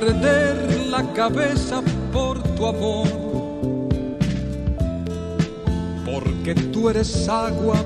[0.00, 1.80] perder la cabeza
[2.12, 3.06] por tu amor.
[6.04, 7.76] Porque tú eres agua,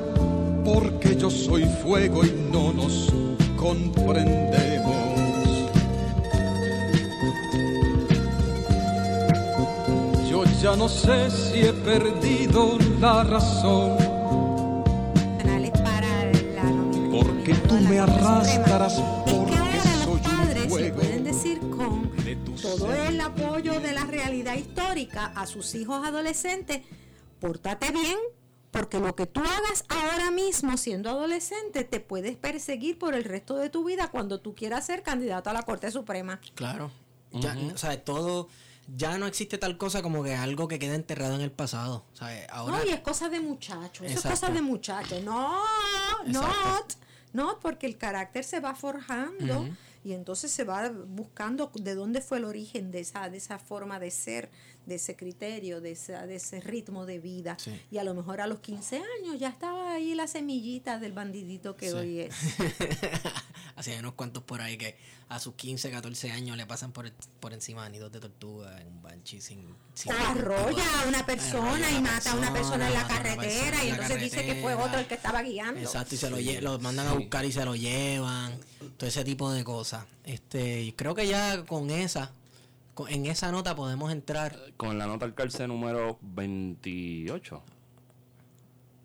[0.64, 3.12] porque yo soy fuego y no nos
[3.58, 4.96] comprendemos.
[10.30, 13.98] Yo ya no sé si he perdido la razón.
[17.10, 18.98] Porque tú me arrastrarás
[25.26, 26.82] a sus hijos adolescentes,
[27.40, 28.18] pórtate bien,
[28.70, 33.56] porque lo que tú hagas ahora mismo siendo adolescente te puedes perseguir por el resto
[33.56, 36.40] de tu vida cuando tú quieras ser candidato a la Corte Suprema.
[36.54, 36.90] Claro.
[37.32, 38.48] Ya, o sea, todo.
[38.96, 42.06] Ya no existe tal cosa como que algo que queda enterrado en el pasado.
[42.14, 42.46] ¿sabes?
[42.50, 42.78] Ahora.
[42.78, 45.22] No, y es cosa de muchachos, eso es cosa de muchachos.
[45.22, 45.62] No,
[46.26, 46.48] no,
[47.34, 49.68] no, porque el carácter se va forjando
[50.04, 54.00] y entonces se va buscando de dónde fue el origen de esa, de esa forma
[54.00, 54.50] de ser,
[54.88, 57.56] de ese criterio, de, esa, de ese ritmo de vida.
[57.60, 57.78] Sí.
[57.90, 61.76] Y a lo mejor a los 15 años ya estaba ahí la semillita del bandidito
[61.76, 61.94] que Sí.
[61.94, 62.34] hoy es.
[63.76, 64.96] Así hay unos cuantos por ahí que
[65.28, 68.88] a sus 15, 14 años le pasan por, por encima de nidos de tortuga en
[68.88, 69.74] un banshee sin.
[69.94, 72.94] sin O arrolla a una persona Arrolla a y una mata a una persona en
[72.94, 74.84] la a carretera y entonces dice que fue carretera.
[74.84, 75.80] otro el que estaba guiando.
[75.80, 78.58] Exacto, y se lo, lo mandan a buscar y se lo llevan.
[78.96, 80.04] Todo ese tipo de cosas.
[80.24, 82.32] Este, y creo que ya con esa,
[83.08, 84.56] en esa nota podemos entrar.
[84.76, 87.62] Con la nota al cárcel número 28.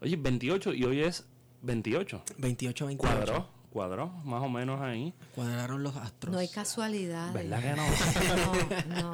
[0.01, 1.25] Oye, 28 y hoy es
[1.61, 2.23] 28.
[2.37, 2.97] 28, 28.
[2.97, 5.13] Cuadró, cuadró, más o menos ahí.
[5.35, 6.33] Cuadraron los astros.
[6.33, 7.33] No hay casualidades.
[7.33, 7.83] ¿Verdad que no?
[8.95, 9.13] No,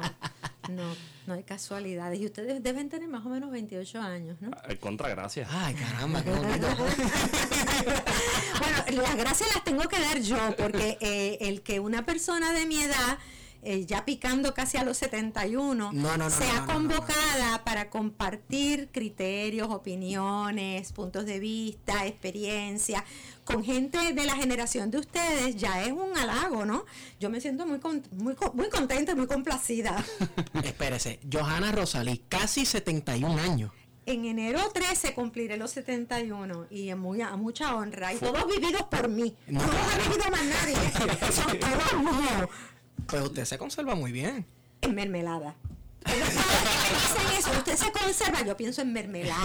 [0.68, 0.94] no,
[1.26, 2.20] no hay casualidades.
[2.20, 4.50] Y ustedes deben tener más o menos 28 años, ¿no?
[4.68, 5.48] El contra, gracias.
[5.50, 6.66] Ay, caramba, qué bonito.
[8.60, 12.66] Bueno, las gracias las tengo que dar yo, porque eh, el que una persona de
[12.66, 13.18] mi edad,
[13.62, 17.62] eh, ya picando casi a los 71, No, no, no, sea no, no, no, convocada
[17.64, 23.04] para compartir criterios, opiniones, puntos de vista, experiencia,
[23.44, 26.84] con gente de la generación de ustedes, ya es un halago, ¿no?
[27.18, 30.04] Yo me siento muy, con- muy, muy contenta muy complacida.
[30.64, 33.72] Espérese, Johanna Rosalí, casi 71 años.
[34.06, 38.12] En enero 13 cumpliré los 71 y en muy, a mucha honra.
[38.12, 39.36] Y todos vividos por mí.
[39.46, 40.74] No, los ha vivido más nadie.
[41.32, 42.50] Son todos.
[43.06, 44.46] Pues usted se conserva muy bien.
[44.82, 45.54] En mermelada.
[46.06, 48.42] Eso, usted se conserva.
[48.44, 49.44] Yo pienso en mermelada,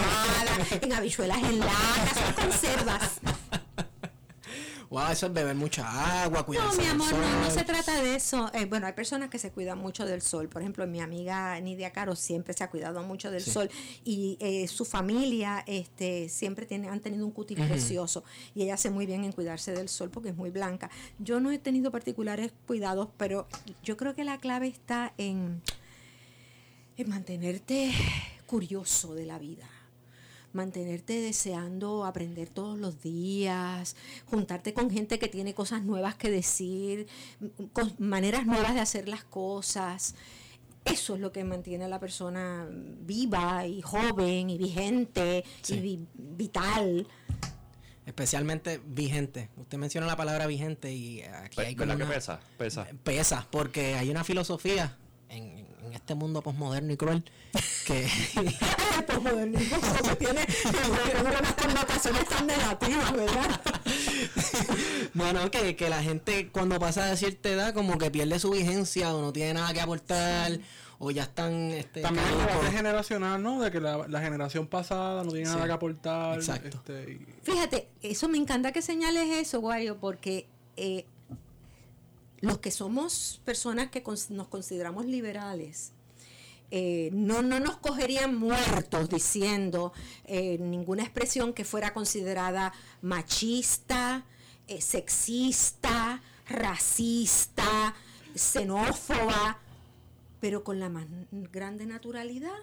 [0.80, 3.20] en habichuelas en lata, son conservas.
[4.90, 8.00] Wow, eso es beber mucha agua, No, cuidarse mi del amor, no, no se trata
[8.00, 8.50] de eso.
[8.54, 10.48] Eh, bueno, hay personas que se cuidan mucho del sol.
[10.48, 13.68] Por ejemplo, mi amiga Nidia Caro siempre se ha cuidado mucho del sol
[14.04, 18.22] y eh, su familia este, siempre tiene, han tenido un cutis precioso
[18.54, 20.90] y ella hace muy bien en cuidarse del sol porque es muy blanca.
[21.18, 23.48] Yo no he tenido particulares cuidados, pero
[23.82, 25.62] yo creo que la clave está en,
[26.96, 27.92] en mantenerte
[28.46, 29.68] curioso de la vida
[30.56, 33.94] mantenerte deseando aprender todos los días,
[34.26, 37.06] juntarte con gente que tiene cosas nuevas que decir,
[37.72, 40.16] con maneras nuevas de hacer las cosas.
[40.84, 45.74] Eso es lo que mantiene a la persona viva y joven y vigente Sí.
[45.74, 47.06] y vi- vital.
[48.04, 49.48] Especialmente vigente.
[49.56, 52.40] Usted menciona la palabra vigente y aquí hay como ¿Verdad que una- pesa?
[52.56, 52.86] Pesa.
[53.02, 54.96] Pesa, porque hay una filosofía
[55.28, 57.24] en, en este mundo posmoderno y cruel
[57.86, 58.06] que
[58.36, 60.46] El posmodernismo como que tiene
[61.20, 63.60] unas connotaciones tan negativas, ¿verdad?
[65.14, 69.14] bueno que, que la gente cuando pasa de cierta edad como que pierde su vigencia
[69.14, 70.58] o no tiene nada que aportar
[70.98, 72.54] o ya están este, También el caducos.
[72.56, 73.60] debate generacional, ¿no?
[73.60, 75.52] De que la, la generación pasada no tiene Sí.
[75.52, 76.36] nada que aportar.
[76.36, 76.78] Exacto.
[76.78, 80.48] este, y- Fíjate, eso me encanta que señales eso, Wario, porque
[80.78, 81.04] eh,
[82.40, 85.92] los que somos personas que nos consideramos liberales,
[86.70, 89.92] eh, no, no nos cogerían muertos diciendo
[90.24, 92.72] eh, ninguna expresión que fuera considerada
[93.02, 94.24] machista,
[94.66, 97.94] eh, sexista, racista,
[98.34, 99.58] xenófoba,
[100.40, 102.58] pero con la más grande naturalidad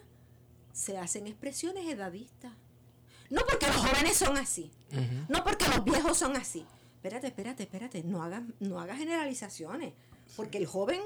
[0.74, 2.52] se hacen expresiones edadistas.
[3.30, 4.70] No porque los jóvenes son así,
[5.30, 6.66] no porque los viejos son así.
[7.04, 9.92] Espérate, espérate, espérate, no hagas, no hagas generalizaciones,
[10.38, 11.02] porque el joven,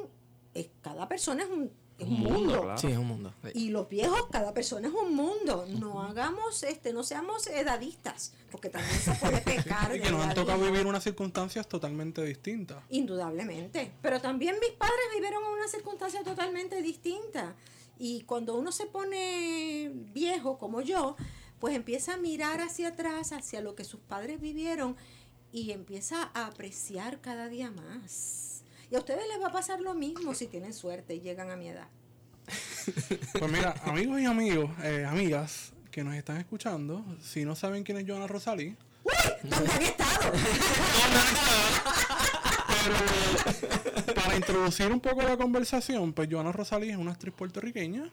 [0.53, 2.61] es, cada persona es un, es un Un mundo, mundo.
[2.61, 2.77] claro.
[2.77, 3.49] sí es un mundo sí.
[3.55, 5.65] Y los viejos, cada persona es un mundo.
[5.79, 9.95] No hagamos, este, no seamos edadistas, porque también se puede pecar.
[9.95, 12.83] y que nos han tocado vivir unas circunstancias totalmente distintas.
[12.89, 13.91] Indudablemente.
[14.03, 17.55] Pero también mis padres vivieron en una circunstancia totalmente distinta.
[17.97, 21.15] Y cuando uno se pone viejo como yo,
[21.59, 24.95] pues empieza a mirar hacia atrás, hacia lo que sus padres vivieron
[25.51, 28.63] y empieza a apreciar cada día más.
[28.89, 31.55] Y a ustedes les va a pasar lo mismo si tienen suerte y llegan a
[31.55, 31.88] mi edad.
[33.38, 37.97] Pues mira, amigos y amigos, eh, amigas que nos están escuchando, si no saben quién
[37.97, 38.77] es Joana Rosalí,
[39.44, 40.31] ¿Dónde han estado?
[44.05, 48.09] pero para introducir un poco la conversación, pues Joana Rosalí es una actriz puertorriqueña,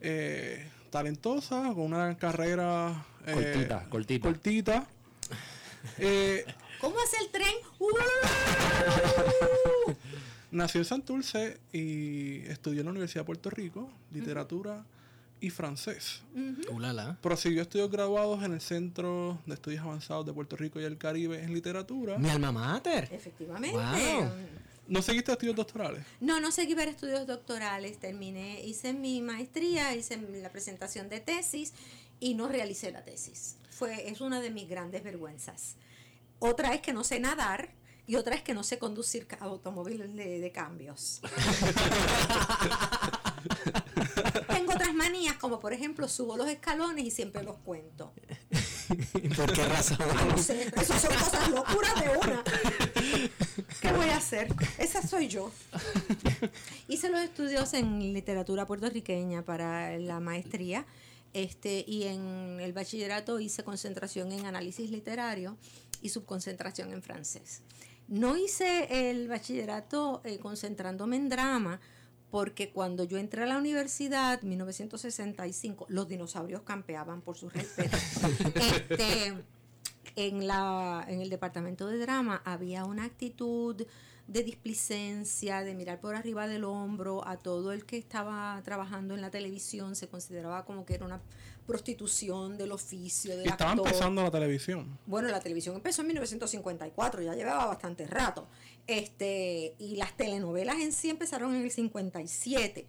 [0.00, 4.28] eh, talentosa, con una carrera eh, Cortita, cortita.
[4.28, 4.86] cortita.
[5.98, 6.44] Eh,
[6.80, 7.54] ¿Cómo hace el tren?
[7.78, 7.88] ¡Uh!
[10.50, 14.84] Nació en Santurce y estudió en la Universidad de Puerto Rico, literatura
[15.40, 16.22] y francés.
[16.70, 17.18] Ulala.
[17.20, 21.42] Prosiguió estudios graduados en el Centro de Estudios Avanzados de Puerto Rico y el Caribe
[21.42, 22.18] en literatura.
[22.18, 23.08] Mi alma mater.
[23.12, 23.76] Efectivamente.
[23.76, 24.30] Wow.
[24.88, 26.02] ¿No seguiste estudios doctorales?
[26.18, 31.74] No, no seguí ver estudios doctorales, terminé, hice mi maestría, hice la presentación de tesis
[32.20, 33.56] y no realicé la tesis.
[33.70, 35.76] Fue, es una de mis grandes vergüenzas.
[36.40, 37.70] Otra es que no sé nadar
[38.06, 41.20] y otra es que no sé conducir ca- automóvil de, de cambios.
[44.48, 48.12] Tengo otras manías, como por ejemplo subo los escalones y siempre los cuento.
[49.36, 49.98] ¿Por qué razón?
[50.28, 52.42] No sé, esas son cosas locuras de una.
[53.80, 54.48] ¿Qué voy a hacer?
[54.78, 55.50] Esa soy yo.
[56.88, 60.86] Hice los estudios en literatura puertorriqueña para la maestría.
[61.34, 65.56] Este, y en el bachillerato hice concentración en análisis literario
[66.00, 67.62] y subconcentración en francés.
[68.08, 71.80] No hice el bachillerato eh, concentrándome en drama
[72.30, 77.96] porque cuando yo entré a la universidad, 1965, los dinosaurios campeaban por su respeto.
[78.54, 79.34] este,
[80.16, 83.86] en, la, en el departamento de drama había una actitud
[84.28, 89.22] de displicencia, de mirar por arriba del hombro a todo el que estaba trabajando en
[89.22, 91.20] la televisión, se consideraba como que era una
[91.66, 93.86] prostitución del oficio, del Y estaba actor.
[93.86, 94.98] empezando la televisión.
[95.06, 98.46] Bueno, la televisión empezó en 1954, ya llevaba bastante rato.
[98.86, 102.86] Este, y las telenovelas en sí empezaron en el 57.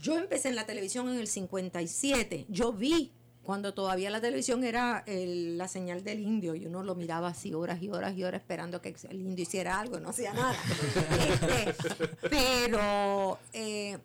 [0.00, 2.46] Yo empecé en la televisión en el 57.
[2.48, 3.10] Yo vi
[3.44, 7.52] cuando todavía la televisión era el- la señal del indio y uno lo miraba así
[7.54, 10.56] horas y horas y horas esperando que el indio hiciera algo no hacía nada.
[11.66, 13.98] Este, pero eh,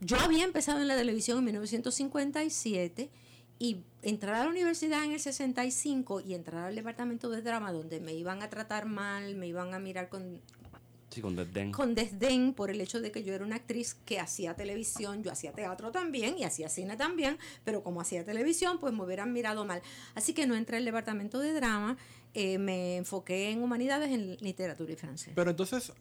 [0.00, 3.10] yo había empezado en la televisión en 1957
[3.58, 8.00] y entrar a la universidad en el 65 y entrar al departamento de drama donde
[8.00, 10.40] me iban a tratar mal, me iban a mirar con,
[11.12, 11.72] Sí, con desdén.
[11.72, 15.30] con desdén por el hecho de que yo era una actriz que hacía televisión, yo
[15.30, 19.64] hacía teatro también y hacía cine también, pero como hacía televisión, pues me hubieran mirado
[19.64, 19.82] mal.
[20.14, 21.96] Así que no entré al departamento de drama,
[22.34, 25.32] eh, me enfoqué en humanidades, en literatura y francés.
[25.34, 25.92] Pero entonces,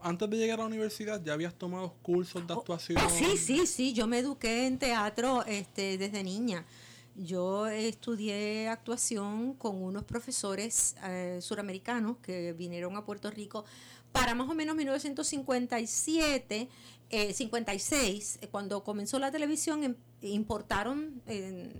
[0.00, 2.98] antes de llegar a la universidad, ya habías tomado cursos de actuación.
[2.98, 6.64] Ah, sí, sí, sí, yo me eduqué en teatro este, desde niña.
[7.18, 13.64] Yo estudié actuación con unos profesores eh, suramericanos que vinieron a Puerto Rico
[14.16, 16.68] para más o menos 1957,
[17.10, 21.72] eh, 56, eh, cuando comenzó la televisión, em- importaron eh,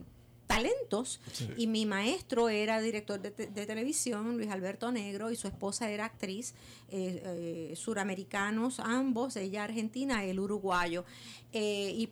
[0.47, 1.21] talentos.
[1.57, 5.91] Y mi maestro era director de, te- de televisión, Luis Alberto Negro, y su esposa
[5.91, 6.55] era actriz,
[6.91, 7.23] eh,
[7.73, 11.05] eh, suramericanos ambos, ella argentina, él uruguayo,
[11.53, 12.09] eh, y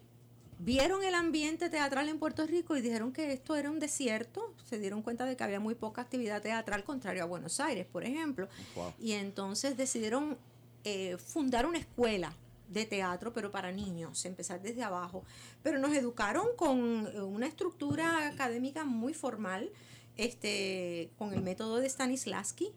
[0.59, 4.79] vieron el ambiente teatral en Puerto Rico y dijeron que esto era un desierto, se
[4.79, 8.49] dieron cuenta de que había muy poca actividad teatral contrario a Buenos Aires, por ejemplo,
[8.75, 8.93] Wow.
[8.99, 10.39] y entonces decidieron
[10.85, 12.35] eh, fundar una escuela
[12.69, 15.23] de teatro, pero para niños, empezar desde abajo.
[15.63, 19.71] Pero nos educaron con eh, una estructura académica muy formal,
[20.17, 22.71] este, con el método de Stanislavski,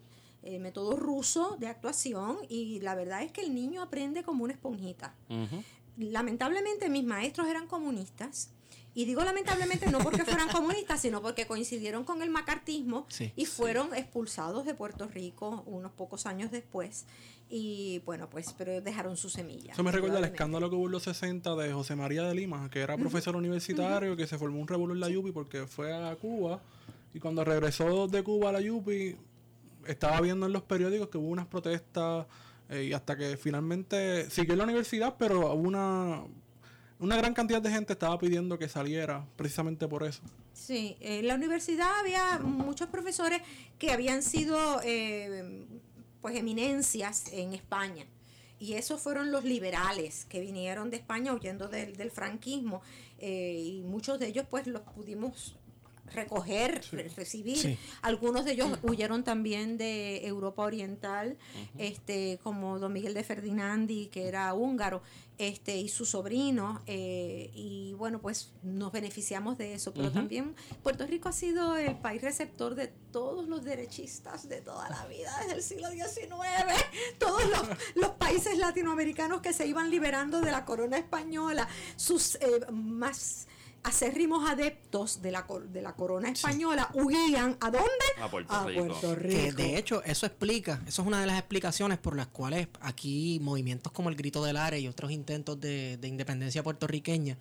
[0.43, 4.53] el método ruso de actuación, y la verdad es que el niño aprende como una
[4.53, 5.63] esponjita Ujú.
[5.97, 8.51] Lamentablemente mis maestros eran comunistas.
[8.93, 13.45] Y digo lamentablemente no porque fueran comunistas, sino porque coincidieron con el macartismo Sí, y
[13.45, 17.05] fueron expulsados de Puerto Rico unos pocos años después.
[17.49, 19.73] Y bueno, pues, pero dejaron su semilla.
[19.73, 22.69] Eso me recuerda al escándalo que hubo en los 60 de José María de Lima,
[22.71, 26.15] que era profesor universitario, que se formó un revuelo en la Yupi porque fue a
[26.15, 26.59] Cuba.
[27.13, 29.15] Y cuando regresó de Cuba a la Yupi,
[29.85, 32.25] estaba viendo en los periódicos que hubo unas protestas
[32.69, 36.23] eh, y hasta que finalmente siguió la universidad, pero una,
[36.99, 40.21] una gran cantidad de gente estaba pidiendo que saliera precisamente por eso.
[40.53, 43.41] Sí, en la universidad había muchos profesores
[43.77, 45.65] que habían sido eh,
[46.21, 48.05] pues eminencias en España.
[48.59, 52.81] Y esos fueron los liberales que vinieron de España huyendo del, del franquismo.
[53.19, 55.55] eh, y muchos de ellos pues los pudimos
[56.13, 57.57] recoger, re- recibir.
[57.57, 57.77] Sí.
[58.01, 61.37] Algunos de ellos huyeron también de Europa Oriental,
[61.77, 65.01] este, como Don Miguel de Ferdinandi, que era húngaro,
[65.37, 71.05] este, y su sobrino, eh, y bueno, pues nos beneficiamos de eso, pero también Puerto
[71.05, 75.53] Rico ha sido el país receptor de todos los derechistas de toda la vida, desde
[75.53, 76.31] el siglo XIX,
[77.19, 82.65] todos los, los países latinoamericanos que se iban liberando de la corona española, sus eh,
[82.71, 83.47] más
[83.87, 87.87] acérrimos adeptos de la, cor- de la corona española huían a dónde?
[88.21, 88.85] A Puerto Rico.
[88.87, 89.57] Puerto Que Rico.
[89.61, 93.91] de hecho eso explica, eso es una de las explicaciones por las cuales aquí movimientos
[93.91, 97.37] como el Grito del Área y otros intentos de, de independencia puertorriqueña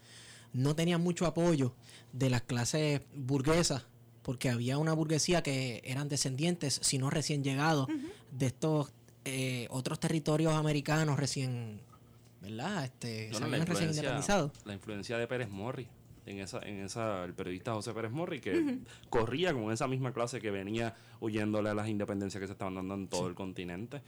[0.53, 1.75] no tenían mucho apoyo
[2.13, 3.83] de las clases burguesas,
[4.23, 7.89] porque había una burguesía que eran descendientes, si no recién llegados,
[8.31, 8.91] de estos
[9.25, 11.81] eh, otros territorios americanos recién,
[12.41, 12.85] ¿verdad?
[12.85, 14.53] Este, No, se no, la habían recién influencia, independizado.
[14.65, 15.89] la influencia de Pérez Morri
[16.27, 18.79] en esa, en esa, el periodista José Pérez Morri, que
[19.09, 22.95] corría con esa misma clase que venía huyéndole a las independencias que se estaban dando
[22.95, 24.03] en todo el continente.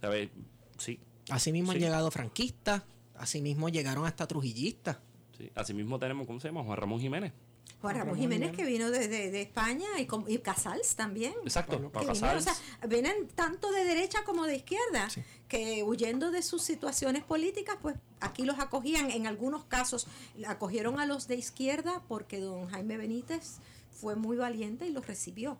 [0.00, 0.30] ¿Sabes?
[0.78, 0.98] Sí,
[1.30, 1.78] Asimismo Sí.
[1.78, 2.82] han llegado franquistas,
[3.14, 4.98] asimismo llegaron hasta trujillistas.
[5.38, 5.50] sí.
[5.54, 6.62] Asimismo tenemos, ¿cómo se llama?
[6.64, 7.32] Juan Ramón Jiménez.
[7.80, 11.32] Juan Ramón Jiménez que vino de, de- de España y, Casals también.
[11.44, 12.44] Exacto, vinieron, o Casals.
[12.44, 12.54] sea,
[12.86, 15.08] vienen tanto de derecha como de izquierda,
[15.48, 19.10] que huyendo de sus situaciones políticas, pues aquí los acogían.
[19.10, 20.06] En algunos casos
[20.46, 23.56] acogieron a los de izquierda porque don Jaime Benítez
[23.90, 25.56] fue muy valiente y los recibió.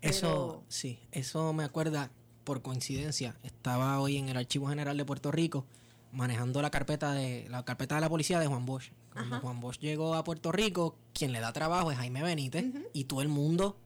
[0.00, 0.20] Eso,
[0.60, 2.10] Pero- sí, eso me acuerda
[2.44, 3.36] por coincidencia.
[3.42, 5.64] Estaba hoy en el Archivo General de Puerto Rico
[6.12, 8.90] manejando la carpeta de la carpeta de la policía de Juan Bosch.
[9.14, 13.04] Cuando Juan Bosch llegó a Puerto Rico, quien le da trabajo es Jaime Benítez y
[13.04, 13.78] todo el mundo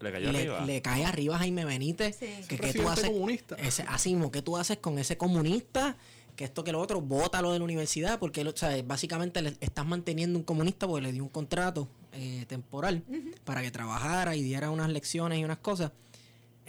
[0.00, 0.64] Le cayó le, arriba.
[0.64, 2.16] le cae arriba a Jaime Benítez.
[2.16, 2.26] Sí.
[2.48, 3.54] Que, qué tú haces, comunista.
[3.56, 5.96] Ese, así mismo, ¿qué tú haces con ese comunista?
[6.36, 9.84] Que esto que lo otro, bótalo de la universidad, porque o sea, básicamente le estás
[9.84, 13.04] manteniendo un comunista porque le dio un contrato eh, temporal
[13.44, 15.92] para que trabajara y diera unas lecciones y unas cosas.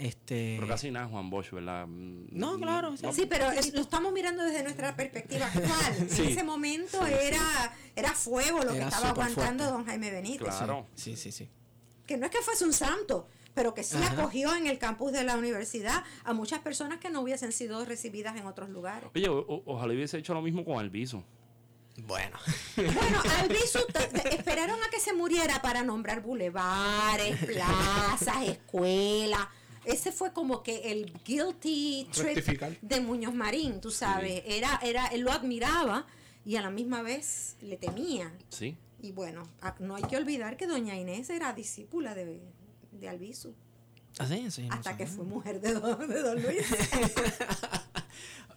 [0.04, 1.88] Este, Pero casi nada Juan Bosch, ¿verdad?
[1.88, 3.08] Mm, No, claro, sí.
[3.14, 6.10] Sí, pero es- lo estamos mirando desde nuestra perspectiva actual.
[6.10, 6.24] Sí.
[6.24, 9.78] En ese momento era, era fuego lo que estaba aguantando fuerte.
[9.78, 10.40] don Jaime Benítez.
[10.56, 10.88] Claro.
[10.96, 11.50] Sí, sí, sí.
[12.06, 14.12] que no es que fuese un santo, pero que sí Ajá.
[14.24, 18.36] acogió en el campus de la universidad a muchas personas que no hubiesen sido recibidas
[18.36, 19.10] en otros lugares.
[19.16, 21.24] Oye, o- ojalá hubiese hecho lo mismo con Alviso.
[22.06, 22.38] Bueno.
[22.76, 23.22] Bueno,
[23.94, 29.48] t- esperaron a que se muriera para nombrar bulevares, plazas, escuelas.
[29.86, 32.38] Ese fue como que el guilty trip
[32.82, 34.44] de Muñoz Marín, tú sabes.
[34.46, 36.06] Era, era, él lo admiraba
[36.46, 38.32] y a la misma vez le temía.
[38.50, 38.78] Sí.
[39.02, 39.44] Y bueno,
[39.80, 42.40] no hay que olvidar que doña Inés era discípula de,
[42.92, 43.54] de Albizu.
[44.20, 46.66] Ah, sí, sí, no hasta que fue mujer de don, de don Luis.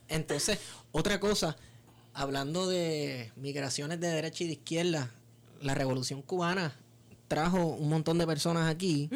[0.09, 0.59] Entonces,
[0.93, 1.57] otra cosa,
[2.13, 5.11] hablando de migraciones de derecha y de izquierda,
[5.61, 6.77] la revolución cubana
[7.27, 9.11] trajo un montón de personas aquí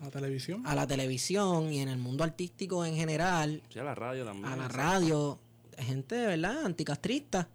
[0.00, 0.66] A la televisión.
[0.66, 4.46] a la televisión y en el mundo artístico en general, Sí, a la radio también.
[4.46, 5.38] a la radio,
[5.78, 7.48] gente de verdad anticastrista.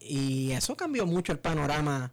[0.00, 2.10] Y eso cambió mucho el panorama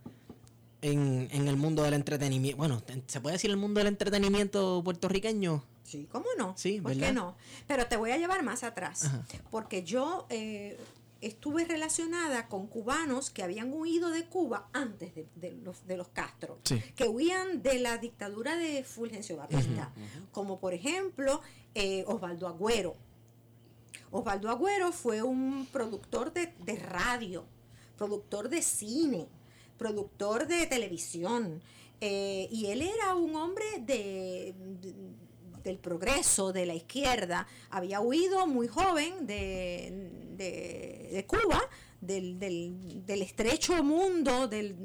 [0.81, 2.57] en, en el mundo del entretenimiento.
[2.57, 5.63] Bueno, se puede decir el mundo del entretenimiento puertorriqueño.
[5.83, 6.53] Sí, ¿cómo no?
[6.57, 7.07] Sí, ¿Por ¿verdad?
[7.07, 7.35] qué no?
[7.65, 9.23] Pero te voy a llevar más atrás, Ajá.
[9.49, 10.77] porque yo eh,
[11.21, 16.07] estuve relacionada con cubanos que habían huido de Cuba antes de, de los, de los
[16.09, 16.79] Castro, Sí.
[16.95, 19.91] que huían de la dictadura de Fulgencio Batista,
[20.31, 21.41] como por ejemplo
[21.75, 22.95] eh, Osvaldo Agüero.
[24.11, 27.45] Osvaldo Agüero fue un productor de, de radio,
[27.97, 29.27] productor de cine,
[29.77, 31.61] productor de televisión.
[31.99, 34.93] eh, y él era un hombre de, de-
[35.67, 37.45] del progreso, de la izquierda.
[37.69, 41.61] Había huido muy joven de, de- de Cuba,
[42.01, 44.75] del, del- del estrecho mundo del,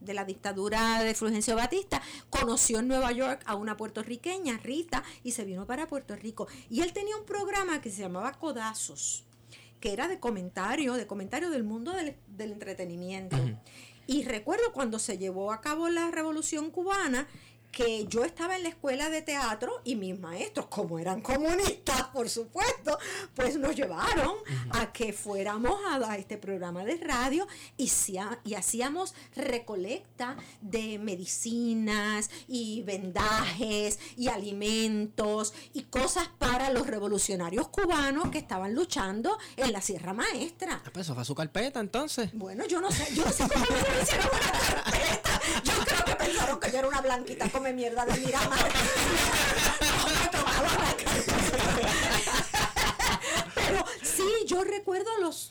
[0.00, 2.00] de la dictadura de Fulgencio Batista,
[2.30, 6.48] conoció en Nueva York a una puertorriqueña, Rita, y se vino para Puerto Rico.
[6.70, 9.24] Y él tenía un programa que se llamaba Codazos,
[9.80, 13.36] que era de comentario, de comentario del mundo del, del entretenimiento.
[14.06, 17.28] Y recuerdo cuando se llevó a cabo la revolución cubana,
[17.70, 22.28] que yo estaba en la escuela de teatro y mis maestros, como eran comunistas, por
[22.28, 22.98] supuesto,
[23.34, 24.34] pues nos llevaron
[24.70, 27.46] a que fuéramos a, a este programa de radio
[27.76, 27.90] y,
[28.44, 38.30] y hacíamos recolecta de medicinas y vendajes y alimentos y cosas para los revolucionarios cubanos
[38.30, 40.82] que estaban luchando en la Sierra Maestra.
[40.84, 42.30] Ah, pues eso fue su carpeta entonces.
[42.32, 45.40] Bueno, yo no sé, yo no sé cómo me hicieron una carpeta.
[45.64, 48.70] Yo creo que pensaron que yo era una blanquita come mierda de Miramar.
[53.52, 55.50] Pero sí, yo recuerdo a los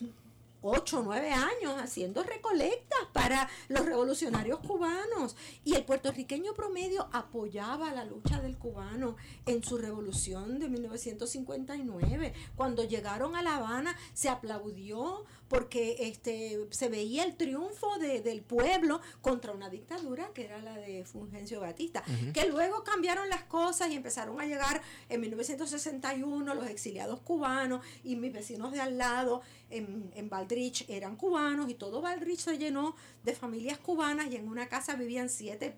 [0.62, 5.36] ocho o nueve años haciendo recolectas para los revolucionarios cubanos.
[5.66, 12.34] Y el puertorriqueño promedio apoyaba la lucha del cubano en su revolución de 1959.
[12.56, 18.42] Cuando llegaron a La Habana se aplaudió porque este, se veía el triunfo de- del
[18.42, 23.90] pueblo contra una dictadura que era la de Fulgencio Batista, que luego cambiaron las cosas
[23.92, 29.42] y empezaron a llegar en 1961 los exiliados cubanos y mis vecinos de al lado
[29.70, 34.48] en, en Valdrich eran cubanos y todo Valdrich se llenó de familias cubanas y en
[34.50, 35.78] una casa vivían siete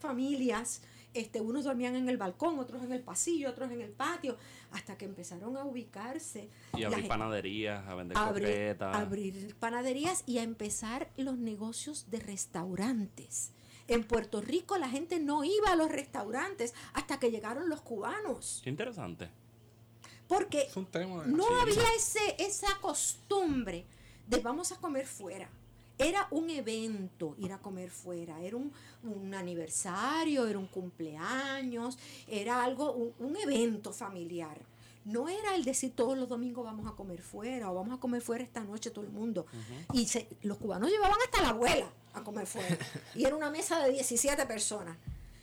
[0.00, 0.82] familias.
[1.16, 4.36] Este, unos dormían en el balcón, otros en el pasillo, otros en el patio,
[4.72, 6.48] hasta que empezaron a ubicarse.
[6.76, 8.96] Y abrir gen- panaderías, a vender abrir, croquetas.
[8.96, 13.52] abrir panaderías y a empezar los negocios de restaurantes.
[13.88, 18.60] En Puerto Rico la gente no iba a los restaurantes hasta que llegaron los cubanos,
[18.64, 19.30] Qué interesante.
[20.28, 21.22] porque Es un tema.
[21.24, 23.86] de- no había ese, esa costumbre
[24.26, 25.48] de vamos a comer fuera.
[25.98, 28.72] Era un evento ir a comer fuera, era un,
[29.02, 31.98] un aniversario, era un cumpleaños,
[32.28, 34.58] era algo, un, un evento familiar.
[35.04, 38.20] No era el decir todos los domingos vamos a comer fuera o vamos a comer
[38.20, 39.46] fuera esta noche todo el mundo.
[39.92, 42.76] Y se- los cubanos llevaban hasta la abuela a comer fuera.
[43.14, 44.96] y era una mesa de 17 personas.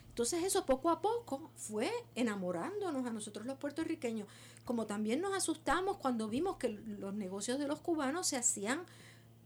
[0.10, 4.28] Entonces eso poco a poco fue enamorándonos a nosotros los puertorriqueños,
[4.66, 8.84] como también nos asustamos cuando vimos que los negocios de los cubanos se hacían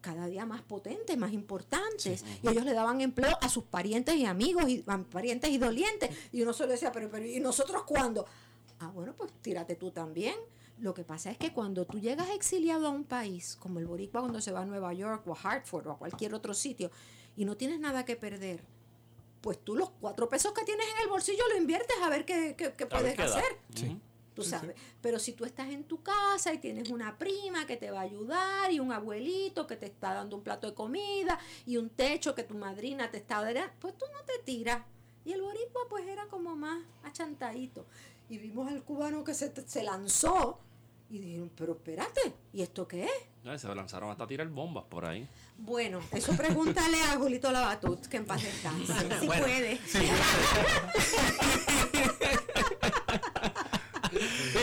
[0.02, 4.26] cada día más potentes, más importantes, y ellos le daban empleo a sus parientes y
[4.26, 8.26] amigos, y a parientes y dolientes, y uno solo decía, pero, pero ¿y nosotros cuándo?
[8.80, 10.36] Ah, bueno, pues tírate tú también.
[10.80, 14.22] Lo que pasa es que cuando tú llegas exiliado a un país, como el boricua
[14.22, 16.92] cuando se va a Nueva York o a Hartford o a cualquier otro sitio,
[17.36, 18.64] y no tienes nada que perder,
[19.42, 22.56] pues tú los cuatro pesos que tienes en el bolsillo lo inviertes a ver qué,
[22.56, 23.58] qué- qué puedes hacer.
[23.90, 24.00] Ujú.
[24.38, 24.76] Tú sabes.
[25.02, 28.04] Pero si tú estás en tu casa y tienes una prima que te va a
[28.04, 32.36] ayudar y un abuelito que te está dando un plato de comida y un techo
[32.36, 34.84] que tu madrina te está dando, pues tú no te tiras.
[35.26, 37.88] Y el boricua pues era como más achantadito.
[38.30, 40.60] Y vimos al cubano que se, se lanzó
[41.10, 43.62] y dijeron, pero espérate, ¿y esto qué es?
[43.62, 45.26] Se lanzaron hasta tirar bombas por ahí.
[45.58, 49.78] Bueno, eso pregúntale a Julito Labatut, que en paz descanse, si Bueno, puede.
[49.88, 50.00] Sí,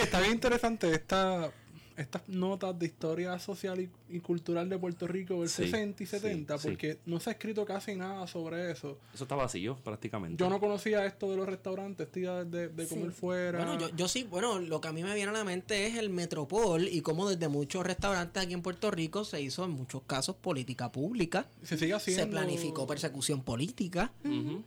[0.03, 1.51] está bien interesante esta,
[1.97, 6.05] estas notas de historia social y, y cultural de Puerto Rico del Sí, 60 y
[6.05, 6.67] 70, sí, sí.
[6.69, 8.97] porque no se ha escrito casi nada sobre eso.
[9.13, 10.43] Eso está vacío prácticamente.
[10.43, 13.17] Yo no conocía esto de los restaurantes, esta idea de, de comer Sí.
[13.17, 13.57] fuera.
[13.63, 15.95] Bueno, yo, yo sí, bueno, lo que a mí me viene a la mente es
[15.95, 20.01] el Metropol y cómo desde muchos restaurantes aquí en Puerto Rico se hizo en muchos
[20.03, 21.47] casos política pública.
[21.63, 22.23] se sigue haciendo.
[22.25, 24.11] Se planificó persecución política.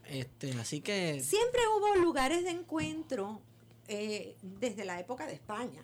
[0.08, 3.42] Este, así que Siempre hubo lugares de encuentro
[3.88, 5.82] eh, desde la época de España,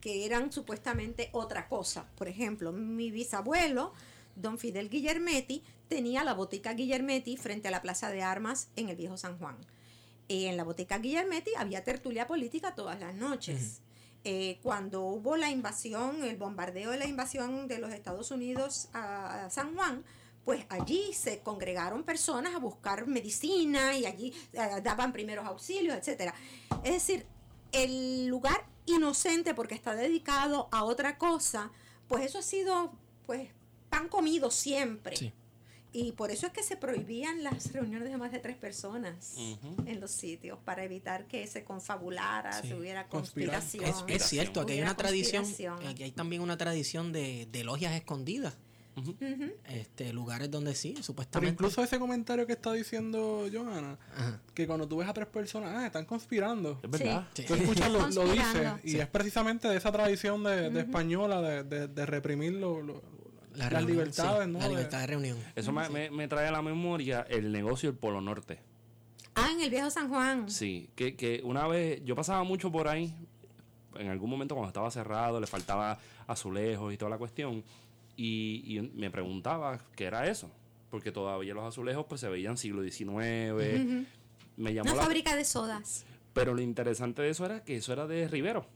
[0.00, 2.06] que eran supuestamente otra cosa.
[2.16, 3.92] Por ejemplo, mi bisabuelo,
[4.36, 8.96] don Fidel Guillermetti, tenía la botica Guillermetti frente a la Plaza de Armas en el
[8.96, 9.56] Viejo San Juan.
[10.28, 13.80] Y en la botica Guillermetti había tertulia política todas las noches.
[14.24, 19.44] Eh, cuando hubo la invasión, el bombardeo de la invasión de los Estados Unidos a,
[19.44, 20.02] a San Juan,
[20.44, 26.34] pues allí se congregaron personas a buscar medicina y allí eh, daban primeros auxilios, etcétera.
[26.84, 27.26] Es decir,
[27.72, 31.70] el lugar inocente porque está dedicado a otra cosa,
[32.08, 32.92] pues eso ha sido
[33.26, 33.48] pues
[33.88, 35.16] pan comido siempre.
[35.16, 35.32] Sí.
[35.96, 39.36] Y por eso es que se prohibían las reuniones de más de tres personas
[39.86, 42.68] en los sitios, para evitar que se confabulara, Sí.
[42.68, 43.84] se hubiera conspiración.
[43.84, 45.44] es, es cierto, aquí hay una tradición,
[45.86, 48.56] aquí hay también una tradición de, de logias escondidas.
[49.68, 51.52] Este lugares donde sí, Pero supuestamente.
[51.52, 54.40] incluso ese comentario que está diciendo Johanna, Ajá.
[54.54, 56.78] que cuando tú ves a tres personas, ah, están conspirando.
[56.82, 57.26] Es verdad.
[57.34, 57.44] Sí.
[57.46, 58.80] Tú escuchas lo, lo dice Conspirando.
[58.84, 63.02] y es precisamente de esa tradición de, de española de, de- de reprimir lo- lo-
[63.54, 64.58] La las reunión, libertades, sí, ¿no?
[64.58, 65.38] La De- libertad de reunión.
[65.54, 68.58] Eso me, me- me trae a la memoria el negocio del Polo Norte.
[69.36, 70.48] Ah, en el viejo San Juan.
[70.50, 73.12] Sí, que, que una vez yo pasaba mucho por ahí,
[73.96, 77.62] en algún momento cuando estaba cerrado, le faltaba azulejos y toda la cuestión,
[78.16, 80.50] y, y me preguntaba qué era eso,
[80.90, 84.06] porque todavía los azulejos pues se veían siglo XIX,
[84.56, 85.02] me llamó Una la...
[85.02, 86.04] fábrica de sodas.
[86.32, 88.66] Pero lo interesante de eso era que eso era de Rivero.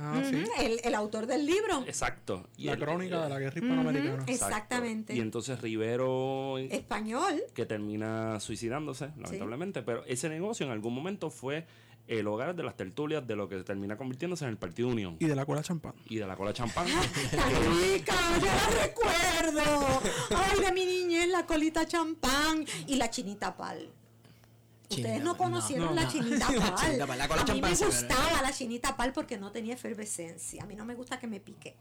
[0.00, 0.44] Ah, sí.
[0.60, 1.82] El, el autor del libro.
[1.86, 2.48] Exacto.
[2.56, 4.24] Y La el- crónica de la guerra hispanoamericana.
[4.28, 5.14] Exactamente.
[5.16, 7.42] Y entonces Rivero Español.
[7.52, 11.66] que termina suicidándose, lamentablemente, pero ese negocio en algún momento fue
[12.08, 15.26] el hogar de las tertulias de lo que termina convirtiéndose en el Partido Unión Y
[15.26, 15.94] de la cola champán.
[16.06, 16.86] y de la cola champán.
[16.86, 18.14] ¡Tan rica!
[18.40, 20.00] ¡Yo la recuerdo!
[20.36, 23.90] ¡Ay, de mi niñez, la colita champán y la chinita pal!
[24.90, 26.10] Ustedes no Pal, conocieron no, la no.
[26.10, 26.74] chinita pal.
[26.76, 29.74] Chinita Pal, la con la a mí me gustaba la chinita pal porque no tenía
[29.74, 30.62] efervescencia.
[30.62, 31.76] A mí no me gusta que me pique.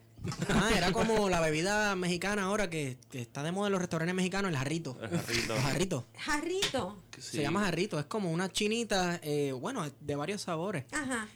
[0.49, 4.13] Ah, era como la bebida mexicana ahora que, que está de moda en los restaurantes
[4.15, 4.97] mexicanos, el jarrito.
[5.01, 5.55] El jarrito.
[5.55, 6.07] El jarrito.
[6.17, 7.03] Jarrito.
[7.17, 7.99] Se llama jarrito.
[7.99, 10.85] Es como una chinita, eh, bueno, de varios sabores.
[10.91, 11.27] Ajá.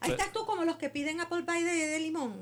[0.00, 2.40] Ahí Pero- estás tú como los que piden apple pie de, de limón.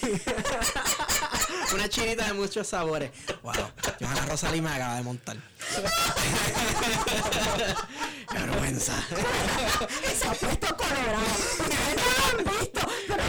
[1.74, 3.10] Una chinita de muchos sabores.
[3.42, 3.52] Wow.
[4.00, 5.36] Johanna Rosalí me acaba de montar.
[8.30, 8.92] Qué vergüenza.
[10.18, 11.18] se ha puesto colorado.
[11.58, 13.22] Ustedes no lo han visto, pero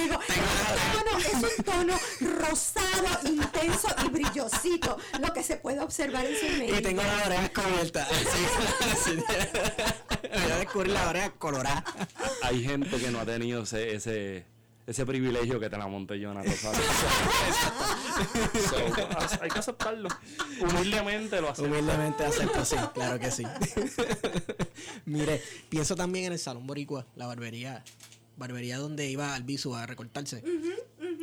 [0.00, 5.80] digo, es un, tono, es un tono rosado, intenso y brillosito, lo que se puede
[5.80, 6.82] observar en su Y medio.
[6.82, 8.08] tengo las orejas cubiertas.
[9.04, 9.22] Sí, sí.
[10.32, 11.84] Voy a descubrir las orejas coloradas.
[12.42, 14.46] Hay gente que no ha tenido ese, ese,
[14.86, 16.50] ese privilegio que te la monté yo, Nato.
[18.68, 18.76] So,
[19.40, 20.08] hay que aceptarlo.
[20.60, 21.70] Humildemente lo hacemos.
[21.70, 23.44] Humildemente acepto, sí, claro que sí.
[25.04, 27.84] Mire, pienso también en el Salón Boricua, la barbería.
[28.36, 30.42] Barbería donde iba Albizu a recortarse.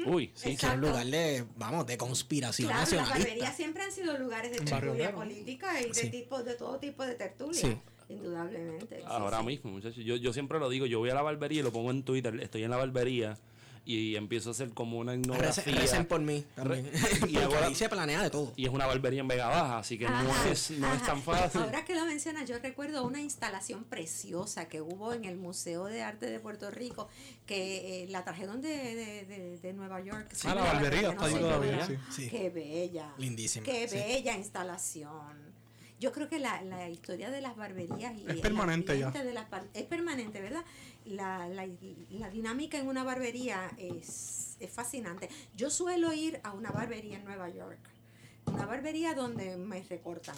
[0.06, 0.56] Uy, sí.
[0.58, 3.20] Que era un lugar de, vamos, de conspiración Claro, las nacionalista.
[3.30, 6.10] barberías siempre han sido lugares de tertulia política y de Sí.
[6.10, 7.60] tipo de todo tipo de tertulia.
[7.62, 7.78] Sí.
[8.10, 9.02] Indudablemente.
[9.06, 9.46] Ahora sí.
[9.46, 10.04] mismo, muchachos.
[10.04, 12.40] Yo, yo siempre lo digo, yo voy a la barbería y lo pongo en Twitter,
[12.42, 13.38] estoy en la barbería
[13.84, 15.74] y empiezo a hacer como una etnografía.
[15.76, 16.90] recen por mí también.
[17.28, 18.54] y ahora- ahí se planea de todo.
[18.56, 21.62] Y es una barbería en Vega Baja, así que no es, no es tan fácil.
[21.62, 26.04] Ahora que lo mencionas, yo recuerdo una instalación preciosa que hubo en el Museo de
[26.04, 27.10] Arte de Puerto Rico,
[27.48, 30.32] que eh, la trajeron de, de, de- de Nueva York.
[30.46, 31.88] Ah, la barbería está no ahí todavía.
[32.30, 33.14] Qué bella.
[33.18, 33.96] Lindísima, Qué sí.
[33.96, 35.41] bella instalación.
[36.02, 39.12] Yo creo que la, la historia de las barberías y Es permanente ya.
[39.12, 40.66] de las es permanente, ¿verdad?
[41.06, 41.68] La, la,
[42.10, 45.30] la dinámica en una barbería es, es fascinante.
[45.56, 47.78] Yo suelo ir a una barbería en Nueva York,
[48.48, 50.36] una barbería donde me recortan.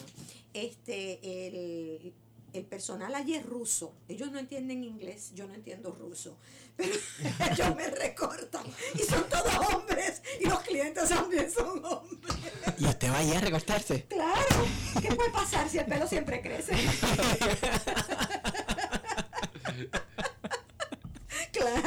[0.53, 2.13] Este, el,
[2.51, 3.93] el personal allí es ruso.
[4.09, 6.37] Ellos no entienden inglés, yo no entiendo ruso.
[6.75, 6.93] Pero
[7.51, 8.65] ellos me recortan.
[8.95, 10.21] Y son todos hombres.
[10.41, 12.43] Y los clientes también son hombres.
[12.79, 14.03] Y usted va allá a recortarse.
[14.09, 14.65] Claro.
[15.01, 16.73] ¿Qué puede pasar si el pelo siempre crece?
[21.51, 21.81] claro.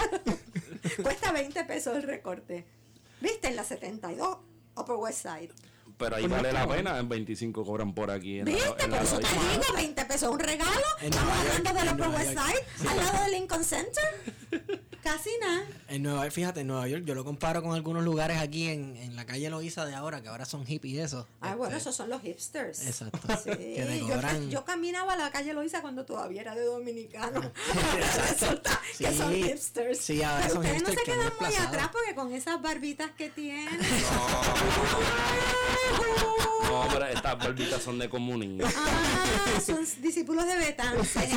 [1.02, 2.66] Cuesta 20 pesos el recorte.
[3.20, 3.48] ¿Viste?
[3.48, 4.38] En la 72,
[4.76, 5.50] Upper West Side.
[5.96, 8.40] Pero ahí Pues vale la pena, en 25 cobran por aquí.
[8.40, 8.88] En la- ¿Viste?
[8.88, 10.70] la Por eso te digo, 20 pesos un regalo.
[11.00, 12.30] En Estamos Nueva York, hablando del Upper West.
[12.38, 14.04] Side, al lado del Lincoln Center.
[15.06, 15.62] Casi nada.
[15.88, 18.96] En Nueva York, fíjate, en Nueva York yo lo comparo con algunos lugares aquí en,
[18.96, 21.28] en la calle Loíza de ahora, que ahora son hippies eso.
[21.40, 22.84] Ah, bueno, Este, esos son los hipsters.
[22.86, 23.20] Exacto.
[23.44, 27.52] Sí, Que yo, yo caminaba a la calle Loíza cuando todavía era de dominicano.
[27.94, 29.98] Resulta que son Sí, hipsters.
[30.00, 32.32] sí, ahora Pero son ustedes no hipsters se que han quedan muy atrás porque con
[32.34, 33.78] esas barbitas que tienen.
[33.78, 33.86] No,
[36.92, 38.66] pero estas barbitas son de comunismo.
[38.66, 41.28] Ah, son discípulos de Betance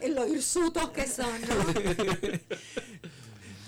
[0.00, 1.56] en, los hirsutos que son, ¿no?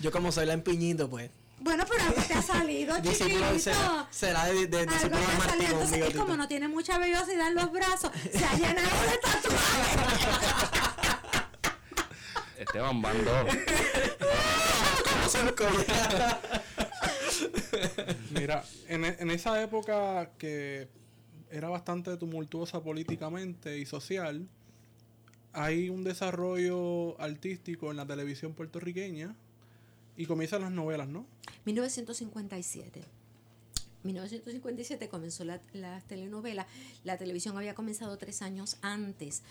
[0.01, 1.29] Yo como soy la empiñito, pues.
[1.59, 3.59] Bueno, pero algo te ha salido, chiquito.
[3.59, 5.81] será, será de, de, Algo discípulo te de ha Martín salido.
[5.81, 10.77] Entonces, es como no tiene mucha vellosidad en los brazos, se ha llenado de tatuajes.
[12.59, 13.31] Esteban Bando.
[18.33, 20.87] Mira, en, en esa época que
[21.49, 24.47] era bastante tumultuosa políticamente y social,
[25.53, 29.35] hay un desarrollo artístico en la televisión puertorriqueña
[30.15, 31.25] y comienzan las novelas, ¿no?
[31.65, 33.03] 1957.
[34.03, 36.67] 1957 comenzó la, la telenovela.
[37.03, 39.43] La televisión había comenzado tres años antes.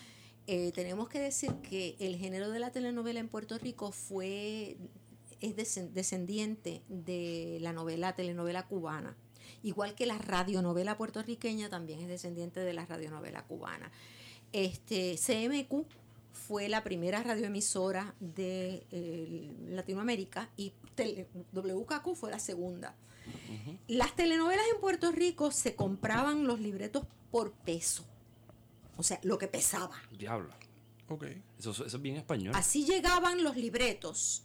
[0.47, 4.77] Eh, tenemos que decir que el género de la telenovela en Puerto Rico fue
[5.41, 5.55] es
[5.93, 9.15] descendiente de la novela telenovela cubana.
[9.63, 13.91] Igual que la radionovela puertorriqueña también es descendiente de la radionovela cubana.
[14.53, 15.85] Este CMQ
[16.31, 22.95] fue la primera radioemisora de eh, Latinoamérica y tele- WKQ fue la segunda.
[23.87, 28.05] Las telenovelas en Puerto Rico se compraban los libretos por peso.
[28.95, 29.95] O sea, lo que pesaba.
[30.17, 30.53] Diablo.
[31.09, 31.25] Ok.
[31.59, 32.53] Eso, eso es bien español.
[32.55, 34.43] Así llegaban los libretos.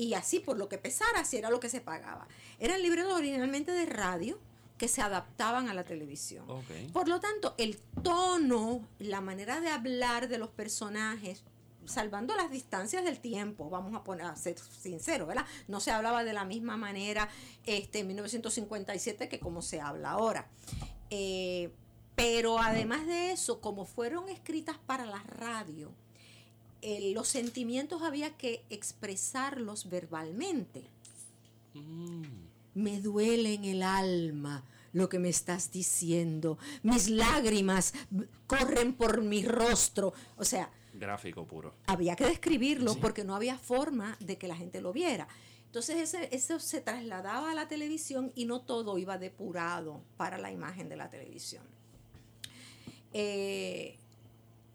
[0.00, 2.26] Y así por lo que pesara, así era lo que se pagaba.
[2.58, 4.38] Eran libretos originalmente de radio
[4.78, 6.46] que se adaptaban a la televisión.
[6.94, 11.44] Por lo tanto, el tono, la manera de hablar de los personajes,
[11.84, 15.44] salvando las distancias del tiempo, vamos a poner a ser sinceros, ¿verdad?
[15.68, 17.28] No se hablaba de la misma manera
[17.66, 20.48] este, en 1957 que como se habla ahora.
[21.10, 21.74] Eh,
[22.16, 25.92] pero además de eso, como fueron escritas para la radio,
[26.82, 30.84] eh, los sentimientos había que expresarlos verbalmente.
[31.74, 32.22] Mm.
[32.74, 36.58] Me duele en el alma lo que me estás diciendo.
[36.82, 37.92] Mis lágrimas
[38.46, 40.12] corren por mi rostro.
[40.36, 41.74] O sea, Gráfico puro.
[41.86, 45.28] había que describirlo porque no había forma de que la gente lo viera.
[45.66, 50.50] Entonces ese- eso se trasladaba a la televisión y no todo iba depurado para la
[50.50, 51.62] imagen de la televisión.
[53.12, 53.96] Eh,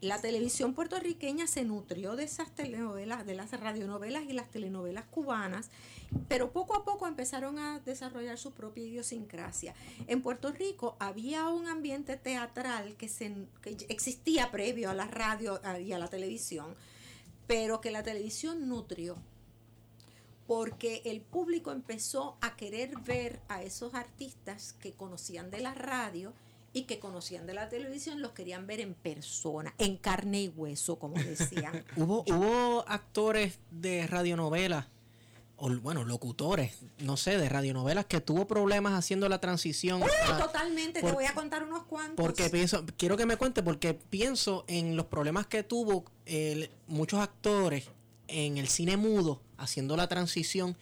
[0.01, 5.69] la televisión puertorriqueña se nutrió de esas telenovelas, de las radionovelas y las telenovelas cubanas,
[6.27, 9.73] pero poco a poco empezaron a desarrollar su propia idiosincrasia.
[10.07, 15.59] En Puerto Rico había un ambiente teatral que, se, que existía previo a la radio
[15.79, 16.75] y a la televisión,
[17.47, 19.17] pero que la televisión nutrió
[20.47, 26.33] porque el público empezó a querer ver a esos artistas que conocían de la radio
[26.75, 30.99] y que conocían de la televisión, los querían ver en persona, en carne y hueso,
[30.99, 31.85] como decían.
[31.95, 34.87] Hubo, hubo actores de radionovelas,
[35.55, 40.03] o bueno, locutores, no sé, de radionovelas que tuvo problemas haciendo la transición.
[40.03, 42.17] a- Totalmente, te voy a contar unos cuantos.
[42.17, 47.21] Porque pienso, quiero que me cuente, porque pienso en los problemas que tuvo el- muchos
[47.21, 47.85] actores
[48.27, 50.75] en el cine mudo haciendo la transición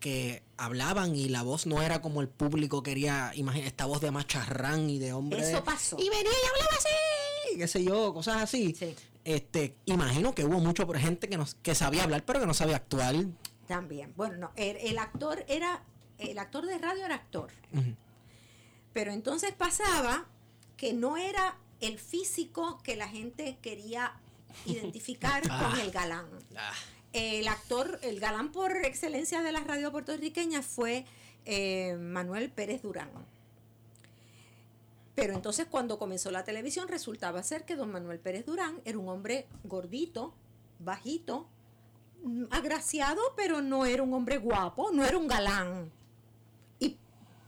[0.00, 4.10] que hablaban y la voz no era como el público quería, imagina esta voz de
[4.10, 5.40] macharrán y de hombre.
[5.40, 5.96] Eso pasó.
[5.98, 8.74] Y venía y hablaba así, qué sé yo, cosas así.
[8.74, 8.94] Sí.
[9.24, 12.76] Este, imagino que hubo mucho gente que no, que sabía hablar pero que no sabía
[12.76, 13.14] actuar.
[13.66, 14.14] También.
[14.16, 15.82] Bueno, no, el, el actor era,
[16.18, 17.50] el actor de radio era actor.
[18.92, 20.26] Pero entonces pasaba
[20.76, 24.14] que no era el físico que la gente quería
[24.66, 26.26] identificar con el galán.
[26.56, 26.72] Ah,
[27.12, 31.06] El actor, el galán por excelencia de la radio puertorriqueña fue
[31.46, 33.10] eh, Manuel Pérez Durán.
[35.14, 39.08] Pero entonces cuando comenzó la televisión resultaba ser que don Manuel Pérez Durán era un
[39.08, 40.32] hombre gordito,
[40.78, 41.48] bajito,
[42.22, 45.90] mm, agraciado, pero no era un hombre guapo, no era un galán.
[46.78, 46.96] Y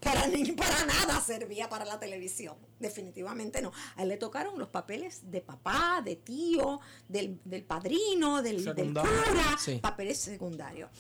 [0.01, 0.23] para,
[0.57, 3.73] para nada servía para la televisión, definitivamente no.
[3.97, 8.89] A él le tocaron los papeles de papá, de tío, del, del padrino, del, del
[8.93, 9.79] cura, Sí.
[9.81, 10.91] papeles secundarios.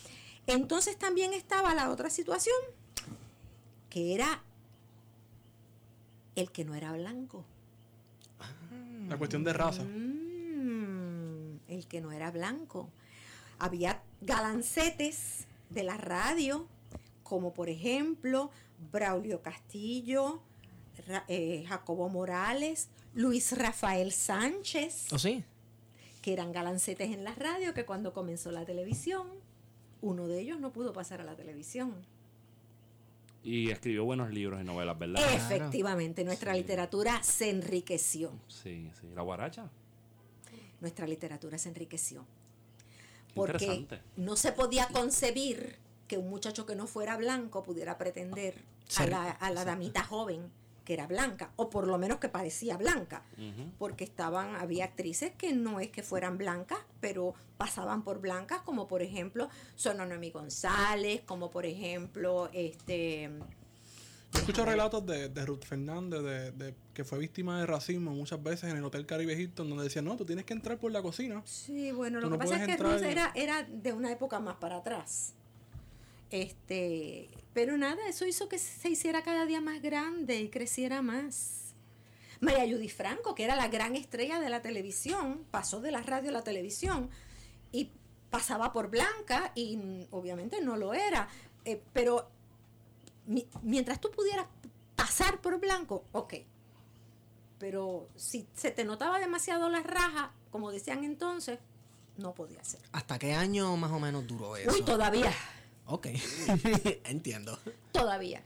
[0.47, 2.57] Entonces también estaba la otra situación,
[3.89, 4.43] que era
[6.37, 7.45] el que no era blanco.
[9.09, 9.83] La cuestión de raza.
[9.83, 12.89] Mm, el que no era blanco.
[13.59, 16.67] Había galancetes de la radio,
[17.23, 18.51] como por ejemplo
[18.93, 20.41] Braulio Castillo,
[21.29, 25.45] eh, Jacobo Morales, Luis Rafael Sánchez, ¿O sí?
[26.23, 29.27] que eran galancetes en la radio, que cuando comenzó la televisión,
[30.03, 31.95] uno de ellos no pudo pasar a la televisión.
[33.43, 35.23] Y escribió buenos libros y novelas, ¿verdad?
[35.35, 36.59] Efectivamente, nuestra Sí.
[36.61, 38.33] literatura se enriqueció.
[38.49, 39.09] Sí, sí.
[39.15, 39.71] La guaracha.
[40.81, 42.25] Nuestra literatura se enriqueció.
[43.29, 44.01] Qué porque interesante.
[44.17, 49.11] no se podía concebir que un muchacho que no fuera blanco pudiera pretender a Ser-
[49.11, 50.51] la, a la damita joven
[50.85, 53.23] que era blanca, o por lo menos que parecía blanca,
[53.79, 58.89] porque estaban, había actrices que no es que fueran blancas, pero pasaban por blancas, como
[58.89, 63.31] por ejemplo Sononomi González, como por ejemplo, este
[64.33, 68.43] Yo escucho relatos de, de Ruth Fernández, de, de que fue víctima de racismo muchas
[68.43, 71.03] veces en el Hotel Caribe Hilton, donde decían, no, tú tienes que entrar por la
[71.03, 71.43] cocina.
[71.45, 74.11] Sí, bueno, Tú lo no que pasa es que Ruth y- era, era de una
[74.13, 75.35] época más para atrás.
[76.31, 81.75] Este, pero nada, eso hizo que se hiciera cada día más grande y creciera más.
[82.41, 86.31] María Judy Franco, que era la gran estrella de la televisión, pasó de la radio
[86.31, 87.11] a la televisión
[87.73, 87.91] y
[88.31, 91.29] pasaba por blanca y mm, obviamente no lo era.
[91.65, 92.31] Eh, pero
[93.27, 94.47] mi- mientras tú pudieras
[94.97, 96.35] pasar por blanco, ok.
[97.59, 101.59] Pero si se te notaba demasiado la raja, como decían entonces,
[102.17, 102.81] no podía ser.
[102.93, 104.71] ¿Hasta qué año más o menos duró eso?
[104.73, 105.31] Uy, todavía,
[105.91, 106.07] Ok,
[107.05, 107.59] entiendo.
[107.93, 108.43] todavía,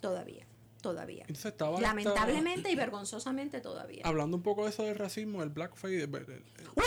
[0.00, 0.44] todavía,
[0.82, 1.20] todavía.
[1.22, 4.02] Entonces estaba esta- Lamentablemente y vergonzosamente todavía.
[4.04, 6.42] Hablando un poco de eso del racismo, el blackface, el- el-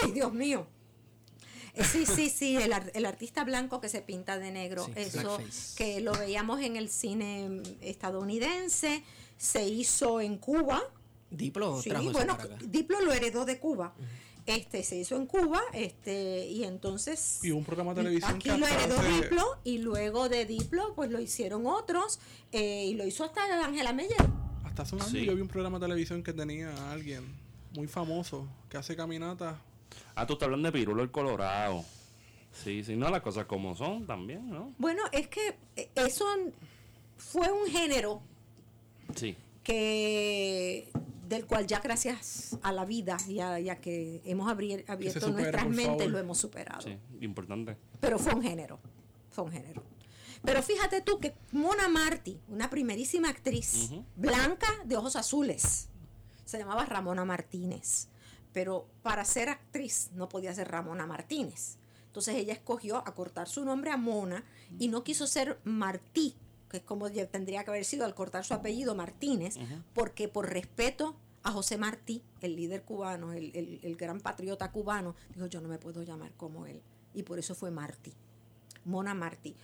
[0.05, 0.67] Uy, Dios mío.
[1.75, 4.91] Eh, Sí, sí, sí, el, ar- el artista blanco que se pinta de negro, Sí,
[4.97, 5.75] eso blackface.
[5.77, 9.03] que lo veíamos en el cine estadounidense,
[9.37, 10.81] se hizo en Cuba,
[11.31, 12.37] Diplo Sí, trajo bueno.
[12.65, 13.95] Diplo lo heredó de Cuba.
[14.45, 18.67] Este se hizo en Cuba, este y entonces Y un programa de televisión aquí lo
[18.67, 22.19] heredó Diplo y luego de Diplo pues lo hicieron otros
[22.51, 24.17] eh, y lo hizo hasta Ángela Meyer.
[24.65, 25.25] Hasta hace un año Sí.
[25.25, 27.23] yo vi un programa de televisión que tenía a alguien
[27.73, 29.55] muy famoso que hace caminatas.
[30.15, 31.85] Ah, tú estás hablando de Pirulo el Colorado.
[32.51, 34.73] Sí, sí, no, las cosas como son también, ¿no?
[34.77, 36.25] Bueno, es que eh, eso
[37.17, 38.21] fue un género
[39.15, 39.35] Sí.
[39.63, 40.89] que
[41.27, 45.29] del cual ya gracias a la vida y a, y a que hemos abri- abierto
[45.29, 46.07] nuestras mentes favor.
[46.11, 46.81] lo hemos superado.
[46.81, 47.77] Sí, importante.
[47.99, 48.79] Pero fue un género,
[49.31, 49.83] fue un género.
[50.43, 55.87] Pero fíjate tú que Mona Martí, una primerísima actriz, blanca de ojos azules,
[56.43, 58.09] se llamaba Ramona Martínez.
[58.51, 61.77] Pero para ser actriz no podía ser Ramona Martínez.
[62.07, 64.43] Entonces ella escogió acortar su nombre a Mona
[64.77, 66.35] y no quiso ser Martí,
[66.73, 69.57] que es como tendría que haber sido al cortar su apellido Martínez,
[69.93, 75.15] porque por respeto a José Martí, el líder cubano, el, el- el gran patriota cubano,
[75.35, 76.81] dijo yo no me puedo llamar como él.
[77.13, 78.11] Y por eso fue Martí,
[78.85, 79.55] Mona Martí.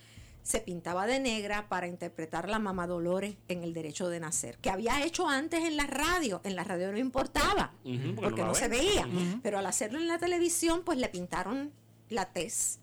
[0.44, 4.70] Se pintaba de negra para interpretar la mamá Dolores en El Derecho de Nacer, que
[4.70, 6.40] había hecho antes en la radio.
[6.44, 9.06] En la radio no importaba, porque porque no se veía.
[9.42, 11.72] Pero al hacerlo en la televisión, pues le pintaron
[12.08, 12.78] la tez.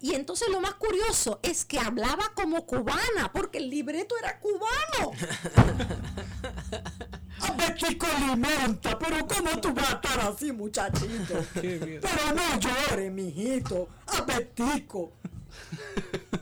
[0.00, 5.12] Y entonces lo más curioso es que hablaba como cubana, porque el libreto era cubano.
[7.40, 11.44] Apetico alimenta, pero ¿cómo tú vas a estar así, muchachito?
[11.60, 12.00] Qué bien.
[12.00, 13.88] Pero no llores, mijito.
[14.06, 15.12] Apetico.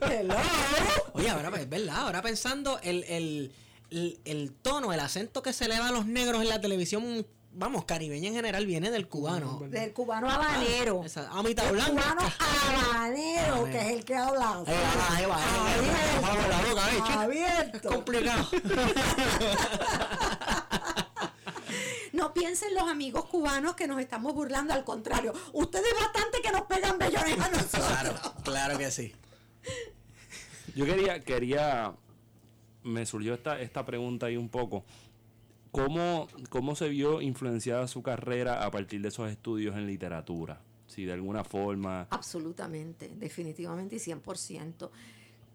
[0.01, 0.35] Hello.
[1.15, 3.53] Oye, ahora es verdad, ahora pensando el, el,
[3.91, 7.27] el, el tono, el acento que se le da a los negros en la televisión,
[7.57, 9.61] vamos, caribeña en general, viene del cubano.
[9.69, 11.03] Del cubano habanero.
[11.05, 11.91] Esa amita Del blanca.
[11.91, 12.21] cubano
[12.95, 14.63] habanero, que es el que habla.
[14.67, 15.39] Ahí va,
[15.97, 17.19] ahí va, chico.
[17.19, 17.89] Abierto.
[17.91, 18.49] Complicado.
[22.13, 25.35] No piensen los amigos cubanos que nos estamos burlando, al contrario.
[25.53, 27.85] Ustedes bastante que nos pegan bellones a nosotros.
[27.87, 29.15] Claro, claro que sí.
[30.75, 31.93] Yo quería, quería,
[32.85, 34.87] me surgió esta, esta pregunta ahí un poco.
[35.77, 40.63] ¿Cómo, ¿Cómo se vio influenciada su carrera a partir de esos estudios en literatura?
[40.87, 42.09] Si de alguna forma...
[42.09, 44.89] Absolutamente, definitivamente y 100%.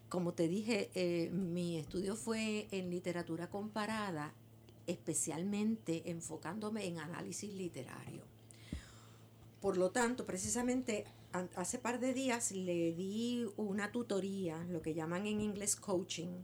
[0.10, 4.32] Como te dije, eh, mi estudio fue en literatura comparada,
[4.86, 8.22] especialmente enfocándome en análisis literario.
[9.60, 11.06] Por lo tanto, precisamente
[11.56, 16.44] hace par de días le di una tutoría, lo que llaman en inglés coaching,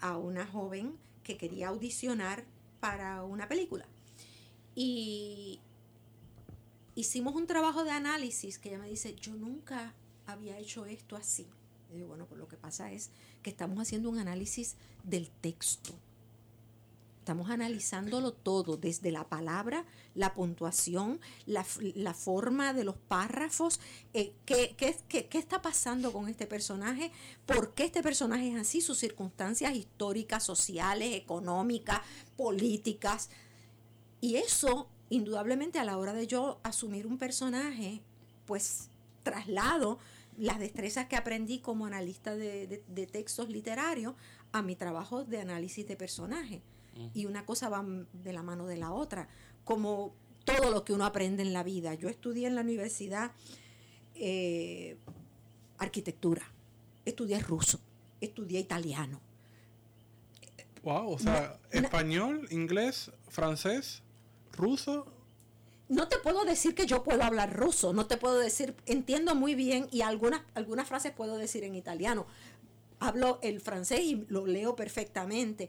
[0.00, 2.44] a una joven que quería audicionar
[2.82, 3.86] para una película.
[4.74, 5.60] Y
[6.96, 9.94] hicimos un trabajo de análisis que ella me dice, yo nunca
[10.26, 11.46] había hecho esto así.
[11.92, 15.94] Y digo, bueno, pues lo que pasa es que estamos haciendo un análisis del texto.
[17.22, 19.84] Estamos analizándolo todo, desde la palabra,
[20.16, 23.78] la puntuación, la, la forma de los párrafos,
[24.12, 27.12] eh, qué, qué- qué- qué está pasando con este personaje,
[27.46, 32.00] por qué este personaje es así, sus circunstancias históricas, sociales, económicas,
[32.36, 33.30] políticas.
[34.20, 38.02] Y eso, indudablemente, a la hora de yo asumir un personaje,
[38.46, 38.88] pues
[39.22, 40.00] traslado
[40.36, 44.14] las destrezas que aprendí como analista de, de- de textos literarios
[44.50, 46.62] a mi trabajo de análisis de personaje.
[47.14, 49.28] Y una cosa va de la mano de la otra,
[49.64, 51.94] como todo lo que uno aprende en la vida.
[51.94, 53.32] Yo estudié en la universidad
[54.14, 54.96] eh,
[55.78, 56.42] arquitectura,
[57.04, 57.80] estudié ruso,
[58.20, 59.20] estudié italiano.
[60.82, 64.02] Wow, o sea, español, inglés, francés,
[64.52, 65.06] ruso.
[65.88, 69.54] No te puedo decir que yo puedo hablar ruso, no te puedo decir, entiendo muy
[69.54, 72.26] bien y algunas, algunas frases puedo decir en italiano.
[72.98, 75.68] Hablo el francés y lo leo perfectamente.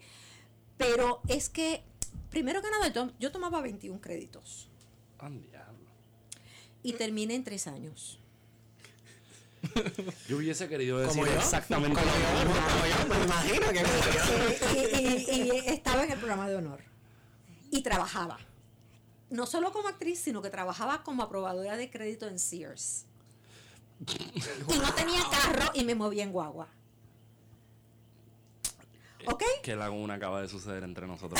[0.77, 1.83] Pero es que,
[2.29, 4.67] primero que nada, yo, tomaba 21 créditos
[5.19, 5.87] Ah, diablo.
[6.81, 8.19] y terminé en tres años.
[10.27, 12.11] Yo hubiese querido decir exactamente Como
[12.85, 13.79] yo, me imagino que.
[13.79, 16.81] Eh, y, y- y estaba en el programa de honor
[17.71, 18.39] y trabajaba.
[19.29, 23.05] No solo como actriz, sino que trabajaba como aprobadora de crédito en Sears.
[24.67, 26.67] Y no tenía carro y me movía en guagua.
[29.27, 29.43] ¿Ok?
[29.63, 31.39] ¿Qué laguna acaba de suceder entre nosotros?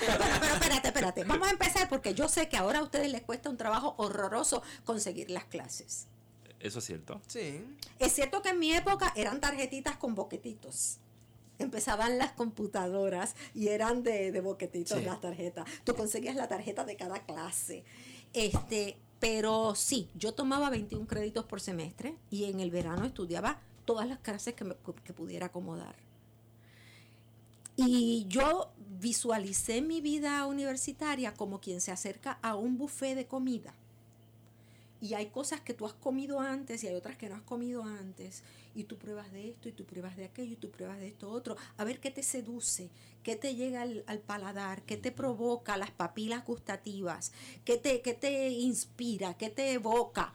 [0.00, 1.24] Pero, pero espérate, espérate.
[1.24, 4.62] Vamos a empezar porque yo sé que ahora a ustedes les cuesta un trabajo horroroso
[4.84, 6.06] conseguir las clases.
[6.60, 7.20] Eso es cierto.
[7.26, 7.64] Sí.
[7.98, 10.98] Es cierto que en mi época eran tarjetitas con boquetitos.
[11.58, 15.04] Empezaban las computadoras y eran de, de boquetitos Sí.
[15.04, 15.66] las tarjetas.
[15.84, 17.84] Tú conseguías la tarjeta de cada clase.
[18.32, 24.06] Este, pero sí, yo tomaba 21 créditos por semestre y en el verano estudiaba todas
[24.08, 25.94] las clases que, me- que pudiera acomodar.
[27.76, 33.74] Y yo visualicé mi vida universitaria como quien se acerca a un buffet de comida.
[34.98, 37.84] Y hay cosas que tú has comido antes y hay otras que no has comido
[37.84, 38.42] antes.
[38.74, 41.30] Y tú pruebas de esto y tú pruebas de aquello y tú pruebas de esto
[41.30, 41.56] otro.
[41.76, 42.90] A ver qué te seduce,
[43.22, 47.32] qué te llega al, al paladar, qué te provoca las papilas gustativas,
[47.64, 50.32] qué te, qué te inspira, qué te evoca.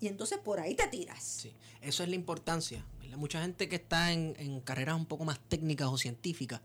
[0.00, 1.22] Y entonces por ahí te tiras.
[1.22, 2.84] Sí, eso es la importancia.
[3.16, 6.60] Mucha gente que está en carreras un poco más técnicas o científicas,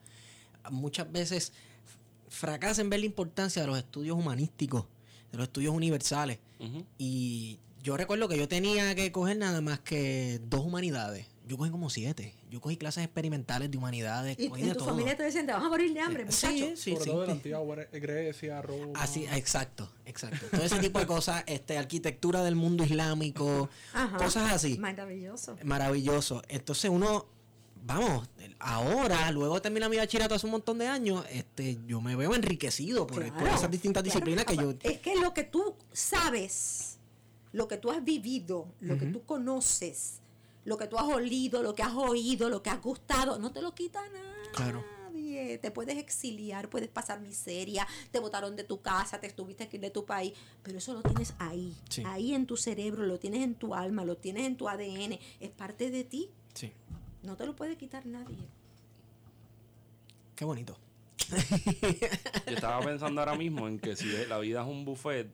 [0.72, 1.54] muchas veces
[2.30, 4.86] fracasa en ver la importancia de los estudios humanísticos,
[5.32, 6.40] de los estudios universales.
[6.98, 11.70] Y yo recuerdo que yo tenía que coger nada más que dos humanidades yo cogí
[11.70, 12.34] como siete.
[12.50, 14.90] Yo cogí clases experimentales de humanidades, Y cogí en de tu todo.
[14.90, 16.48] familia te decían, te vas a morir de hambre, Eh, muchacho.
[16.52, 17.10] sí, sí, Sobre sí.
[17.12, 18.94] todo de la antigua Gre- Grecia, Roma.
[19.00, 20.44] Así, exacto, exacto.
[20.50, 24.18] Todo ese tipo de cosas, este, arquitectura del mundo islámico, Ajá.
[24.18, 24.80] cosas así.
[24.80, 25.56] Maravilloso.
[25.64, 26.42] Maravilloso.
[26.48, 27.28] Entonces uno,
[27.86, 28.28] vamos,
[28.60, 32.34] ahora, luego de terminar mi bachillerato hace un montón de años, este, yo me veo
[32.34, 34.20] enriquecido por, por esas distintas claro.
[34.20, 34.74] disciplinas que yo...
[34.82, 36.98] Es que lo que tú sabes,
[37.52, 40.20] lo que tú has vivido, lo que tú conoces,
[40.66, 43.62] lo que tú has olido, lo que has oído, lo que has gustado, no te
[43.62, 44.52] lo quita nadie.
[44.54, 44.84] Claro.
[45.62, 49.90] Te puedes exiliar, puedes pasar miseria, te botaron de tu casa, te estuviste ir de
[49.90, 50.34] tu país,
[50.64, 52.04] pero eso lo tienes ahí, Sí.
[52.06, 55.52] ahí en tu cerebro, lo tienes en tu alma, lo tienes en tu ADN, es
[55.52, 56.72] parte de ti, Sí,
[57.26, 58.38] no te lo puede quitar nadie.
[60.36, 60.78] qué bonito.
[62.48, 65.28] Yo estaba pensando ahora mismo en que si la vida es un buffet,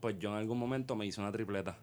[0.00, 1.78] pues yo en algún momento me hice una tripleta.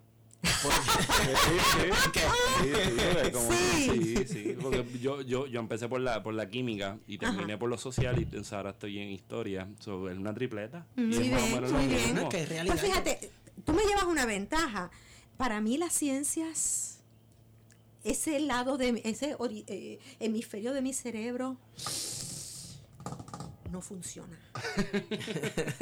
[3.79, 7.59] Sí, sí, porque yo, yo, yo empecé por la, por la química y terminé Ajá.
[7.59, 9.67] por lo social y entonces ahora estoy en historia.
[9.79, 10.85] So, es una tripleta.
[10.95, 11.31] Muy bien,
[11.71, 11.89] muy bien.
[11.89, 12.21] mismo.
[12.21, 12.75] No, que es realidad.
[12.75, 13.31] Pues fíjate,
[13.65, 14.91] tú me llevas una ventaja.
[15.37, 16.92] Para mí las ciencias,
[18.03, 19.35] ese lado de ese
[19.67, 21.57] eh, hemisferio de mi cerebro
[23.71, 24.37] no funciona.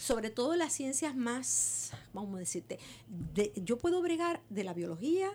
[0.00, 2.78] Sobre todo las ciencias más, vamos a decirte,
[3.34, 5.30] de- yo puedo bregar de la biología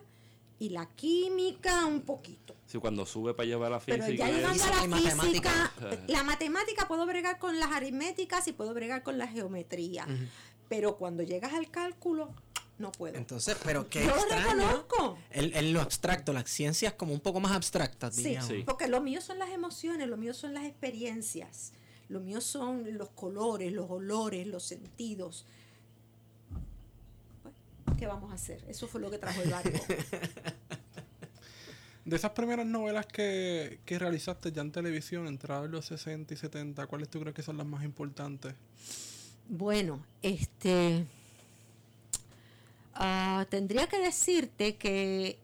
[0.60, 2.56] y la química un poquito.
[2.66, 4.28] Sí, cuando sube para llevar la Pero física.
[4.30, 5.72] ya llegando física a la matemática.
[5.80, 10.08] física, la matemática puedo bregar con las aritméticas y puedo bregar con la geometría.
[10.70, 12.34] Pero cuando llegas al cálculo,
[12.84, 13.18] no puedo.
[13.18, 14.44] Entonces, pero qué Yo lo extraño.
[14.68, 15.18] reconozco.
[15.32, 18.50] En, en lo abstracto, las ciencias como un poco más abstractas, Sí, diríamos.
[18.50, 18.64] Sí.
[18.66, 21.74] porque lo mío son las emociones, lo mío son las experiencias,
[22.10, 25.46] lo mío son los colores, los olores, los sentidos.
[27.44, 27.58] Bueno,
[27.98, 28.64] ¿Qué vamos a hacer?
[28.68, 29.70] Eso fue lo que trajo el barco.
[32.06, 36.38] De esas primeras novelas que, que realizaste ya en televisión, entradas en los 60 y
[36.38, 38.56] 70, ¿cuáles tú crees que son las más importantes?
[39.48, 41.06] Bueno, este.
[42.96, 45.40] Ah, tendría que decirte que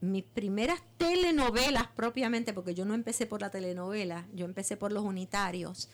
[0.00, 5.04] mis primeras telenovelas propiamente, porque yo no empecé por la telenovela, yo empecé por los
[5.04, 5.88] unitarios.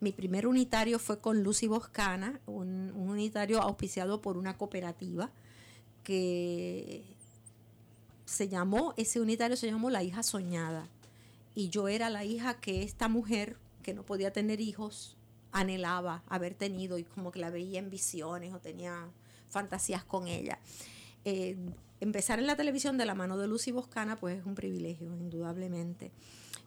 [0.00, 5.30] Mi primer unitario fue con Lucy Boscana, un, un unitario auspiciado por una cooperativa
[6.04, 7.04] que
[8.24, 10.88] se llamó, ese unitario se llamó La hija soñada.
[11.54, 15.16] Y yo era la hija que esta mujer, que no podía tener hijos,
[15.52, 19.10] anhelaba haber tenido y como que la veía en visiones o tenía
[19.52, 20.58] fantasías con ella.
[21.24, 21.56] Eh,
[22.00, 26.10] empezar en la televisión de la mano de Lucy Boscana, pues es un privilegio, indudablemente.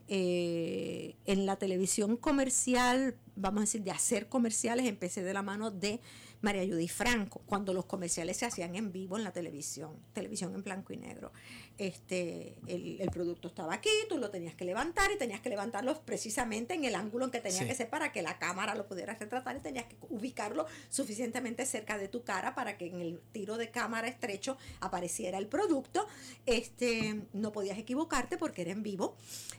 [0.08, 5.72] Eh, en la televisión comercial, vamos a decir, de hacer comerciales, empecé de la mano
[5.72, 6.00] de
[6.42, 10.64] María Judy Franco, cuando los comerciales se hacían en vivo en la televisión, televisión en
[10.64, 11.34] blanco y negro.
[11.78, 16.02] Este, el, el producto estaba aquí, tú lo tenías que levantar y tenías que levantarlo
[16.06, 17.68] precisamente en el ángulo en que tenía Sí.
[17.68, 21.98] que ser para que la cámara lo pudiera retratar y tenías que ubicarlo suficientemente cerca
[21.98, 26.08] de tu cara para que en el tiro de cámara estrecho apareciera el producto.
[26.46, 29.16] Este, no podías equivocarte porque era en vivo.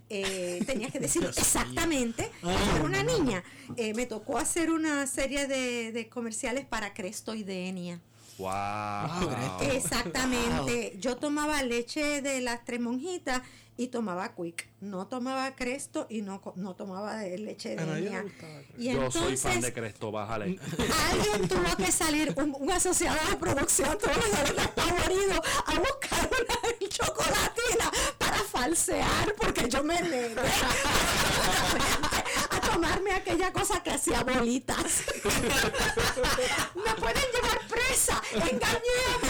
[0.09, 2.31] Eh, tenías que decir exactamente.
[2.43, 3.19] Ah, Era una no.
[3.19, 3.45] niña.
[3.77, 8.01] Eh, me tocó hacer una serie de, de comerciales para Cresto y Denia.
[8.39, 9.31] Wow.
[9.73, 10.95] Exactamente.
[10.99, 13.43] Yo tomaba leche de las tres monjitas
[13.79, 14.69] y tomaba Quick.
[14.81, 18.23] No tomaba Cresto y no, no tomaba de leche de A nadie le Denia.
[18.23, 18.75] gustaba Cresto.
[18.79, 20.59] Y Yo entonces, soy fan de Cresto, bájale.
[21.13, 26.31] alguien tuvo que salir, un, un asociado de producción tuvo que salir despavorido a buscar
[26.31, 30.35] una chocolatina para falsear, porque yo me negué
[32.51, 35.03] a tomarme aquella cosa que hacía bolitas.
[36.75, 37.61] me pueden llevar
[38.35, 39.21] engañé a.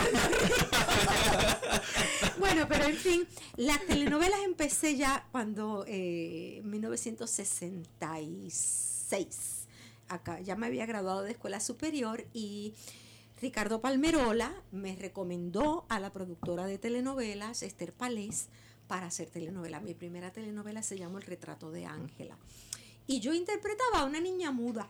[2.38, 9.66] Bueno, pero en fin, las telenovelas empecé ya cuando eh, en 1966
[10.08, 12.74] acá ya me había graduado de escuela superior y
[13.40, 18.48] Ricardo Palmerola me recomendó a la productora de telenovelas, Esther Palés,
[18.86, 19.80] para hacer telenovela.
[19.80, 22.38] Mi primera telenovela se llamó El retrato de Ángela.
[23.06, 24.88] Y yo interpretaba a una niña muda.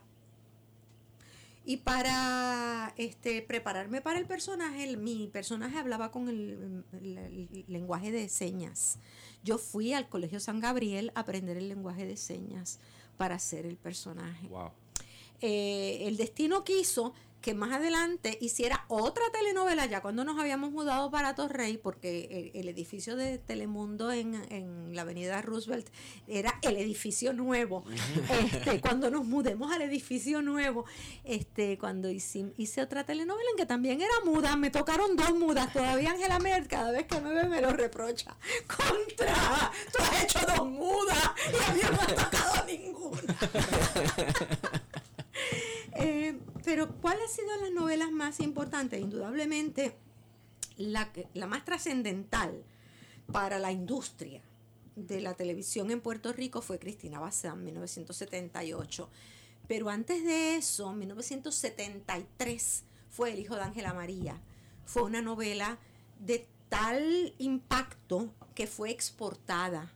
[1.69, 7.65] Y para este, prepararme para el personaje, el- mi personaje hablaba con el, el- el
[7.67, 8.97] lenguaje de señas.
[9.43, 12.79] Yo fui al Colegio San Gabriel a aprender el lenguaje de señas
[13.17, 14.47] para hacer el personaje.
[14.47, 14.71] Wow.
[15.41, 17.13] Eh, el destino quiso
[17.47, 22.59] que más adelante hiciera otra telenovela ya cuando nos habíamos mudado para Torrey, porque el,
[22.59, 25.87] el edificio de Telemundo en, en, la avenida Roosevelt
[26.27, 27.85] era el edificio nuevo.
[28.41, 30.83] este, cuando nos mudemos al edificio nuevo,
[31.23, 35.71] este, cuando hice, hice, otra telenovela en que también era muda, me tocaron dos mudas,
[35.71, 38.35] todavía Angela Merkel cada vez que me ve me lo reprocha.
[38.67, 43.37] Contra, tú has hecho dos mudas y a mí no me ha tocado ninguna.
[45.99, 46.37] Eh,
[46.67, 48.99] pero ¿cuáles han sido las novelas más importantes?
[48.99, 49.95] Indudablemente,
[50.75, 52.61] la, la más trascendental
[53.31, 54.41] para la industria
[54.97, 59.09] de la televisión en Puerto Rico fue Cristina Bazán, 1978.
[59.65, 64.41] Pero antes de eso, 1973, fue El hijo de Ángela María.
[64.83, 65.79] Fue una novela
[66.19, 69.93] de tal impacto que fue exportada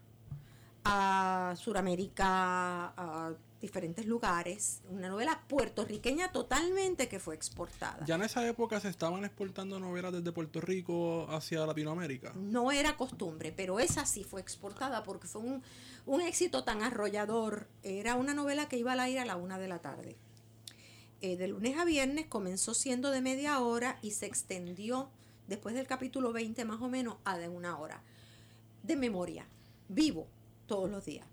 [0.86, 8.04] a Sudamérica, a diferentes lugares, una novela puertorriqueña totalmente que fue exportada.
[8.06, 12.34] ¿Ya en esa época se estaban exportando novelas desde Puerto Rico hacia Latinoamérica?
[12.36, 15.64] No era costumbre, pero esa sí fue exportada porque fue un,
[16.08, 17.68] un éxito tan arrollador.
[17.84, 20.18] Era una novela que iba al aire a la una de la tarde.
[21.22, 25.12] Eh, de lunes a viernes comenzó siendo de media hora y se extendió
[25.48, 28.02] después del capítulo 20 más o menos a de una hora.
[28.82, 29.46] De memoria,
[29.88, 30.28] vivo
[30.66, 31.28] todos los días.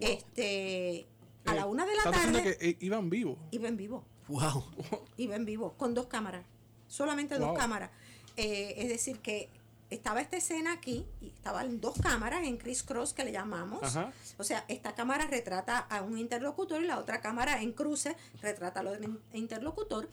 [0.00, 1.06] Este,
[1.44, 2.42] a la una de la tarde.
[2.42, 3.38] que eh, iban vivo.
[3.50, 4.04] Iba en vivo.
[4.28, 4.64] Wow.
[5.16, 6.44] Iba en vivo, con dos cámaras.
[6.86, 7.90] Solamente dos cámaras.
[8.36, 9.50] Eh, es decir, que
[9.90, 13.82] estaba esta escena aquí y estaban dos cámaras en criss cross que le llamamos.
[13.82, 14.12] Ajá.
[14.38, 18.80] O sea, esta cámara retrata a un interlocutor y la otra cámara en cruce retrata
[18.80, 20.08] al interlocutor.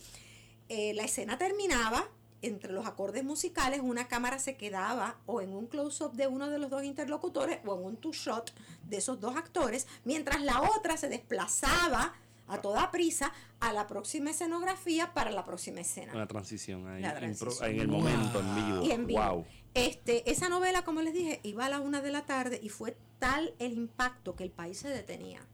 [0.69, 2.07] Eh, la escena terminaba
[2.41, 6.57] entre los acordes musicales, una cámara se quedaba o en un close-up de uno de
[6.57, 8.51] los dos interlocutores o en un two-shot
[8.83, 12.13] de esos dos actores, mientras la otra se desplazaba
[12.47, 16.13] a toda prisa a la próxima escenografía para la próxima escena.
[16.13, 17.01] Una transición ahí.
[17.01, 17.69] La impro- transición.
[17.69, 18.81] en el momento, en vivo.
[18.83, 19.21] Y en vivo.
[19.23, 19.45] Wow.
[19.73, 22.97] Este, esa novela, como les dije, iba a la una de la tarde y fue
[23.19, 25.47] tal el impacto que el país se detenía.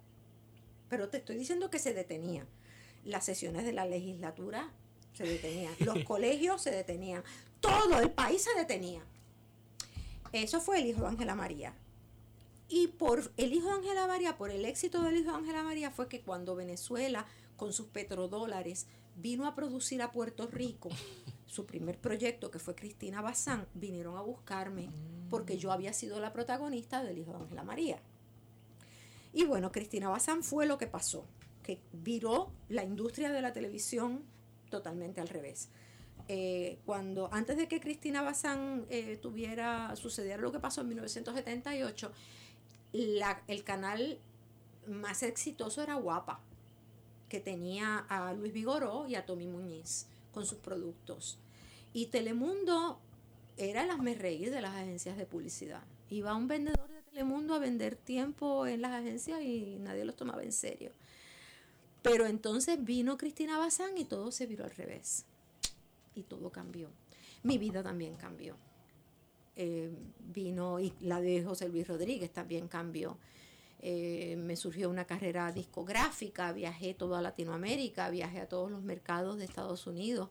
[0.90, 2.48] Pero te estoy diciendo que se detenía.
[3.04, 4.72] Las sesiones de la legislatura
[5.18, 7.24] se detenían, los colegios se detenían,
[7.60, 9.02] todo el país se detenía.
[10.32, 11.74] Eso fue el hijo de Ángela María.
[12.70, 15.90] Y por el hijo de Ángela María, por el éxito del hijo de Ángela María,
[15.90, 20.90] fue que cuando Venezuela, con sus petrodólares, vino a producir a Puerto Rico
[21.48, 24.90] su primer proyecto, que fue Cristina Bazán, vinieron a buscarme
[25.32, 28.00] porque yo había sido la protagonista del hijo de Ángela María.
[29.34, 31.26] Y bueno, Cristina Bazán fue lo que pasó,
[31.64, 34.24] que viró la industria de la televisión
[34.70, 35.70] totalmente al revés.
[36.30, 42.12] Eh, cuando antes de que Cristina Bazán eh, tuviera sucediera lo que pasó en 1978,
[42.92, 44.20] la- el canal
[44.88, 46.40] más exitoso era Guapa,
[47.30, 51.40] que tenía a Luis Vigoró y a Tommy Muñiz con sus productos.
[51.94, 53.00] Y Telemundo
[53.58, 55.84] era el reír de las agencias de publicidad.
[56.10, 60.44] Iba un vendedor de Telemundo a vender tiempo en las agencias y nadie los tomaba
[60.44, 60.92] en serio.
[62.08, 65.26] Pero entonces vino Cristina Bazán y todo se viró al revés.
[66.16, 66.90] Y todo cambió.
[67.44, 68.56] Mi vida también cambió.
[69.56, 73.18] Eh, vino y la de José Luis Rodríguez también cambió.
[73.82, 79.46] Eh, me surgió una carrera discográfica, viajé toda Latinoamérica, viajé a todos los mercados de
[79.46, 80.30] Estados Unidos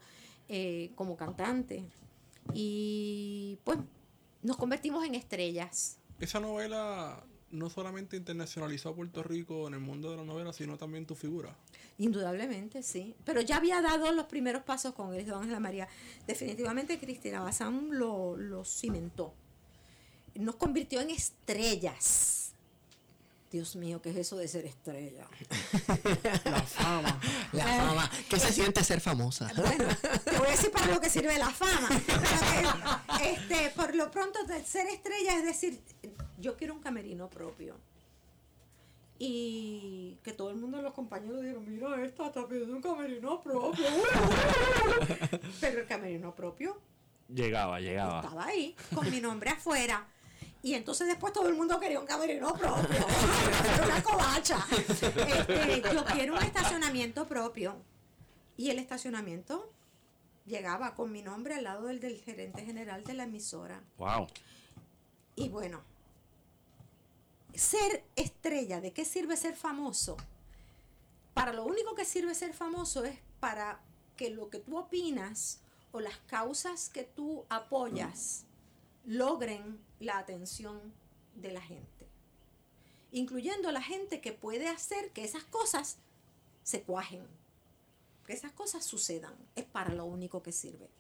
[0.49, 1.85] eh, como cantante.
[2.55, 3.79] Y pues
[4.43, 5.99] nos convertimos en estrellas.
[6.21, 10.77] Esa novela no solamente internacionalizó a Puerto Rico en el mundo de la novela, sino
[10.77, 11.55] también tu figura.
[11.99, 13.15] Indudablemente, sí.
[13.25, 15.89] Pero ya había dado los primeros pasos con el de Ángela María.
[16.27, 19.35] Definitivamente Cristina Bazán lo, lo cimentó.
[20.35, 22.53] Nos convirtió en estrellas.
[23.51, 25.27] Dios mío, ¿qué es eso de ser estrella?
[26.45, 27.21] La fama.
[27.53, 28.11] La fama.
[28.29, 29.51] ¿Qué se siente ser famosa?
[29.57, 29.85] Bueno,
[30.25, 31.89] te voy a decir para lo que sirve la fama.
[32.07, 35.81] Pero que, este, por lo pronto, ser estrella es decir,
[36.39, 37.77] yo quiero un camerino propio.
[39.19, 43.87] Y que todo el mundo, los compañeros digan, mira, esta está pidiendo un camerino propio.
[45.61, 46.79] Pero el camerino propio
[47.33, 48.21] Llegaba, llegaba.
[48.21, 50.07] estaba ahí, con mi nombre afuera.
[50.63, 53.07] Y entonces después todo el mundo quería un camerino propio.
[53.85, 54.65] Una covacha.
[54.71, 57.77] Este, yo quiero un estacionamiento propio.
[58.57, 59.71] Y el estacionamiento
[60.47, 63.83] llegaba con mi nombre al lado del del gerente general de la emisora.
[63.99, 64.27] Wow.
[65.35, 65.83] Y bueno,
[67.59, 70.17] ser estrella, ¿de qué sirve ser famoso?
[71.35, 73.81] Para lo único que sirve ser famoso es para
[74.17, 75.61] que lo que tú opinas
[75.93, 78.45] o las causas que tú apoyas
[79.05, 80.81] logren la atención
[81.35, 82.09] de la gente.
[83.13, 85.99] Incluyendo la gente que puede hacer que esas cosas
[86.63, 87.27] se cuajen.
[88.27, 89.35] que esas cosas sucedan.
[89.55, 90.91] Es para lo único que sirve.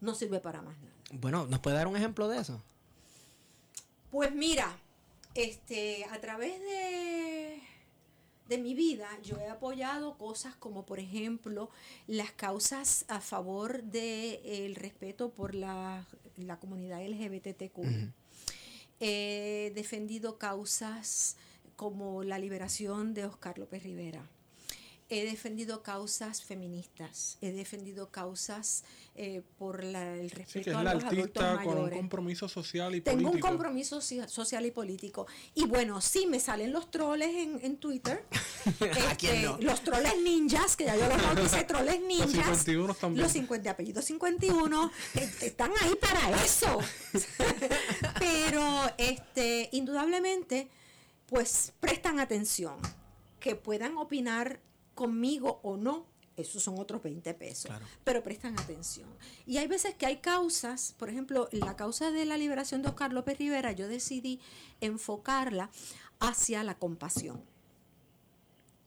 [0.00, 0.96] No sirve para más nada.
[1.12, 2.62] Bueno, ¿nos puede dar un ejemplo de eso?
[4.10, 4.78] Pues mira,
[5.34, 7.60] este, a través de,
[8.48, 11.70] de mi vida yo he apoyado cosas como por ejemplo
[12.06, 16.06] las causas a favor del respeto por la,
[16.36, 18.12] la comunidad LGBTQ.
[19.00, 21.36] He defendido causas
[21.76, 24.28] como la liberación de Oscar López Rivera.
[25.12, 28.84] He defendido causas feministas, he defendido causas
[29.16, 31.74] eh, por la- el respeto Sí, que es a la los adultos artista con un
[31.82, 31.98] mayores.
[31.98, 33.48] compromiso social y Tengo un político.
[33.48, 35.26] compromiso soci- social y político.
[35.54, 38.24] Y bueno, sí, me salen los troles en, en Twitter.
[39.10, 39.58] ¿A quién Este, no?
[39.58, 42.30] Los troles ninjas, que ya yo los bauticé troles ninjas.
[42.30, 43.22] 51 también.
[43.24, 44.92] Los 50 de apellido 51.
[45.16, 46.78] eh, están ahí para eso.
[48.18, 48.62] Pero
[48.96, 50.68] este, indudablemente,
[51.26, 52.76] pues prestan atención.
[53.40, 54.60] Que puedan opinar
[55.00, 56.04] conmigo o no,
[56.36, 57.70] esos son otros 20 pesos.
[57.70, 57.86] Claro.
[58.04, 59.08] Pero prestan atención.
[59.46, 63.10] Y hay veces que hay causas, por ejemplo, la causa de la liberación de Oscar
[63.10, 64.40] López Rivera, yo decidí
[64.82, 65.70] enfocarla
[66.18, 67.42] hacia la compasión.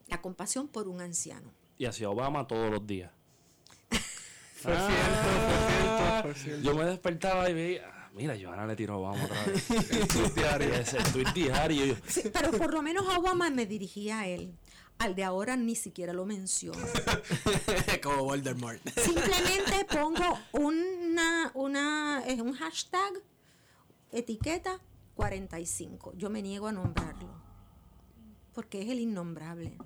[0.08, 1.52] La compasión por un anciano.
[1.80, 3.12] Y hacia Obama todos los días.
[4.62, 6.62] Cierto, cierto, cierto.
[6.62, 9.72] Yo me despertaba y veía, ah, mira, Johanna le tiró a Obama otra vez.
[9.72, 10.74] El tweet diario.
[10.76, 11.86] Ese tweet diario.
[11.86, 14.54] Yo, Sí, pero por lo menos a Obama me dirigía a él.
[15.04, 16.80] Al de ahora ni siquiera lo menciono.
[18.04, 18.80] Como Voldemort.
[18.98, 23.12] Simplemente pongo una, una, un hashtag,
[24.14, 24.80] etiqueta
[25.16, 26.14] 45.
[26.16, 27.28] Yo me niego a nombrarlo.
[28.54, 29.78] Porque es el innombrable.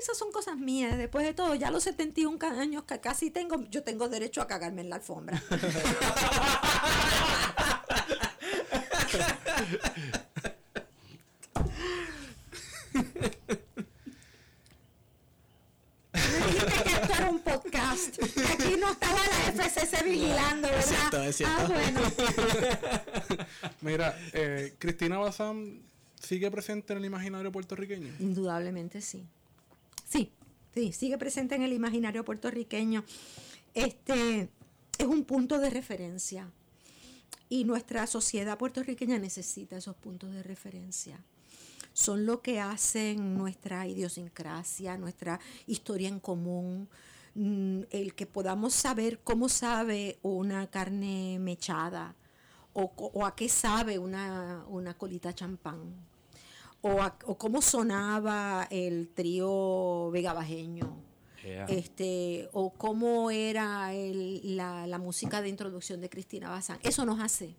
[0.00, 0.96] Esas son cosas mías.
[0.96, 4.40] Después de todo, ya a los 71 ca- años que casi tengo, yo tengo derecho
[4.40, 5.42] a cagarme en la alfombra.
[16.12, 17.40] Me dijiste que esto era un
[18.52, 20.80] Aquí no estaba la FCC vigilando, ¿verdad?
[20.80, 21.56] Es cierto, es cierto.
[21.58, 22.00] Ah, bueno.
[23.80, 25.82] Mira, eh, Cristina Bazán
[26.20, 28.12] sigue presente en el imaginario puertorriqueño.
[28.20, 29.26] Indudablemente sí.
[30.08, 30.32] Sí,
[30.74, 33.04] sí, sigue presente en el imaginario puertorriqueño.
[33.74, 34.48] Este
[34.98, 36.50] es un punto de referencia.
[37.48, 41.18] Y nuestra sociedad puertorriqueña necesita esos puntos de referencia.
[41.94, 46.88] Son lo que hacen nuestra idiosincrasia, nuestra historia en común,
[47.34, 52.14] el que podamos saber cómo sabe una carne mechada
[52.72, 55.94] o, a qué sabe una, una colita champán
[56.80, 61.06] o, a- o cómo sonaba el trío vegabajeño,
[61.44, 61.66] Yeah.
[61.66, 66.78] este, o cómo era el- la, la música de introducción de Cristina Bazán.
[66.82, 67.54] Eso nos hace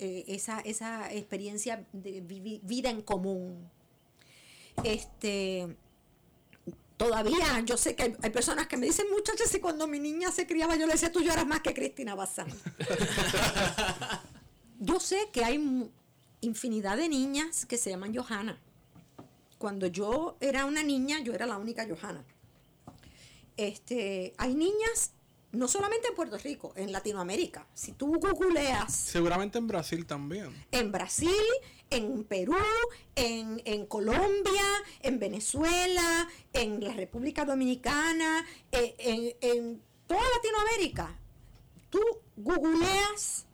[0.00, 2.20] eh, esa, esa experiencia de
[2.62, 3.70] vida en común.
[4.82, 5.76] Este,
[7.04, 10.32] todavía yo sé que hay, hay personas que me dicen, muchachas, si cuando mi niña
[10.32, 12.48] se criaba yo le decía, tú lloras más que Cristina Bazán.
[14.78, 15.90] yo sé que hay
[16.40, 18.60] infinidad de niñas que se llaman Johanna.
[19.58, 22.24] Cuando yo era una niña, yo era la única Johanna.
[23.56, 25.12] Este, hay niñas,
[25.54, 27.66] no solamente en Puerto Rico, en Latinoamérica.
[27.74, 30.52] Si tú googleas Seguramente en Brasil también.
[30.70, 31.30] en Brasil,
[31.90, 32.56] en Perú,
[33.14, 34.64] en, en Colombia,
[35.00, 41.18] en Venezuela, en la República Dominicana, eh, en, en toda Latinoamérica.
[41.90, 42.00] Tú
[42.36, 43.46] googleas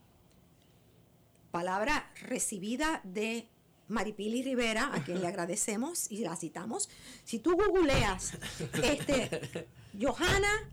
[1.50, 3.48] palabra recibida de
[3.88, 6.88] Maripili Rivera, a quien le agradecemos y la citamos.
[7.24, 8.34] Si tú googleas
[8.82, 9.68] este,
[10.00, 10.70] Johanna,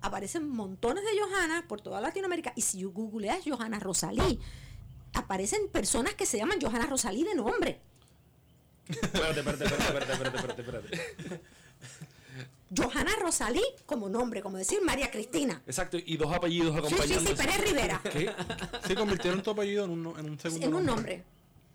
[0.00, 2.52] aparecen montones de Johanna por toda Latinoamérica.
[2.56, 4.38] Y si googleas Johanna Rosalí,
[5.14, 7.80] aparecen personas que se llaman Johanna Rosalí de nombre.
[8.88, 11.40] Espérate, espérate, espérate, espérate, espérate, espérate, espérate.
[12.76, 15.60] Johanna Rosalí como nombre, como decir María Cristina.
[15.66, 17.30] Exacto, y dos apellidos Sí, sí, acompañando.
[17.30, 18.00] sí, Pérez Rivera.
[18.04, 18.32] ¿Qué?
[18.86, 21.24] Sí, convirtieron tu apellido en un, en un segundo En un nombre.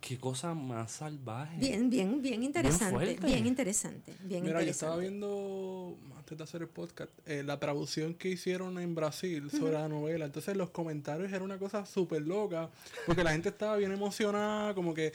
[0.07, 1.57] Qué cosa más salvaje.
[1.57, 3.17] Bien, bien, bien interesante.
[3.25, 4.13] Bien, interesante.
[4.21, 4.69] Bien Mira, yo interesante.
[4.69, 9.73] estaba viendo, antes de hacer el podcast, eh, la traducción que hicieron en Brasil sobre
[9.73, 10.25] la novela.
[10.25, 12.69] Entonces los comentarios era una cosa súper loca,
[13.07, 15.11] porque la gente estaba bien emocionada, como que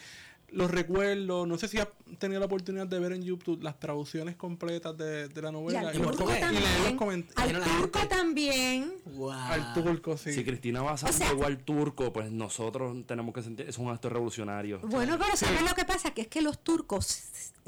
[0.53, 1.89] los recuerdos, no sé si has
[2.19, 5.81] tenido la oportunidad de ver en YouTube las traducciones completas de, de la Y novela.
[5.89, 6.97] al y los turco com- y leer los también.
[6.97, 7.67] comentarios.
[7.67, 8.95] Al turco también.
[9.07, 9.31] Wow.
[9.33, 10.33] Al turco, sí.
[10.33, 13.89] Si Cristina Bazán O sea- llegó al turco, pues nosotros tenemos que sentir, es un
[13.91, 14.81] acto revolucionario.
[14.81, 16.13] Bueno, pero ¿sabes lo que pasa?
[16.13, 17.23] Que es que los turcos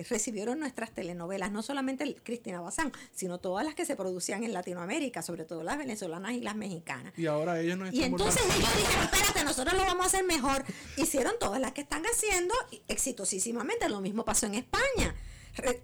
[0.08, 5.22] recibieron nuestras telenovelas, no solamente Cristina Bazán, sino todas las que se producían en Latinoamérica,
[5.22, 7.12] sobre todo las venezolanas y las mexicanas.
[7.16, 10.08] Y ahora ellos nos Y están entonces volviendo- ellos dijeron, espérate, nosotros lo vamos a
[10.08, 10.64] hacer mejor.
[10.96, 12.54] Hicieron todas las que están haciendo
[12.88, 13.88] exitosísimamente.
[13.88, 15.14] Lo mismo pasó en España.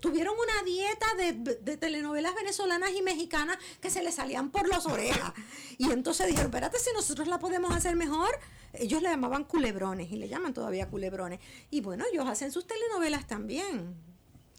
[0.00, 4.86] Tuvieron una dieta de, de telenovelas venezolanas y mexicanas que se les salían por las
[4.86, 5.32] orejas.
[5.76, 8.30] Y entonces dijeron, espérate, si nosotros la podemos hacer mejor.
[8.72, 11.40] Ellos le llamaban culebrones y le llaman todavía culebrones.
[11.70, 13.94] Y bueno, ellos hacen sus telenovelas también.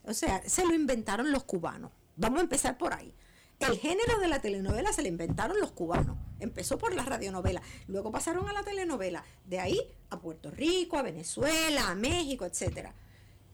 [0.04, 1.92] O sea, se lo inventaron los cubanos.
[2.16, 3.14] Vamos a empezar por ahí.
[3.60, 6.18] El género de la telenovela se lo inventaron los cubanos.
[6.40, 9.80] Empezó por la radionovela, luego pasaron a la telenovela, de ahí
[10.10, 12.94] a Puerto Rico, a Venezuela, a México, etcétera.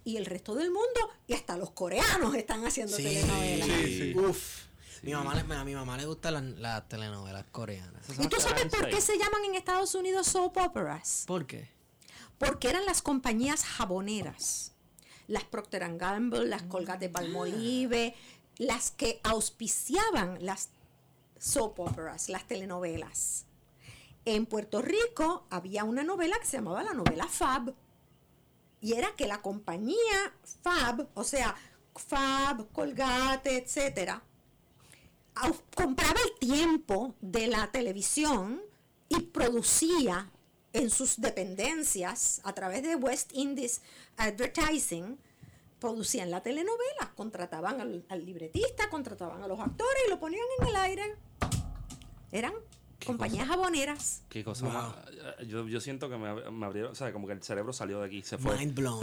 [0.04, 3.68] Y el resto del mundo, y hasta los coreanos están haciendo telenovelas.
[3.68, 4.20] Sí, sí.
[4.20, 4.66] Uf.
[5.02, 8.04] Mi mamá, le- a mi mamá le gustan las, las telenovelas coreanas.
[8.20, 11.24] ¿Y tú sabes por qué se llaman en Estados Unidos soap operas?
[11.28, 11.70] ¿Por qué?
[12.38, 14.74] Porque eran las compañías jaboneras,
[15.28, 18.16] las Procter Gamble, las Colgate Palmolive,
[18.58, 20.70] las que auspiciaban las
[21.46, 23.46] soap operas, las telenovelas.
[24.26, 27.76] En Puerto Rico había una novela que se llamaba la novela Fab.
[28.82, 30.34] Y era que la compañía
[30.64, 31.56] Fab, o sea,
[31.96, 34.24] Fab, Colgate, etcétera,
[35.76, 38.62] compraba el tiempo de la televisión
[39.08, 40.32] y producía
[40.74, 43.82] en sus dependencias a través de West Indies
[44.18, 45.18] Advertising,
[45.80, 50.68] producían la telenovela, contrataban al, al libretista, contrataban a los actores y lo ponían en
[50.68, 51.16] el aire.
[52.32, 52.54] Eran
[53.06, 54.24] compañías jaboneras.
[54.30, 54.74] Qué cosa Wow.
[54.74, 58.00] más- Yo, yo siento que me, me abrieron, o sea, como que el cerebro salió
[58.00, 58.58] de aquí, se fue.
[58.58, 59.00] Mind blown.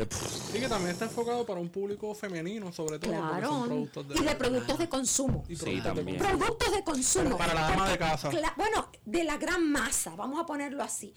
[0.51, 3.13] Sí, que también está enfocado para un público femenino, sobre todo.
[3.13, 3.49] Claro.
[3.49, 5.45] son productos de, Y de productos de consumo.
[5.49, 6.19] y Sí, productos de también.
[6.19, 6.39] consumo.
[6.39, 7.39] Productos de consumo.
[7.39, 8.31] Para la dama de casa.
[8.31, 11.15] Cla- bueno, de la gran masa, vamos a ponerlo así.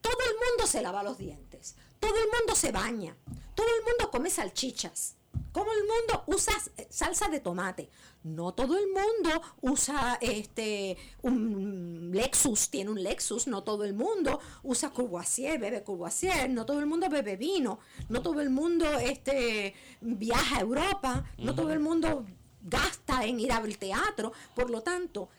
[0.00, 3.16] Todo el mundo se lava los dientes, todo el mundo se baña,
[3.58, 5.16] todo el mundo come salchichas,
[5.52, 6.54] todo el mundo usa
[6.90, 7.90] salsa de tomate.
[8.22, 14.38] No todo el mundo usa este un Lexus, tiene un Lexus, no todo el mundo
[14.62, 19.74] usa Courvoisier, bebe Courvoisier, no todo el mundo bebe vino, no todo el mundo este
[20.02, 22.26] viaja a Europa, no todo el mundo
[22.62, 25.30] gasta en ir al teatro, por lo tanto,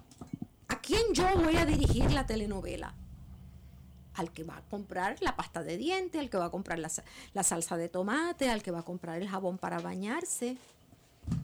[0.70, 2.94] ¿A quién yo voy a dirigir la telenovela?
[4.20, 6.90] Al que va a comprar la pasta de dientes, al que va a comprar la,
[6.90, 7.04] sa-
[7.34, 10.58] la salsa de tomate, al que va a comprar el jabón para bañarse.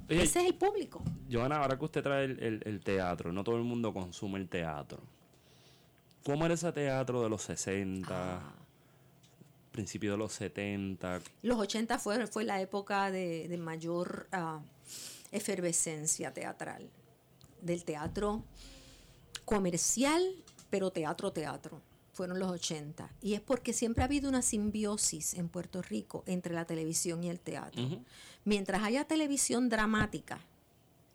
[0.09, 1.01] Oye, Ese es el público.
[1.31, 4.49] Joana, ahora que usted trae el, el- el teatro, no todo el mundo consume el
[4.49, 4.99] teatro.
[6.25, 8.41] ¿Cómo era ese teatro de los 60, Ah.
[9.71, 11.21] principios de los 70?
[11.43, 14.59] Los 80 fue, fue la época de, de mayor ah,
[15.31, 16.89] efervescencia teatral.
[17.61, 18.43] Del teatro
[19.45, 20.21] comercial,
[20.69, 21.79] pero teatro, teatro.
[22.15, 23.11] Fueron los 80.
[23.21, 27.29] Y es porque siempre ha habido una simbiosis en Puerto Rico entre la televisión y
[27.29, 27.83] el teatro.
[28.45, 30.39] Mientras haya televisión dramática,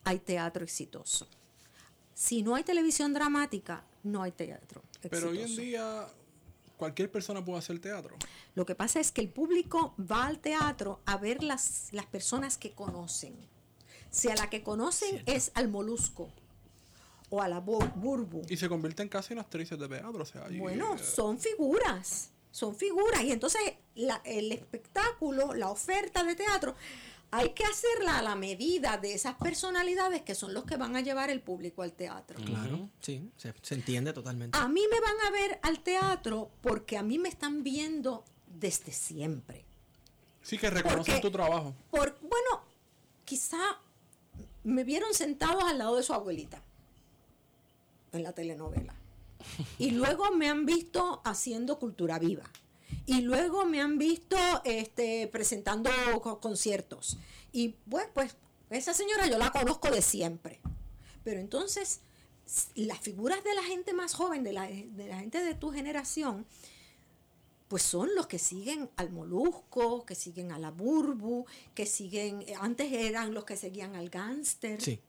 [0.05, 1.27] hay teatro exitoso.
[2.13, 5.09] Si no hay televisión dramática, no hay teatro exitoso.
[5.09, 6.07] Pero hoy en día,
[6.77, 8.17] cualquier persona puede hacer teatro.
[8.55, 12.59] Lo que pasa es que el público va al teatro a ver las, las personas
[12.59, 13.35] que conocen.
[14.11, 16.31] Si a la que conocen es al molusco
[17.31, 18.43] o a la bu- burbu.
[18.49, 20.23] Y se convierten casi en actrices de teatro.
[20.23, 23.23] O sea, y- Bueno, eh, son figuras, son figuras.
[23.23, 23.61] Y entonces
[23.95, 26.75] la- el espectáculo, la oferta de teatro,
[27.33, 31.01] hay que hacerla a la medida de esas personalidades que son los que van a
[31.01, 32.41] llevar el público al teatro.
[32.45, 34.59] Claro, sí, se, se entiende totalmente.
[34.59, 38.91] A mí me van a ver al teatro porque a mí me están viendo desde
[38.93, 39.65] siempre.
[40.43, 41.75] sí que reconocen porque- tu trabajo.
[41.93, 42.65] Por, bueno,
[43.25, 43.59] quizá
[44.65, 46.61] me vieron sentados al lado de su abuelita
[48.13, 48.95] en la telenovela.
[49.79, 52.45] Y luego me han visto haciendo cultura viva.
[53.07, 55.91] Y luego me han visto este, presentando
[56.23, 57.17] co- conciertos.
[57.53, 58.37] Y bueno, pues
[58.69, 60.61] esa señora yo la conozco de siempre.
[61.25, 62.01] Pero entonces,
[62.75, 66.47] las figuras de la gente más joven, de la, de la gente de tu generación,
[67.69, 72.55] pues son los que siguen al molusco, que siguen a la burbu, que siguen, eh,
[72.61, 74.81] antes eran los que seguían al gánster.
[74.83, 75.01] Sí.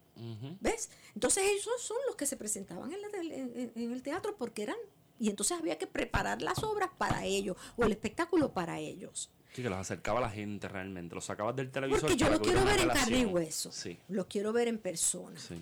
[0.59, 0.89] ¿Ves?
[1.15, 4.63] Entonces esos son los que se presentaban en, la tele- en- en el teatro porque
[4.63, 4.75] eran,
[5.19, 9.31] y entonces había que preparar las obras para ellos, o el espectáculo para ellos.
[9.53, 11.13] Sí, que los acercaba a la gente realmente.
[11.15, 12.01] Los sacabas del televisor.
[12.01, 13.71] Porque yo para lo que quiero ver en carne y hueso.
[13.71, 15.37] Sí, Lo quiero ver en persona.
[15.39, 15.61] sí.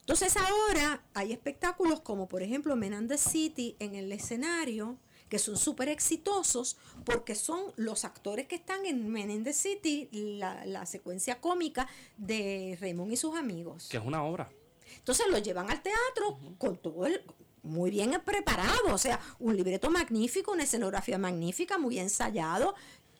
[0.00, 4.96] Entonces ahora hay espectáculos como por ejemplo Menandez City en el escenario
[5.30, 10.84] que son súper exitosos porque son los actores que están en Menendez City, la, la
[10.84, 13.88] secuencia cómica de Raymond y sus amigos.
[13.88, 14.50] Que es una obra.
[14.98, 17.22] Entonces lo llevan al teatro con todo el
[17.62, 22.74] muy bien preparado, o sea, un libreto magnífico, una escenografía magnífica, muy ensayado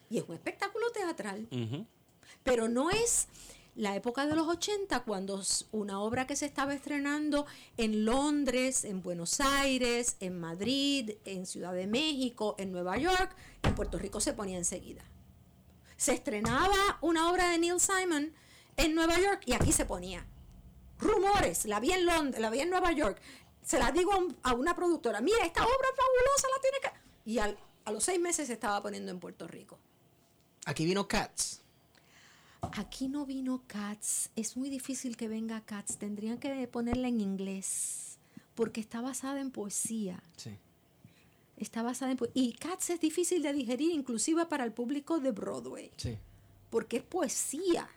[0.09, 1.47] y es un espectáculo teatral.
[2.43, 3.29] Pero no es
[3.77, 5.41] la época de los 80 cuando
[5.73, 7.47] una obra que se estaba estrenando
[7.77, 13.75] en Londres, en Buenos Aires, en Madrid, en Ciudad de México, en Nueva York, en
[13.75, 15.05] Puerto Rico se ponía enseguida.
[15.97, 18.33] Se estrenaba una obra de Neil Simon
[18.77, 20.27] en Nueva York y aquí se ponía.
[20.99, 23.21] Rumores, la vi en Londres, la vi en Nueva York.
[23.63, 26.79] Se la digo a un- a una productora, mira, esta obra es fabulosa, la tiene
[26.83, 27.31] que...
[27.31, 29.79] Y a los seis meses se estaba poniendo en Puerto Rico.
[30.67, 31.60] Aquí vino Cats.
[32.63, 34.31] Aquí no vino Cats.
[34.37, 35.97] Es muy difícil que venga Cats.
[35.97, 38.19] Tendrían que ponerla en inglés.
[38.55, 40.23] Porque está basada en poesía.
[40.37, 40.51] Sí.
[41.57, 42.43] Está basada en poesía.
[42.43, 45.91] Y Cats es difícil de digerir, inclusive para el público de Broadway.
[45.97, 46.19] Sí.
[46.71, 47.89] Porque es poesía.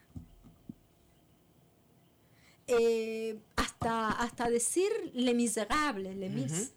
[2.68, 6.72] Eh, hasta, hasta decir Le Miserable, Le Mis.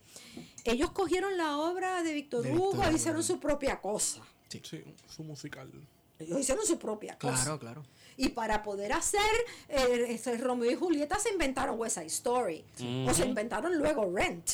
[0.65, 4.23] Ellos cogieron la obra de Víctor Hugo e hicieron su propia cosa.
[4.49, 4.61] Sí,
[5.09, 5.71] su musical.
[6.19, 7.35] Ellos hicieron su propia cosa.
[7.43, 7.83] Claro, claro.
[8.17, 9.21] Y para poder hacer
[9.69, 12.65] eh, ese Romeo y Julieta se inventaron West Side Story.
[13.07, 14.49] O se inventaron luego Rent.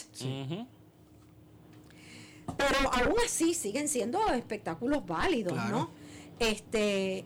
[2.57, 5.71] Pero aún así siguen siendo espectáculos válidos, Claro.
[5.77, 5.91] ¿no?
[6.39, 7.25] Este,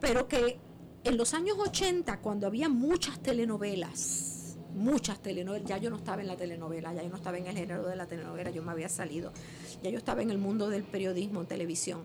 [0.00, 0.58] pero que
[1.04, 6.28] en los años 80, cuando había muchas telenovelas, muchas telenovelas, ya yo no estaba en
[6.28, 8.88] la telenovela, ya yo no estaba en el género de la telenovela, yo me había
[8.90, 9.32] salido,
[9.82, 12.04] ya yo estaba en el mundo del periodismo en televisión.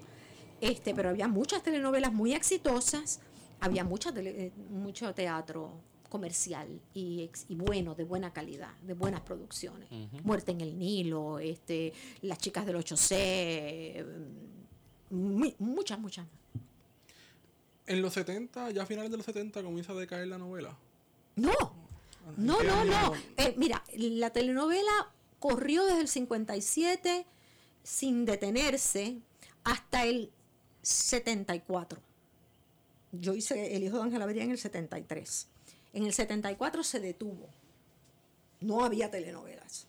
[0.64, 3.20] Este, pero había muchas telenovelas muy exitosas,
[3.60, 5.72] había mucha tele- eh, mucho teatro
[6.10, 9.90] comercial y, bueno, de buena calidad, de buenas producciones.
[10.24, 11.92] Muerte en el Nilo, este,
[12.22, 14.06] Las chicas del 8C,
[15.10, 16.28] mm, mu- muchas, muchas.
[17.88, 20.78] En los 70, ya a finales de los 70, comienza a decaer la novela.
[21.36, 21.52] No,
[22.38, 22.92] no, ¿Qué no, año?
[22.92, 23.14] no.
[23.38, 27.26] Eh, mira, la telenovela corrió desde el 57
[27.84, 29.18] sin detenerse
[29.66, 30.32] hasta el
[30.84, 32.00] 74.
[33.14, 35.48] Yo hice El hijo de Ángela María en el 73.
[35.94, 37.50] En el 74 se detuvo.
[38.60, 39.88] No había telenovelas.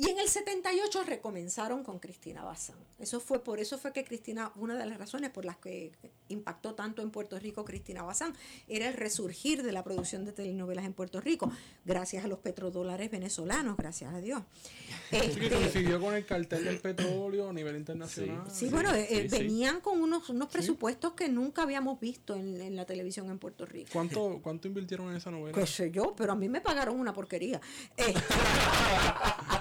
[0.00, 2.76] Y en el 78 recomenzaron con Cristina Bazán.
[2.98, 5.92] Eso fue por eso fue que Cristina, una de las razones por las que
[6.28, 8.34] impactó tanto en Puerto Rico Cristina Bazán,
[8.66, 11.52] era el resurgir de la producción de telenovelas en Puerto Rico,
[11.84, 14.42] gracias a los petrodólares venezolanos, gracias a Dios.
[15.10, 18.44] Que Este, coincidió con el cartel del petróleo a nivel internacional.
[18.50, 19.38] Sí, Sí, bueno, eh, sí, eh, sí.
[19.38, 23.66] venían con unos, unos presupuestos que nunca habíamos visto en, en la televisión en Puerto
[23.66, 23.90] Rico.
[23.92, 25.58] ¿Cuánto, ¿Cuánto invirtieron en esa novela?
[25.58, 27.60] Qué sé yo, pero a mí me pagaron una porquería.
[27.98, 28.14] Este,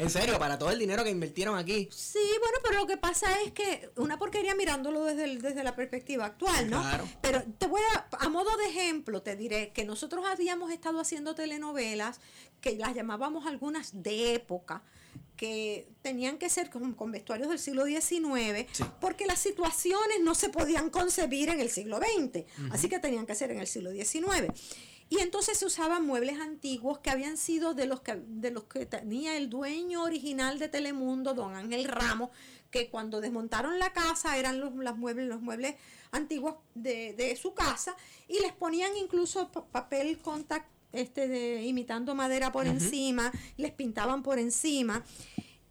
[0.00, 1.88] En serio, para todo el dinero que invirtieron aquí.
[1.92, 5.76] Sí, bueno, pero lo que pasa es que una porquería mirándolo desde, el- desde la
[5.76, 6.80] perspectiva actual, ¿no?
[6.80, 7.08] Claro.
[7.20, 11.34] Pero te voy a, a modo de ejemplo, te diré que nosotros habíamos estado haciendo
[11.34, 12.18] telenovelas
[12.60, 14.82] que las llamábamos algunas de época,
[15.36, 18.84] que tenían que ser con, con vestuarios del siglo XIX, Sí.
[19.00, 23.34] porque las situaciones no se podían concebir en el siglo XX, así que tenían que
[23.34, 24.48] ser en el siglo XIX.
[25.10, 28.86] Y entonces se usaban muebles antiguos que habían sido de los que, de los que
[28.86, 32.30] tenía el dueño original de Telemundo, don Ángel Ramos,
[32.70, 35.74] que cuando desmontaron la casa eran los, las muebles, los muebles
[36.12, 37.96] antiguos de, de su casa
[38.28, 44.22] y les ponían incluso pa- papel contact este de imitando madera por encima, les pintaban
[44.22, 45.04] por encima.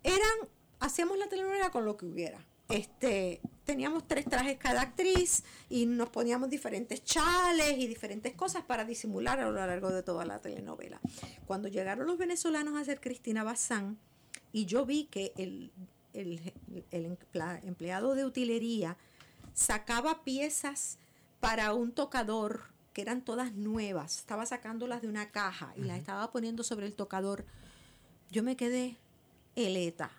[0.03, 0.49] Eran,
[0.81, 2.45] hacíamos la telenovela con lo que hubiera.
[2.67, 8.83] Este, teníamos tres trajes cada actriz y nos poníamos diferentes chales y diferentes cosas para
[8.83, 10.99] disimular a lo largo de toda la telenovela.
[11.45, 13.99] Cuando llegaron los venezolanos a hacer Cristina Bazán
[14.51, 15.71] y yo vi que el,
[16.13, 16.53] el-
[16.89, 18.97] el empla- empleado de utilería
[19.53, 20.97] sacaba piezas
[21.39, 22.61] para un tocador
[22.93, 26.95] que eran todas nuevas, estaba sacándolas de una caja y las estaba poniendo sobre el
[26.95, 27.45] tocador.
[28.31, 28.97] Yo me quedé
[29.55, 30.09] eleta.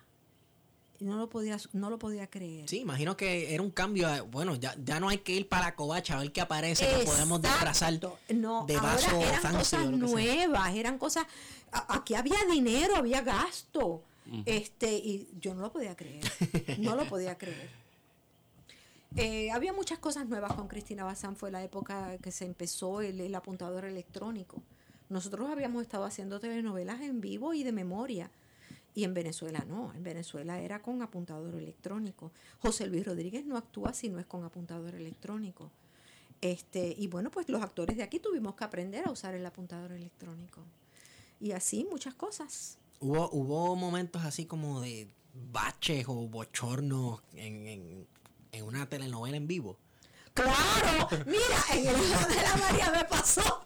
[1.01, 2.69] No lo podía, no lo podía creer.
[2.69, 4.07] Sí, imagino que era un cambio.
[4.07, 6.87] a- bueno, ya, ya no hay que ir para la covacha a ver qué aparece,
[6.87, 7.99] que podemos disfrazar
[8.29, 11.25] No, de ahora vaso eran fancy cosas nuevas, eran cosas.
[11.71, 14.03] Aquí había dinero, había gasto.
[14.45, 16.23] Este, y yo no lo podía creer.
[16.77, 17.69] No lo podía creer.
[19.17, 23.19] Eh, había muchas cosas nuevas con Cristina Bazán, fue la época que se empezó el,
[23.19, 24.61] el apuntador electrónico.
[25.09, 28.31] Nosotros habíamos estado haciendo telenovelas en vivo y de memoria.
[28.93, 32.31] Y en Venezuela no, en Venezuela era con apuntador electrónico.
[32.59, 35.71] José Luis Rodríguez no actúa si no es con apuntador electrónico.
[36.41, 39.91] Este, y bueno, pues los actores de aquí tuvimos que aprender a usar el apuntador
[39.91, 40.61] electrónico.
[41.39, 42.77] Y así muchas cosas.
[42.99, 45.07] Hubo, hubo momentos así como de
[45.51, 48.07] baches o bochornos en, en,
[48.51, 49.77] en una telenovela en vivo.
[50.33, 53.63] Claro, mira, en el hijo de la María me pasó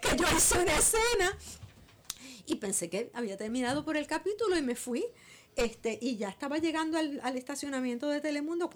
[0.00, 1.38] que yo hice una escena
[2.46, 5.04] y pensé que había terminado por el capítulo y me fui.
[5.56, 8.70] Este, y ya estaba llegando al, estacionamiento de Telemundo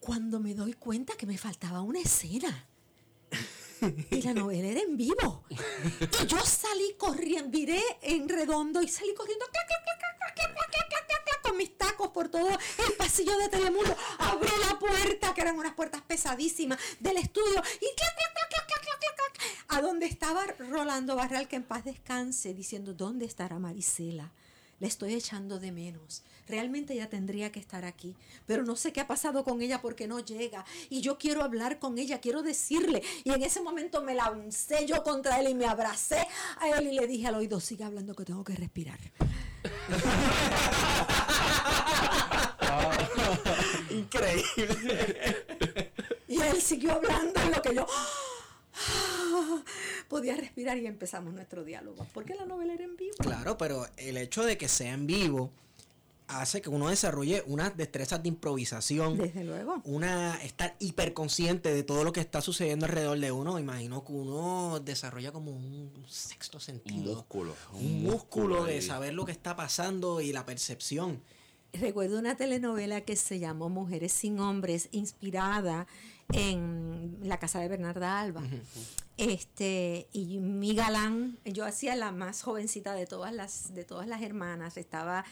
[0.00, 2.66] cuando me doy cuenta que me faltaba una escena.
[4.10, 5.44] Y la novela era en vivo.
[5.48, 9.46] Y yo salí corriendo, viré en redondo y salí corriendo
[11.42, 13.96] con mis tacos por todo el pasillo de Telemundo.
[14.18, 17.86] Abrí la puerta, que eran unas puertas pesadísimas, del estudio y
[19.68, 24.30] a donde estaba Rolando Barral, que en paz descanse, diciendo, ¿dónde estará Marisela?
[24.80, 26.22] Le estoy echando de menos.
[26.48, 30.08] Realmente ella tendría que estar aquí, pero no sé qué ha pasado con ella porque
[30.08, 30.64] no llega.
[30.88, 33.02] Y yo quiero hablar con ella, quiero decirle.
[33.24, 36.26] Y en ese momento me lancé yo contra él y me abracé
[36.58, 38.98] a él y le dije al oído, sigue hablando que tengo que respirar.
[43.90, 45.44] Increíble.
[46.28, 47.86] Y él siguió hablando en lo que yo
[50.08, 52.06] podía respirar y empezamos nuestro diálogo.
[52.12, 53.14] Porque la novela era en vivo.
[53.18, 55.50] Claro, pero el hecho de que sea en vivo
[56.28, 59.18] hace que uno desarrolle unas destrezas de improvisación.
[59.18, 59.80] Desde luego.
[59.84, 63.58] Una estar hiperconsciente de todo lo que está sucediendo alrededor de uno.
[63.58, 67.16] Imagino que uno desarrolla como un sexto Un sentido.
[67.16, 67.56] músculo.
[67.72, 68.82] Un músculo de ahí.
[68.82, 71.20] saber lo que está pasando y la percepción.
[71.72, 75.86] Recuerdo una telenovela que se llamó Mujeres sin Hombres, inspirada
[76.32, 78.42] en la casa de Bernarda Alba.
[79.16, 84.22] Este, y mi galán, yo hacía la más jovencita de todas las, de todas las
[84.22, 84.76] hermanas.
[84.76, 85.24] Estaba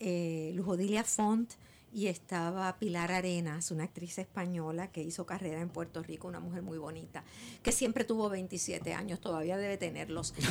[0.00, 1.52] eh, Luz Odilia Font
[1.96, 6.60] y estaba Pilar Arenas, una actriz española que hizo carrera en Puerto Rico, una mujer
[6.60, 7.24] muy bonita,
[7.62, 10.34] que siempre tuvo 27 años, todavía debe tenerlos.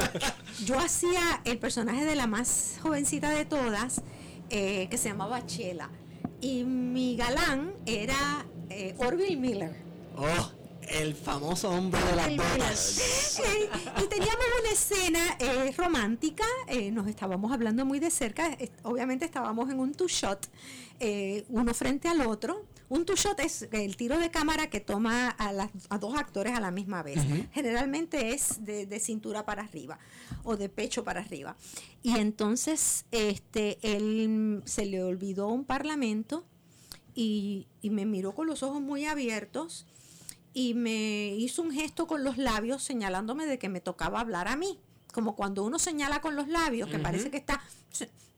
[0.00, 4.02] Este, yo hacía el personaje de la más jovencita de todas,
[4.48, 5.90] eh, que se llamaba Chela.
[6.40, 9.74] Y mi galán era eh, Orville Miller.
[10.16, 10.59] Oh,
[10.90, 13.38] el famoso hombre de las.
[13.38, 13.68] Eh,
[14.02, 19.70] y teníamos una escena eh, romántica, eh, nos estábamos hablando muy de cerca, obviamente estábamos
[19.70, 20.48] en un two-shot,
[20.98, 22.66] eh, uno frente al otro.
[22.88, 26.60] Un two-shot es el tiro de cámara que toma a, las- a dos actores a
[26.60, 27.20] la misma vez.
[27.52, 29.98] Generalmente es de, de cintura para arriba
[30.42, 31.56] o de pecho para arriba.
[32.02, 36.44] Y entonces este, él se le olvidó un parlamento
[37.14, 39.86] y, y me miró con los ojos muy abiertos
[40.52, 44.56] y me hizo un gesto con los labios señalándome de que me tocaba hablar a
[44.56, 44.80] mí.
[45.12, 47.60] Como cuando uno señala con los labios, que parece que está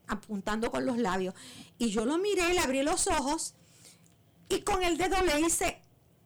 [0.07, 1.35] apuntando con los labios.
[1.79, 3.55] Y yo lo miré, le abrí los ojos
[4.49, 5.83] y con el dedo le hice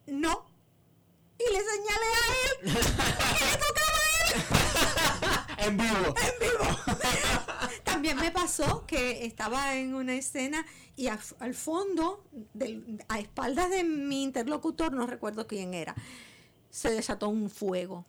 [0.07, 0.45] no.
[1.37, 2.57] Y le señalé a él
[3.37, 5.67] que le tocaba a él.
[5.67, 6.15] En vivo.
[8.07, 13.69] También me pasó que estaba en una escena y a- al fondo, del- a espaldas
[13.69, 15.93] de mi interlocutor, no recuerdo quién era,
[16.69, 18.05] se desató un fuego.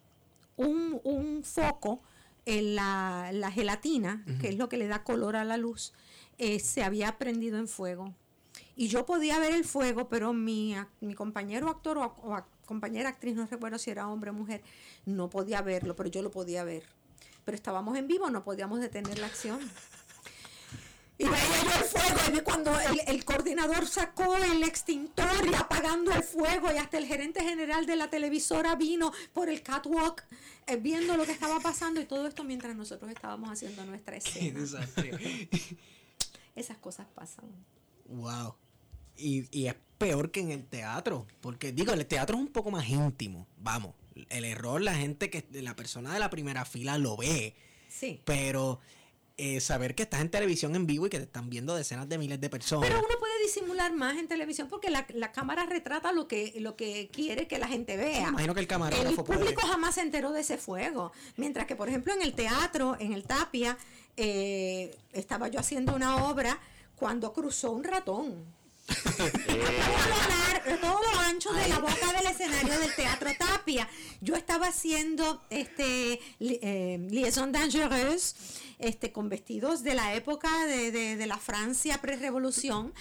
[0.57, 2.01] Un, un foco
[2.47, 5.93] en la, la gelatina, que es lo que le da color a la luz,
[6.39, 8.15] eh, se había prendido en fuego.
[8.77, 13.35] Y yo podía ver el fuego, pero mi, mi compañero actor o, o compañera actriz,
[13.35, 14.63] no recuerdo si era hombre o mujer,
[15.07, 16.85] no podía verlo, pero yo lo podía ver.
[17.49, 19.59] Pero estábamos en vivo, no podíamos detener la acción.
[21.17, 25.55] Y veía yo el fuego, y vi cuando el, el coordinador sacó el extintor y
[25.55, 30.27] apagando el fuego, y hasta el gerente general de la televisora vino por el catwalk
[30.67, 34.29] eh, viendo lo que estaba pasando, y todo esto mientras nosotros estábamos haciendo nuestra Qué
[34.29, 34.61] escena.
[34.61, 35.49] desastre.
[36.55, 37.47] Esas cosas pasan.
[38.11, 38.57] Wow.
[39.17, 41.27] Y, y es peor que en el teatro.
[41.41, 43.47] Porque digo, el teatro es un poco más íntimo.
[43.57, 43.95] Vamos.
[44.31, 47.55] El error, la gente que, la persona de la primera fila lo ve.
[47.89, 48.21] Sí.
[48.25, 48.81] Pero
[49.37, 52.19] eh, saber que estás en televisión en vivo y que te están viendo decenas de
[52.19, 52.89] miles de personas.
[52.89, 56.75] Pero uno puede disimular más en televisión porque la, la cámara retrata lo que, lo
[56.77, 58.29] que quiere que la gente vea.
[58.29, 61.13] Imagino que el camarógrafo El puede- público jamás se enteró de ese fuego.
[61.37, 63.79] Mientras que, por ejemplo, en el teatro, en el Tapia,
[64.17, 66.59] eh, estaba yo haciendo una obra
[66.97, 68.45] cuando cruzó un ratón.
[68.89, 69.29] Todo,
[70.09, 73.89] lo lar- todo lo ancho de la boca del escenario del Teatro Tapia.
[74.21, 78.35] Yo estaba haciendo este eh, Liaison Dangereuse
[78.79, 82.93] este, con vestidos de la época de, de- de la Francia pre-revolución,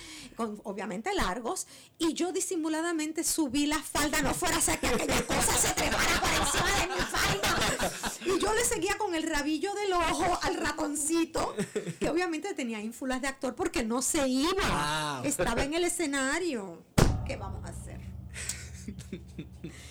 [0.63, 1.67] obviamente largos,
[1.99, 6.19] y yo disimuladamente subí la falda, no fuera a ser que aquella cosa se trepara
[6.19, 7.91] por encima de mi falda.
[8.25, 11.55] Y yo le seguía con el rabillo del ojo al ratoncito,
[11.99, 15.25] que obviamente tenía ínfulas de actor porque no se iba, Wow.
[15.25, 16.84] estaba en el escenario.
[17.25, 17.99] ¿Qué vamos a hacer?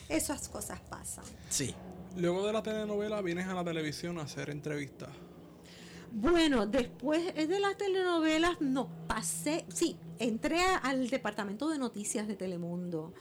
[0.08, 1.24] Esas cosas pasan.
[1.50, 1.74] Sí.
[2.16, 5.10] Luego de la telenovela vienes a la televisión a hacer entrevistas.
[6.18, 13.12] Bueno, después de las telenovelas, no, pasé, sí, entré al departamento de noticias de Telemundo.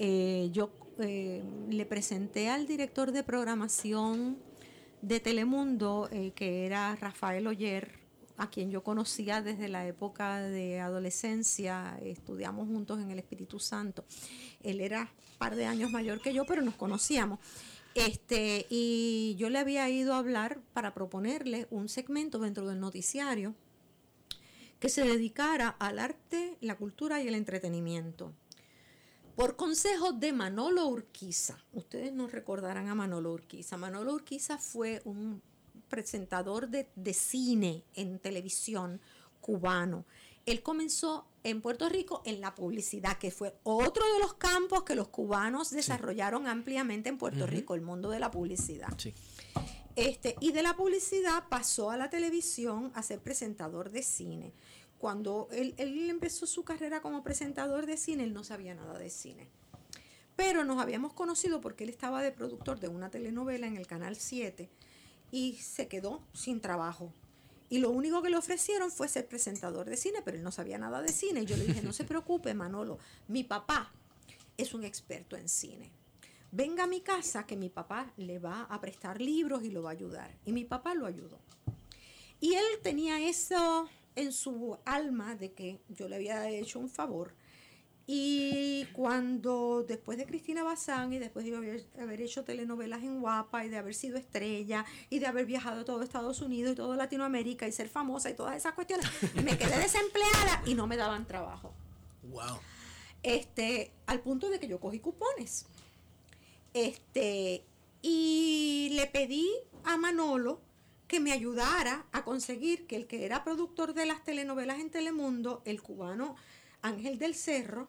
[0.00, 4.36] Eh, yo eh, le presenté al director de programación
[5.00, 8.00] de Telemundo, eh, que era Rafael Oyer,
[8.36, 14.04] a quien yo conocía desde la época de adolescencia, estudiamos juntos en el Espíritu Santo.
[14.60, 17.38] Él era un par de años mayor que yo, pero nos conocíamos.
[17.94, 23.54] Este, y yo le había ido a hablar para proponerle un segmento dentro del noticiario
[24.78, 28.32] que se dedicara al arte, la cultura y el entretenimiento.
[29.36, 31.58] Por consejo de Manolo Urquiza.
[31.72, 33.76] Ustedes nos recordarán a Manolo Urquiza.
[33.76, 35.42] Manolo Urquiza fue un
[35.88, 39.00] presentador de, de cine en televisión
[39.40, 40.04] cubano.
[40.50, 44.94] Él comenzó en Puerto Rico en la publicidad, que fue otro de los campos que
[44.94, 48.88] los cubanos desarrollaron ampliamente en Puerto Rico, el mundo de la publicidad.
[48.98, 49.14] Sí.
[49.94, 54.52] Este, y de la publicidad pasó a la televisión a ser presentador de cine.
[54.98, 59.08] Cuando él, él empezó su carrera como presentador de cine, él no sabía nada de
[59.08, 59.48] cine.
[60.36, 64.16] Pero nos habíamos conocido porque él estaba de productor de una telenovela en el Canal
[64.16, 64.68] 7
[65.30, 67.12] y se quedó sin trabajo.
[67.70, 70.76] Y lo único que le ofrecieron fue ser presentador de cine, pero él no sabía
[70.76, 71.42] nada de cine.
[71.42, 72.98] Y yo le dije, no se preocupe, Manolo,
[73.28, 73.92] mi papá
[74.56, 75.92] es un experto en cine.
[76.50, 79.90] Venga a mi casa que mi papá le va a prestar libros y lo va
[79.90, 80.36] a ayudar.
[80.44, 81.38] Y mi papá lo ayudó.
[82.40, 87.34] Y él tenía eso en su alma de que yo le había hecho un favor.
[88.12, 93.64] Y cuando después de Cristina Bazán y después de haber, haber hecho telenovelas en Guapa
[93.64, 96.96] y de haber sido estrella y de haber viajado a todo Estados Unidos y toda
[96.96, 99.06] Latinoamérica y ser famosa y todas esas cuestiones,
[99.44, 101.72] me quedé desempleada y no me daban trabajo.
[102.24, 102.58] Wow.
[103.22, 105.66] Este, al punto de que yo cogí cupones.
[106.74, 107.62] Este,
[108.02, 109.48] y le pedí
[109.84, 110.60] a Manolo
[111.06, 115.62] que me ayudara a conseguir que el que era productor de las telenovelas en Telemundo,
[115.64, 116.34] el cubano
[116.82, 117.88] Ángel del Cerro,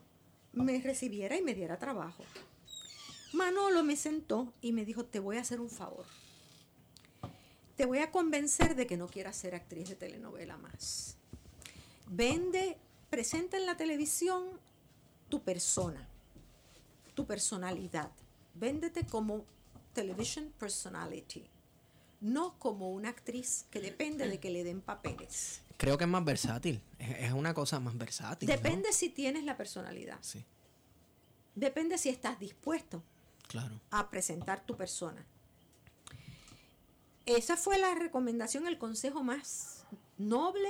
[0.53, 2.23] me recibiera y me diera trabajo.
[3.33, 6.05] Manolo me sentó y me dijo, te voy a hacer un favor.
[7.77, 11.15] Te voy a convencer de que no quieras ser actriz de telenovela más.
[12.07, 12.77] Vende,
[13.09, 14.59] presenta en la televisión
[15.29, 16.07] tu persona,
[17.15, 18.11] tu personalidad.
[18.53, 19.45] Véndete como
[19.93, 21.45] television personality,
[22.19, 25.61] no como una actriz que depende de que le den papeles.
[25.81, 26.79] Creo que es más versátil.
[26.99, 28.47] Es, es una cosa más versátil.
[28.47, 28.55] ¿no?
[28.55, 30.19] Depende si tienes la personalidad.
[30.21, 30.45] Sí,
[31.55, 33.03] Depende si estás dispuesto
[33.47, 33.81] claro.
[33.89, 35.25] a presentar tu persona.
[37.25, 39.87] Esa fue la recomendación, el consejo más
[40.19, 40.69] noble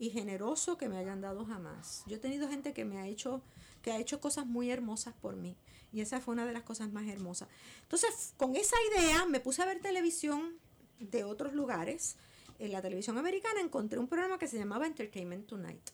[0.00, 2.02] y generoso que me hayan dado jamás.
[2.08, 3.42] Yo he tenido gente que me ha hecho,
[3.80, 5.56] que ha hecho cosas muy hermosas por mí.
[5.92, 7.48] Y esa fue una de las cosas más hermosas.
[7.82, 10.58] Entonces, con esa idea me puse a ver televisión
[10.98, 12.16] de otros lugares.
[12.58, 15.90] En la televisión americana encontré un programa que se llamaba Entertainment Tonight.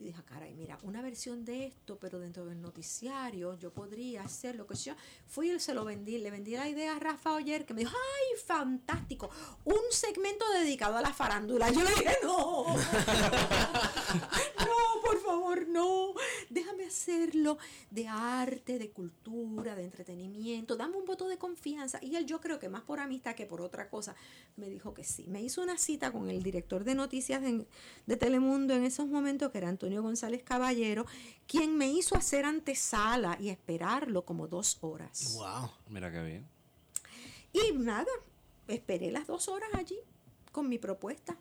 [0.00, 4.56] Y dije, caray, mira, una versión de esto, pero dentro del noticiario, yo podría hacer
[4.56, 4.94] lo que yo.
[5.26, 7.94] Fui y se lo vendí, le vendí la idea a Rafa Oyer, que me dijo,
[7.94, 9.28] ¡ay, fantástico!
[9.64, 11.70] Un segmento dedicado a la farándula.
[11.70, 12.64] Yo le dije, no,
[14.58, 15.02] no,
[15.56, 16.14] no.
[16.48, 17.58] Déjame hacerlo
[17.90, 20.76] de arte, de cultura, de entretenimiento.
[20.76, 21.98] Dame un voto de confianza.
[22.02, 24.14] Y él, yo creo que más por amistad que por otra cosa,
[24.56, 25.26] me dijo que sí.
[25.28, 27.66] Me hizo una cita con el director de noticias de,
[28.06, 31.06] de Telemundo en esos momentos, que era Antonio González Caballero,
[31.46, 35.34] quien me hizo hacer antesala y esperarlo como dos horas.
[35.34, 35.70] Wow.
[35.88, 36.46] Mira qué bien.
[37.52, 38.10] Y nada,
[38.68, 39.98] esperé las dos horas allí
[40.52, 41.36] con mi propuesta.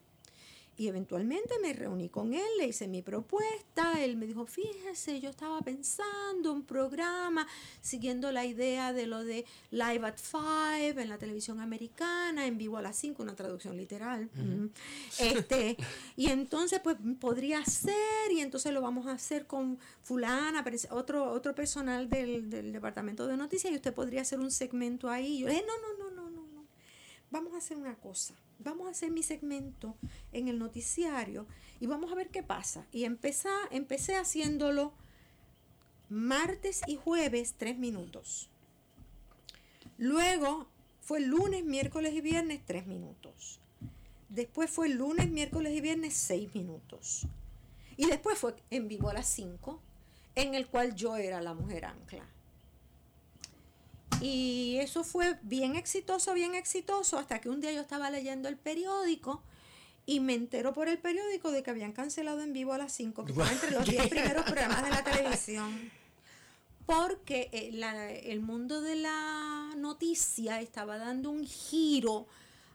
[0.80, 5.30] Y eventualmente me reuní con él, le hice mi propuesta, él me dijo, fíjese, yo
[5.30, 7.46] estaba pensando un programa
[7.82, 12.78] siguiendo la idea de lo de Live at Five en la televisión americana, en vivo
[12.78, 14.30] a las 5, una traducción literal.
[15.20, 15.76] Este,
[16.16, 21.53] y entonces pues podría ser, y entonces lo vamos a hacer con fulana, otro, otro
[21.53, 25.40] personal del, del departamento de noticias, y usted podría hacer un segmento ahí.
[25.40, 26.28] Yo le dije, no, no, no, no.
[27.31, 28.34] Vamos a hacer una cosa.
[28.60, 29.95] Vamos a hacer mi segmento
[30.34, 31.47] en el noticiario
[31.80, 32.85] y vamos a ver qué pasa.
[32.91, 34.93] Y empecé, empecé haciéndolo
[36.10, 38.49] martes y jueves, tres minutos.
[39.97, 40.68] Luego
[41.01, 43.60] fue lunes, miércoles y viernes, tres minutos.
[44.30, 47.27] Después fue lunes, miércoles y viernes, seis minutos.
[47.97, 49.81] Y después fue en vivo a las cinco,
[50.35, 52.26] en el cual yo era la mujer ancla.
[54.22, 58.58] Y eso fue bien exitoso, bien exitoso, hasta que un día yo estaba leyendo el
[58.58, 59.41] periódico
[60.06, 63.26] y me entero por el periódico de que habían cancelado en vivo a las 5,
[63.26, 65.91] que estaba entre los 10 primeros programas de la televisión.
[66.86, 72.26] Porque eh, la- el mundo de la noticia estaba dando un giro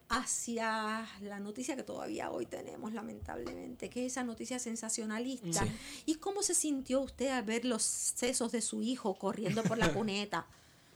[0.08, 5.66] hacia la noticia que todavía hoy tenemos, lamentablemente, que es esa noticia sensacionalista.
[6.06, 9.92] ¿Y cómo se sintió usted al ver los sesos de su hijo corriendo por la
[9.92, 10.46] cuneta?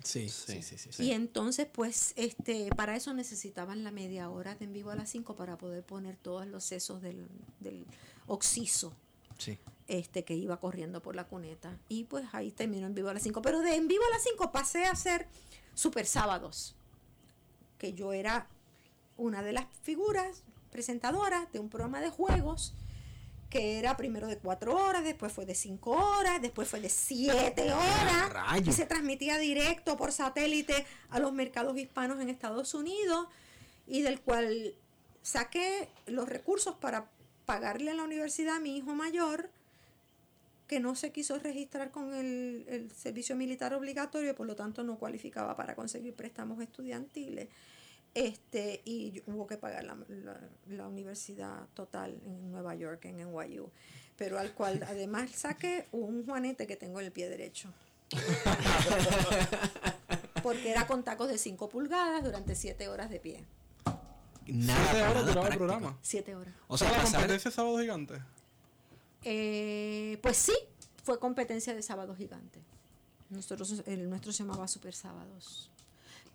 [0.09, 1.03] Sí, Sí, sí, sí.
[1.05, 5.11] Y entonces, pues, este, para eso necesitaban la media hora de en vivo a las
[5.11, 7.29] 5 para poder poner todos los sesos del,
[7.61, 7.85] del
[8.27, 8.95] oxiso
[9.37, 9.59] Sí.
[9.87, 11.79] este, que iba corriendo por la cuneta.
[11.91, 13.43] Y pues ahí terminó en vivo a las 5.
[13.43, 15.27] Pero de en vivo a las 5 pasé a hacer
[15.75, 16.75] Super Sábados,
[17.79, 18.49] que yo era
[19.19, 22.73] una de las figuras presentadoras de un programa de juegos
[23.51, 27.73] que era primero de cuatro horas, después fue de cinco horas, después fue de siete
[27.73, 33.27] horas, y se transmitía directo por satélite a los mercados hispanos en Estados Unidos,
[33.87, 34.75] y del cual
[35.23, 37.09] saqué los recursos para
[37.47, 39.51] pagarle a la universidad a mi hijo mayor,
[40.67, 44.99] que no se quiso registrar con el, el servicio militar obligatorio, por lo tanto no
[44.99, 47.49] cualificaba para conseguir préstamos estudiantiles.
[48.15, 53.71] Este, y hubo que pagar la, la- la universidad total en Nueva York, en NYU.
[54.17, 57.73] Pero al cual además saqué un juanete que tengo en el pie derecho.
[60.43, 63.45] Porque era con tacos de 5 pulgadas durante 7 horas de pie.
[64.47, 65.99] Nada, Siete horas nada duraba el programa.
[66.03, 66.55] 7 horas.
[66.69, 68.15] O sea, ¿Fue la competencia sábado gigante?
[69.25, 70.55] Eh, pues sí,
[71.03, 72.61] fue competencia de Sábado Gigante.
[73.31, 75.71] Nosotros, el nuestro se llamaba Super Sábados.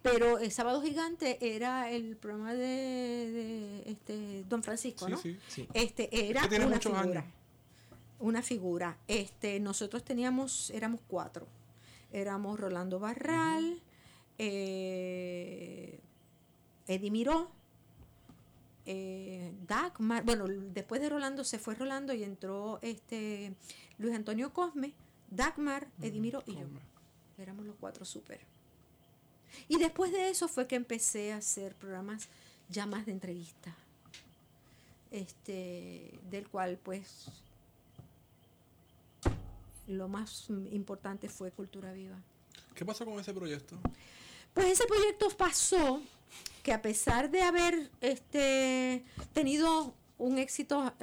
[0.04, 5.18] Pero el Sábado Gigante era el programa de, de, este, Don Francisco, Sí, ¿no?
[5.18, 5.40] sí.
[5.48, 5.68] Sí.
[5.74, 7.00] Este era que una figura.
[7.02, 7.26] años.
[8.20, 8.98] Una figura.
[9.08, 11.48] Este, nosotros teníamos, éramos cuatro.
[12.12, 13.82] Éramos Rolando Barral,
[14.38, 16.00] eh,
[16.88, 17.50] Eddie Miró,
[18.86, 23.56] eh, Dagmar, bueno, después de Rolando se fue Rolando y entró este
[23.98, 24.94] Luis Antonio Cosme,
[25.32, 26.66] Dagmar, Eddie Miró y yo.
[27.38, 28.42] Éramos los cuatro super.
[29.68, 32.28] Y después de eso fue que empecé a hacer programas
[32.70, 33.76] ya más de entrevista.
[35.12, 37.28] Este, del cual pues
[39.88, 42.18] lo más importante fue Cultura Viva.
[42.74, 43.78] ¿Qué pasó con ese proyecto?
[44.54, 46.02] Pues ese proyecto pasó
[46.64, 49.04] que a pesar de haber este,
[49.34, 50.94] tenido un éxito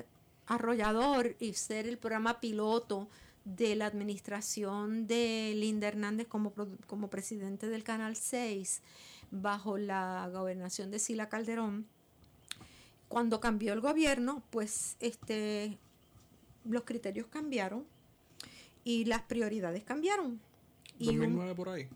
[0.47, 3.09] arrollador y ser el programa piloto
[3.45, 6.53] de la administración de Linda Hernández como,
[6.87, 8.83] como presidente del Canal 6
[9.31, 11.87] bajo la gobernación de Sila Calderón,
[13.09, 15.79] cuando cambió el gobierno, pues este,
[16.65, 17.85] los criterios cambiaron
[18.85, 20.41] y las prioridades cambiaron.
[20.99, 21.89] Y un- 2009 por ahí.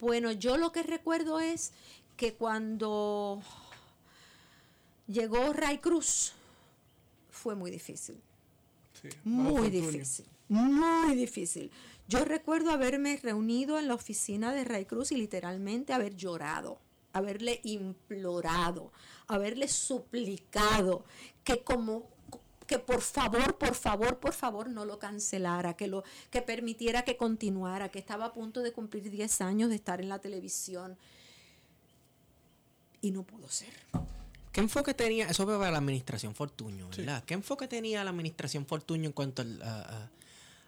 [0.00, 1.72] bueno, yo lo que recuerdo es
[2.16, 3.42] que cuando
[5.06, 6.32] llegó Ray Cruz
[7.30, 8.20] fue muy difícil,
[9.02, 11.70] Sí, muy difícil, muy difícil.
[12.08, 16.80] Yo recuerdo haberme reunido en la oficina de Ray Cruz y literalmente haber llorado,
[17.12, 18.92] haberle implorado,
[19.28, 21.04] haberle suplicado
[21.44, 22.08] que como
[22.66, 27.16] que por favor, por favor, por favor no lo cancelara, que lo que permitiera que
[27.16, 30.96] continuara, que estaba a punto de cumplir 10 años de estar en la televisión
[33.00, 33.72] y no pudo ser.
[34.52, 35.26] ¿Qué enfoque tenía?
[35.28, 37.02] Eso fue para la administración Fortuño, Sí.
[37.02, 37.24] ¿verdad?
[37.24, 40.10] ¿Qué enfoque tenía la administración Fortuño en cuanto al- a, a-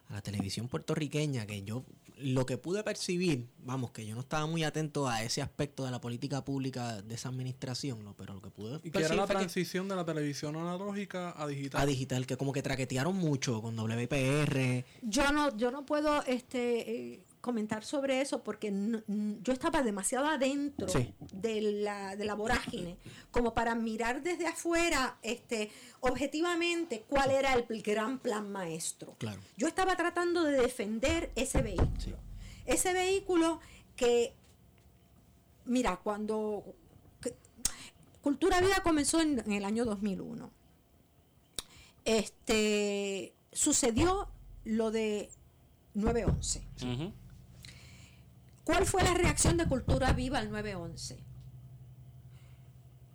[0.08, 1.46] a la televisión puertorriqueña?
[1.46, 1.84] Que yo,
[2.18, 5.90] lo que pude percibir, vamos, que yo no estaba muy atento a ese aspecto de
[5.90, 8.14] la política pública de esa administración, ¿no?
[8.14, 11.34] pero lo que pude Y que era percibir la que- transición de la televisión analógica
[11.36, 11.80] a digital.
[11.80, 14.84] a digital, que como que traquetearon mucho con WPR.
[15.02, 19.02] Yo no, yo no puedo este, eh, comentar sobre eso porque no-
[19.42, 21.12] yo estaba demasiado adentro Sí.
[21.32, 22.96] de, la, de la vorágine
[23.30, 25.70] como para mirar desde afuera este,
[26.00, 29.16] objetivamente cuál era el gran plan maestro.
[29.18, 29.40] Claro.
[29.58, 31.90] Yo estaba tratando de defender ese vehículo.
[31.98, 32.14] Sí.
[32.64, 33.58] Ese vehículo
[33.96, 34.32] que,
[35.64, 36.64] mira, cuando
[37.20, 37.34] que-
[38.22, 40.48] Cultura Vida comenzó en, en el año 2001.
[42.04, 44.28] Este, sucedió
[44.64, 45.30] lo de
[45.94, 46.62] 911.
[46.82, 47.12] Ujú.
[48.64, 51.18] ¿Cuál fue la reacción de Cultura Viva al 911?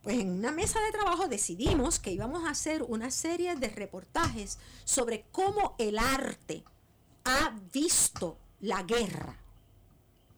[0.03, 4.57] Pues en una mesa de trabajo decidimos que íbamos a hacer una serie de reportajes
[4.85, 6.63] sobre cómo el arte
[7.25, 9.35] ha visto la guerra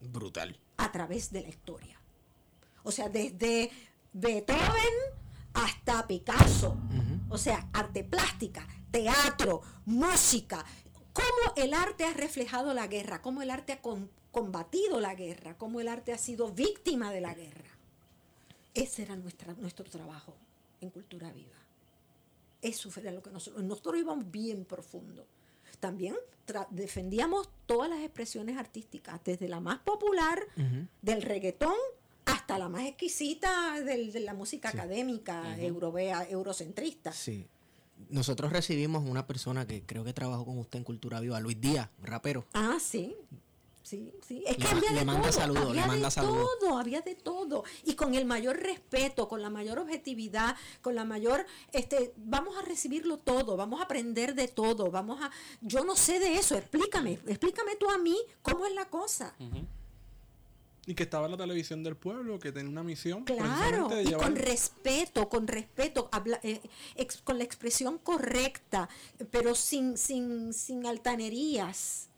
[0.00, 0.58] Brutal.
[0.76, 2.00] a través de la historia.
[2.82, 3.70] O sea, desde
[4.12, 4.94] Beethoven
[5.54, 6.76] hasta Picasso.
[7.28, 10.64] O sea, arte plástica, teatro, música.
[11.12, 15.56] Cómo el arte ha reflejado la guerra, cómo el arte ha con- combatido la guerra,
[15.58, 17.70] cómo el arte ha sido víctima de la guerra.
[18.74, 20.34] Ese era nuestra, nuestro trabajo
[20.80, 21.56] en Cultura Viva.
[22.62, 25.26] Eso era lo que nosotros, nosotros íbamos bien profundo.
[25.80, 26.14] También
[26.70, 30.40] defendíamos todas las expresiones artísticas, desde la más popular,
[31.00, 31.74] del reggaetón,
[32.26, 37.12] hasta la más exquisita del- de la música académica, europea, eurocentrista.
[37.12, 37.46] Sí.
[38.10, 41.88] Nosotros recibimos una persona que creo que trabajó con usted en Cultura Viva, Luis Díaz,
[42.02, 42.44] rapero.
[42.52, 43.14] Ah, sí.
[43.90, 44.44] Sí, sí.
[44.46, 46.14] Es que Le había le de manda todo, le había manda de
[46.60, 47.64] todo, había de todo.
[47.84, 52.62] Y con el mayor respeto, con la mayor objetividad, con la mayor, este, vamos a
[52.62, 55.30] recibirlo todo, vamos a aprender de todo, vamos a,
[55.60, 59.34] yo no sé de eso, explícame, explícame tú a mí cómo es la cosa.
[60.86, 63.24] Y que estaba en la televisión del pueblo, que tenía una misión.
[63.24, 66.60] Claro, y con respeto, con respeto, habla- eh,
[66.96, 68.88] ex- con la expresión correcta,
[69.30, 72.08] pero sin, sin, sin altanerías.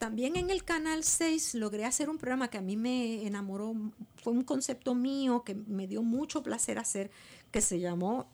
[0.00, 3.74] También en el Canal 6 logré hacer un programa que a mí me enamoró,
[4.16, 7.10] fue un concepto mío que me dio mucho placer hacer,
[7.50, 8.26] que se llamó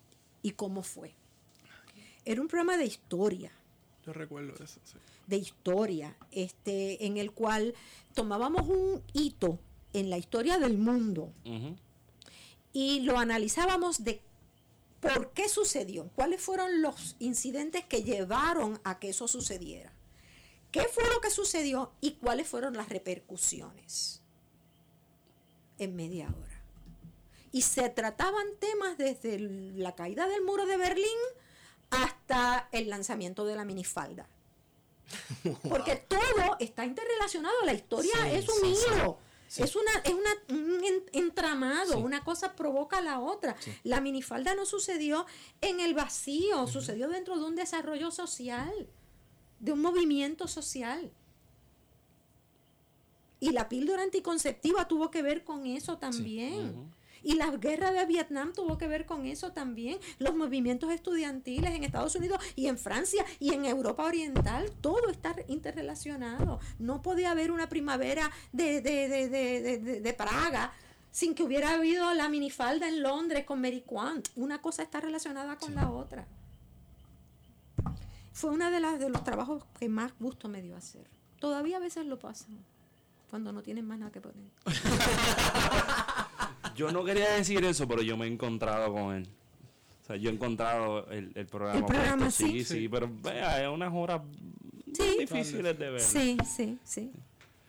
[0.43, 1.13] ¿Y cómo fue?
[2.25, 3.51] Era un programa de historia
[4.05, 4.97] Yo recuerdo eso, sí.
[5.27, 7.75] de historia, este, en el cual
[8.15, 9.59] tomábamos un hito
[9.93, 11.33] en la historia del mundo
[12.73, 14.21] y lo analizábamos de
[15.01, 19.93] por qué sucedió, cuáles fueron los incidentes que llevaron a que eso sucediera,
[20.83, 24.23] qué fue lo que sucedió y cuáles fueron las repercusiones
[25.79, 26.63] en media hora.
[27.53, 31.07] Y se trataban temas desde la caída del muro de Berlín
[31.91, 34.29] hasta el lanzamiento de la minifalda.
[35.69, 38.87] Porque todo está interrelacionado, la historia Sí, es un sí, sí.
[38.95, 39.19] hilo.
[39.49, 39.63] Sí.
[39.63, 41.99] Es, una, es una, un en- entramado, Sí.
[41.99, 43.55] una cosa provoca a la otra.
[43.61, 43.73] Sí.
[43.85, 45.25] La minifalda no sucedió
[45.61, 48.89] en el vacío, sucedió dentro de un desarrollo social,
[49.67, 51.11] de un movimiento social.
[53.41, 56.95] Y la píldora anticonceptiva tuvo que ver con eso también.
[57.23, 59.99] Y la guerra de Vietnam tuvo que ver con eso también.
[60.19, 65.35] Los movimientos estudiantiles en Estados Unidos y en Francia y en Europa Oriental, todo está
[65.49, 66.61] interrelacionado.
[66.79, 70.73] No podía haber una primavera de, de, de, de, de- de- de Praga
[71.11, 74.29] sin que hubiera habido la minifalda en Londres con Mary Quant.
[74.37, 76.29] Una cosa está relacionada con la otra.
[78.37, 81.07] Fue uno de, las de los trabajos que más gusto me dio hacer.
[81.41, 82.59] Todavía a veces lo pasan,
[83.31, 84.45] cuando no tienen más nada que poner.
[86.77, 89.27] Yo no quería decir eso, pero yo me he encontrado con él.
[90.03, 91.79] O sea, yo he encontrado el, el programa.
[91.79, 92.63] El programa, sí.
[92.63, 94.21] sí, sí, pero vea, es unas horas
[94.93, 95.17] Sí.
[95.21, 96.01] difíciles de ver.
[96.03, 97.13] Sí, sí, sí.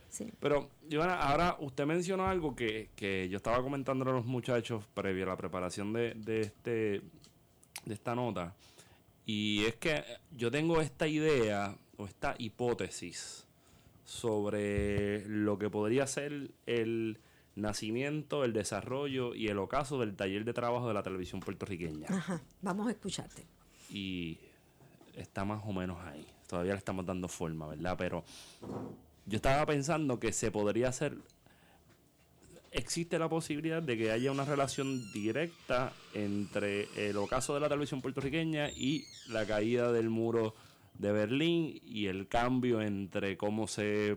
[0.10, 0.34] sí.
[0.42, 5.24] Pero, Giovanna, ahora usted mencionó algo que, que yo estaba comentando a los muchachos previo
[5.24, 7.02] a la preparación de, de este
[7.86, 8.54] de esta nota.
[9.28, 13.46] Y es que yo tengo esta idea o esta hipótesis
[14.06, 17.20] sobre lo que podría ser el
[17.56, 22.08] nacimiento, el desarrollo y el ocaso del taller de trabajo de la televisión puertorriqueña.
[22.10, 23.44] Ajá, vamos a escucharte.
[23.90, 24.38] Y
[25.14, 26.26] está más o menos ahí.
[26.48, 27.96] Todavía le estamos dando forma, ¿verdad?
[27.98, 28.24] Pero
[29.26, 31.18] yo estaba pensando que se podría hacer.
[32.78, 38.02] Existe la posibilidad de que haya una relación directa entre el ocaso de la televisión
[38.02, 40.54] puertorriqueña y la caída del muro
[40.94, 44.12] de Berlín y el cambio entre cómo se,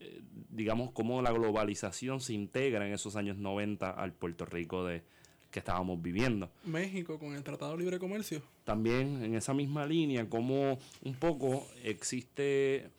[0.00, 5.04] eh, digamos, cómo la globalización se integra en esos años 90 al Puerto Rico de
[5.52, 8.42] que estábamos viviendo México con el Tratado de Libre Comercio.
[8.64, 12.90] también en esa misma línea, como un poco existe,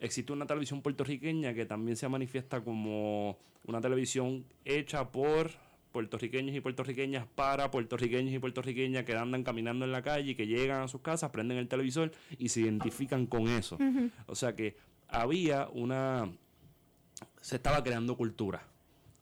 [0.00, 5.50] existe una televisión puertorriqueña que también se manifiesta como una televisión hecha por
[5.92, 10.82] puertorriqueños y puertorriqueñas para puertorriqueños y puertorriqueñas que andan caminando en la calle, que llegan
[10.82, 13.78] a sus casas, prenden el televisor y se identifican con eso.
[14.26, 14.76] O sea que
[15.08, 16.30] había una...
[17.40, 18.66] se estaba creando cultura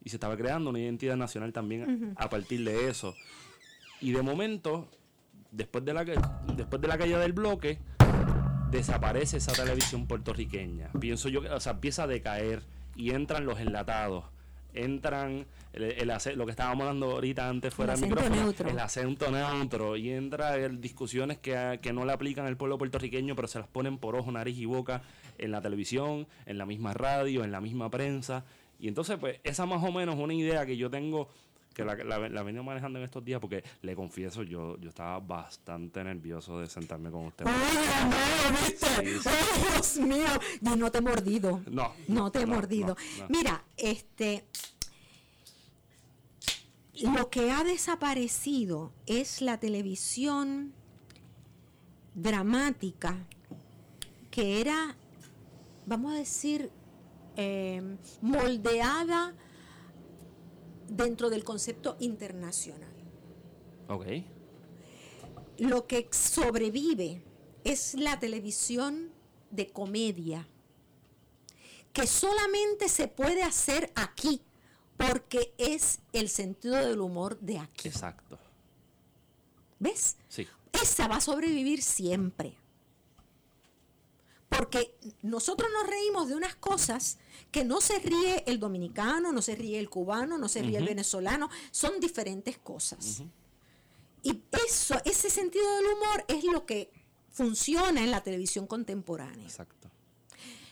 [0.04, 3.14] y se estaba creando una identidad nacional también a partir de eso.
[4.00, 4.88] Y de momento,
[5.50, 7.78] después de la después de la caída del bloque,
[8.70, 10.90] desaparece esa televisión puertorriqueña.
[11.00, 12.62] Pienso yo que, o sea, empieza a decaer
[12.94, 14.24] y entran los enlatados.
[14.74, 18.44] Entran el, el ace- lo que estábamos hablando ahorita antes fuera El del acento micrófono,
[18.44, 18.68] neutro.
[18.70, 23.34] el acento neutro y entra el- discusiones que, que no le aplican al pueblo puertorriqueño,
[23.34, 25.02] pero se las ponen por ojo, nariz y boca
[25.38, 28.44] en la televisión, en la misma radio, en la misma prensa.
[28.78, 31.30] Y entonces, pues, esa más o menos es una idea que yo tengo,
[31.76, 34.88] que la, la, la he venido manejando en estos días, porque le confieso, yo, yo
[34.88, 37.44] estaba bastante nervioso de sentarme con usted.
[37.46, 38.86] ¡Ay, viste!
[38.86, 39.28] Sí, sí.
[39.28, 40.26] ¡Ay, Dios mío!
[40.62, 41.60] Y no te he mordido.
[41.70, 42.96] No, No te he no, mordido.
[43.18, 43.28] no, no.
[43.28, 44.46] Mira, este.
[47.02, 50.72] Lo que ha desaparecido es la televisión
[52.14, 53.18] dramática,
[54.30, 54.96] que era,
[55.84, 56.70] vamos a decir,
[57.36, 59.34] eh, moldeada
[60.88, 62.92] dentro del concepto internacional.
[63.88, 64.06] Ok.
[65.58, 67.22] Lo que sobrevive
[67.64, 69.10] es la televisión
[69.50, 70.46] de comedia,
[71.92, 74.42] que solamente se puede hacer aquí,
[74.96, 77.88] porque es el sentido del humor de aquí.
[77.88, 78.38] Exacto.
[79.78, 80.16] ¿Ves?
[80.28, 80.46] Sí.
[80.72, 82.56] Esa va a sobrevivir siempre.
[84.56, 87.18] Porque nosotros nos reímos de unas cosas
[87.50, 90.84] que no se ríe el dominicano, no se ríe el cubano, no se ríe el
[90.84, 93.22] venezolano, son diferentes cosas.
[94.22, 96.90] Y eso, ese sentido del humor es lo que
[97.30, 99.44] funciona en la televisión contemporánea.
[99.44, 99.90] Exacto.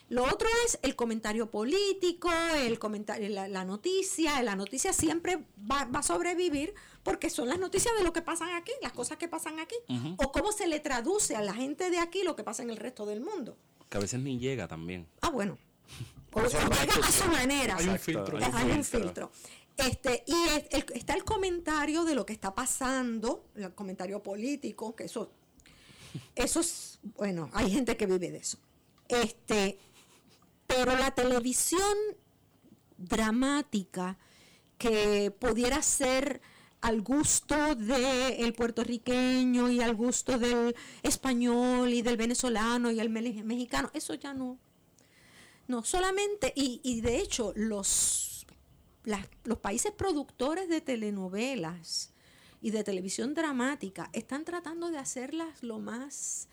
[0.09, 4.43] Lo otro es el comentario político, el comentario, la, la noticia.
[4.43, 8.51] La noticia siempre va, va a sobrevivir porque son las noticias de lo que pasan
[8.51, 9.77] aquí, las cosas que pasan aquí.
[10.19, 12.77] O cómo se le traduce a la gente de aquí lo que pasa en el
[12.77, 13.57] resto del mundo.
[13.89, 15.07] Que a veces ni llega también.
[15.21, 15.57] Ah, bueno.
[16.33, 17.77] O, Eso o es una llega a su manera.
[17.77, 18.39] Hay un filtro.
[18.53, 19.31] Hay un filtro.
[19.77, 24.95] Este, y es- el- está el comentario de lo que está pasando, el comentario político,
[24.95, 25.33] que eso,
[26.37, 28.59] eso es, bueno, hay gente que vive de eso.
[29.09, 29.79] Este,
[30.67, 31.95] pero la televisión
[32.97, 34.17] dramática
[34.79, 36.41] que pudiera ser
[36.85, 43.43] al gusto del puertorriqueño y al gusto del español y del venezolano y el me-
[43.43, 44.59] mexicano, eso ya no,
[45.67, 48.47] no, solamente, y, de hecho, los,
[49.45, 52.13] los países productores de telenovelas
[52.61, 56.49] y de televisión dramática están tratando de hacerlas lo más,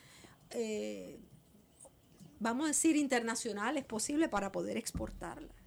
[0.51, 1.19] eh,
[2.39, 5.60] vamos a decir, internacionales posible para poder exportarlas.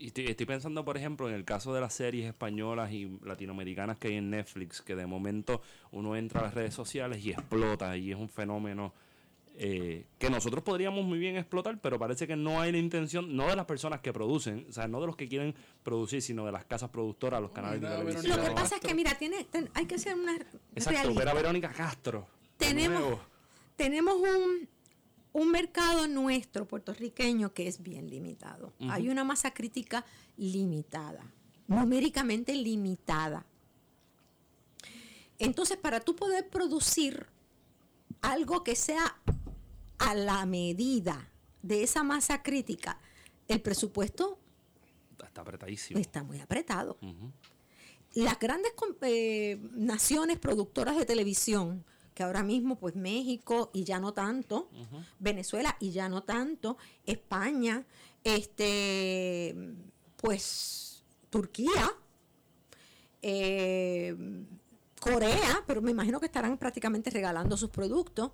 [0.00, 3.98] Y estoy, estoy pensando, por ejemplo, en el caso de las series españolas y latinoamericanas
[3.98, 5.60] que hay en Netflix, que de momento
[5.92, 8.94] uno entra a las redes sociales y explota, y es un fenómeno
[9.56, 13.46] eh, que nosotros podríamos muy bien explotar, pero parece que no hay la intención, no
[13.48, 16.52] de las personas que producen, o sea, no de los que quieren producir, sino de
[16.52, 18.38] las casas productoras, los canales de televisión.
[18.38, 21.18] Lo que pasa es que, mira, tiene, ten- hay que ser una Exacto, realista.
[21.18, 22.26] ver a Verónica Castro.
[22.56, 23.18] Tenemos-
[23.76, 24.66] tenemos un,
[25.32, 28.72] un mercado nuestro puertorriqueño que es bien limitado.
[28.88, 30.04] Hay una masa crítica
[30.36, 31.32] limitada,
[31.66, 33.46] numéricamente limitada.
[35.38, 37.26] Entonces, para tú poder producir
[38.20, 39.16] algo que sea
[39.98, 41.30] a la medida
[41.62, 42.98] de esa masa crítica,
[43.48, 44.38] el presupuesto
[45.22, 46.00] Está apretadísimo.
[46.00, 46.98] está muy apretado
[48.14, 51.84] las grandes eh, naciones productoras de televisión,
[52.20, 54.68] que ahora mismo pues México y ya no tanto,
[55.18, 56.76] Venezuela y ya no tanto,
[57.06, 57.86] España,
[58.22, 59.56] este
[60.18, 61.94] pues Turquía,
[63.22, 64.14] eh,
[65.00, 68.32] Corea, pero me imagino que estarán prácticamente regalando sus productos.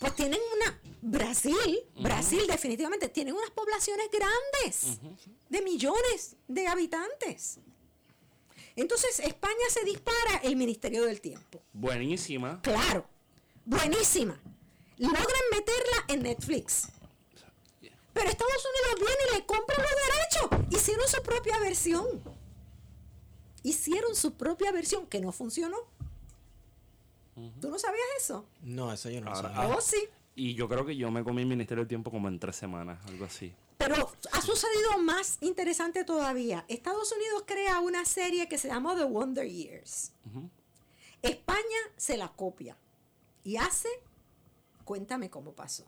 [0.00, 4.98] Pues tienen una Brasil, Brasil definitivamente tienen unas poblaciones grandes
[5.48, 7.58] de millones de habitantes.
[8.76, 11.62] Entonces España se dispara el Ministerio del Tiempo.
[11.72, 12.60] Buenísima.
[12.62, 13.06] Claro,
[13.64, 14.38] buenísima.
[14.98, 16.88] Logran meterla en Netflix.
[18.12, 20.68] Pero Estados Unidos viene y le compra los derechos.
[20.80, 22.06] Hicieron su propia versión.
[23.64, 25.76] Hicieron su propia versión que no funcionó.
[27.60, 28.46] ¿Tú no sabías eso?
[28.62, 29.76] No, eso yo no Ahora- sabía.
[29.76, 29.96] Oh, sí.
[30.36, 32.98] Y yo creo que yo me comí el Ministerio del Tiempo como en tres semanas,
[33.08, 33.52] algo así.
[33.76, 36.64] Pero ha sucedido más interesante todavía.
[36.68, 40.12] Estados Unidos crea una serie que se llama The Wonder Years.
[41.22, 41.60] España
[41.96, 42.76] se la copia
[43.42, 43.88] y hace
[44.84, 45.86] Cuéntame cómo pasó.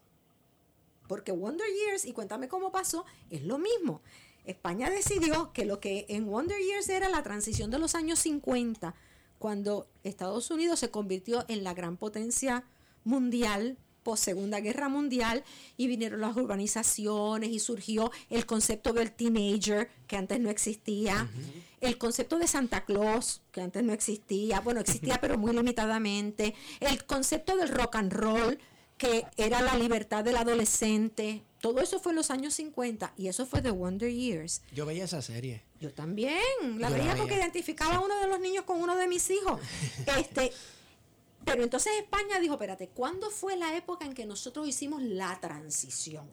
[1.06, 4.00] Porque Wonder Years y Cuéntame cómo pasó es lo mismo.
[4.44, 8.94] España decidió que lo que en Wonder Years era la transición de los años 50,
[9.38, 12.64] cuando Estados Unidos se convirtió en la gran potencia
[13.04, 13.76] mundial
[14.06, 15.42] post Segunda Guerra Mundial
[15.76, 21.28] y vinieron las urbanizaciones y surgió el concepto del teenager que antes no existía,
[21.80, 27.04] el concepto de Santa Claus que antes no existía, bueno, existía pero muy limitadamente, el
[27.04, 28.60] concepto del rock and roll
[28.96, 33.44] que era la libertad del adolescente, todo eso fue en los años 50 y eso
[33.44, 34.62] fue The Wonder Years.
[34.72, 35.64] Yo veía esa serie.
[35.80, 37.16] Yo también, la Yo la veía veía.
[37.16, 39.60] porque identificaba a uno de los niños con uno de mis hijos.
[40.16, 40.52] Este,
[41.46, 46.28] pero entonces España dijo, espérate, ¿cuándo fue la época en que nosotros hicimos la transición?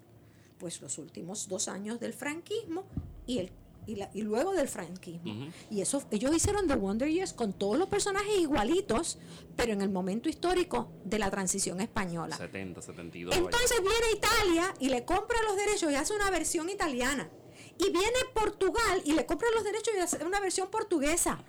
[0.57, 2.83] Pues los últimos dos años del franquismo
[3.25, 3.51] y el
[3.85, 5.51] y, la- y luego del franquismo.
[5.69, 9.17] Y eso ellos hicieron The Wonder Years con todos los personajes igualitos,
[9.57, 12.37] pero en el momento histórico de la transición española.
[12.37, 13.35] 70, 72.
[13.35, 13.43] vaya.
[13.45, 17.29] Entonces viene Italia y le compra los derechos y hace una versión italiana.
[17.77, 21.43] Y viene Portugal y le compra los derechos y hace una versión portuguesa.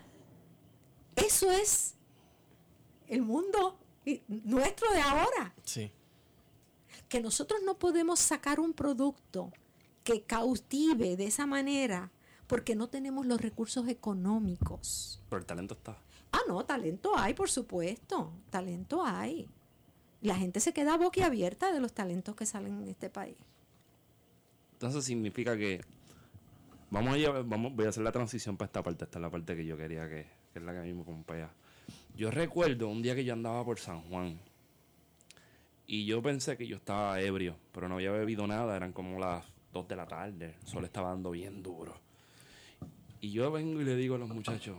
[1.14, 1.94] Eso es
[3.14, 3.78] el mundo
[4.28, 5.54] nuestro de ahora.
[5.64, 5.90] Sí.
[7.08, 9.52] Que nosotros no podemos sacar un producto
[10.02, 12.10] que cautive de esa manera
[12.46, 15.20] porque no tenemos los recursos económicos.
[15.30, 15.96] Pero el talento está.
[16.32, 18.32] Ah, no, talento hay, por supuesto.
[18.50, 19.48] Talento hay.
[20.20, 23.36] La gente se queda boquiabierta de los talentos que salen en este país.
[24.74, 25.80] Entonces significa que
[26.90, 29.04] vamos a llevar- vamos, voy a hacer la transición para esta parte.
[29.04, 31.02] Esta es la parte que yo quería que, que es la que a mí me
[31.02, 31.50] acompaña.
[32.16, 34.38] Yo recuerdo un día que yo andaba por San Juan
[35.86, 38.76] y yo pensé que yo estaba ebrio, pero no había bebido nada.
[38.76, 40.54] Eran como las 2 de la tarde.
[40.60, 42.00] El sol estaba dando bien duro.
[43.20, 44.76] Y yo vengo y le digo a los muchachos,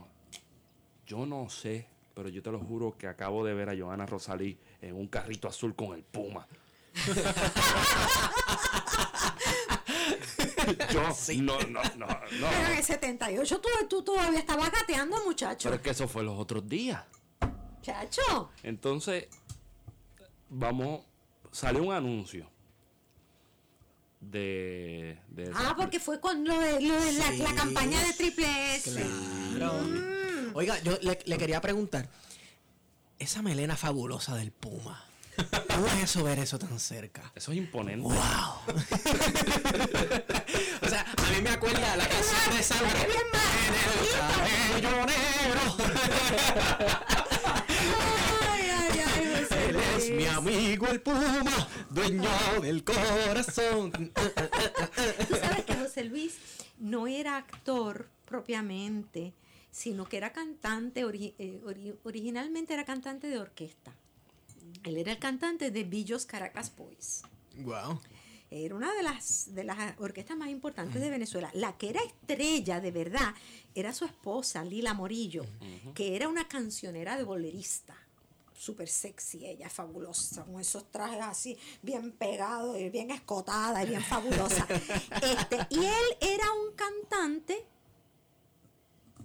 [1.06, 4.56] yo no sé, pero yo te lo juro que acabo de ver a Joana Rosalí
[4.80, 6.46] en un carrito azul con el Puma.
[10.90, 11.02] Yo,
[11.42, 12.48] no, no, no, no.
[12.50, 15.68] Pero en el 78 tú, tú todavía estabas gateando, muchacho.
[15.68, 17.04] Pero es que eso fue los otros días.
[17.86, 18.50] Chacho.
[18.64, 19.26] Entonces,
[20.48, 21.02] vamos,
[21.52, 22.50] sale un anuncio
[24.20, 25.20] de...
[25.28, 27.38] de Ah, porque fue con lo de, lo de la, Sí.
[27.38, 29.06] la campaña de Triple S.
[29.54, 29.72] Claro.
[30.54, 32.08] Oiga, yo le, le quería preguntar,
[33.20, 35.04] esa melena fabulosa del Puma,
[35.72, 37.30] ¿cómo es eso ver eso tan cerca?
[37.36, 38.02] Eso es imponente.
[38.02, 38.14] ¡Wow!
[40.82, 43.06] o sea, a mí me acuerda la canción de sangre.
[44.76, 45.76] En el negro.
[50.84, 52.28] el Puma, dueño
[52.60, 53.90] del corazón.
[55.28, 56.34] Tú sabes que José Luis
[56.78, 59.32] no era actor propiamente,
[59.70, 63.92] sino que era cantante, ori- eh, ori- originalmente era cantante de orquesta.
[64.84, 67.22] Él era el cantante de Billos Caracas Boys.
[67.58, 68.00] Wow.
[68.50, 71.50] Era una de las, de las orquestas más importantes de Venezuela.
[71.54, 73.34] La que era estrella de verdad
[73.74, 75.44] era su esposa, Lila Morillo,
[75.94, 77.96] que era una cancionera de bolerista.
[78.56, 84.02] Súper sexy, ella fabulosa, con esos trajes así, bien pegados, y bien escotada y bien
[84.02, 84.66] fabulosa.
[85.22, 87.66] Este, y él era un cantante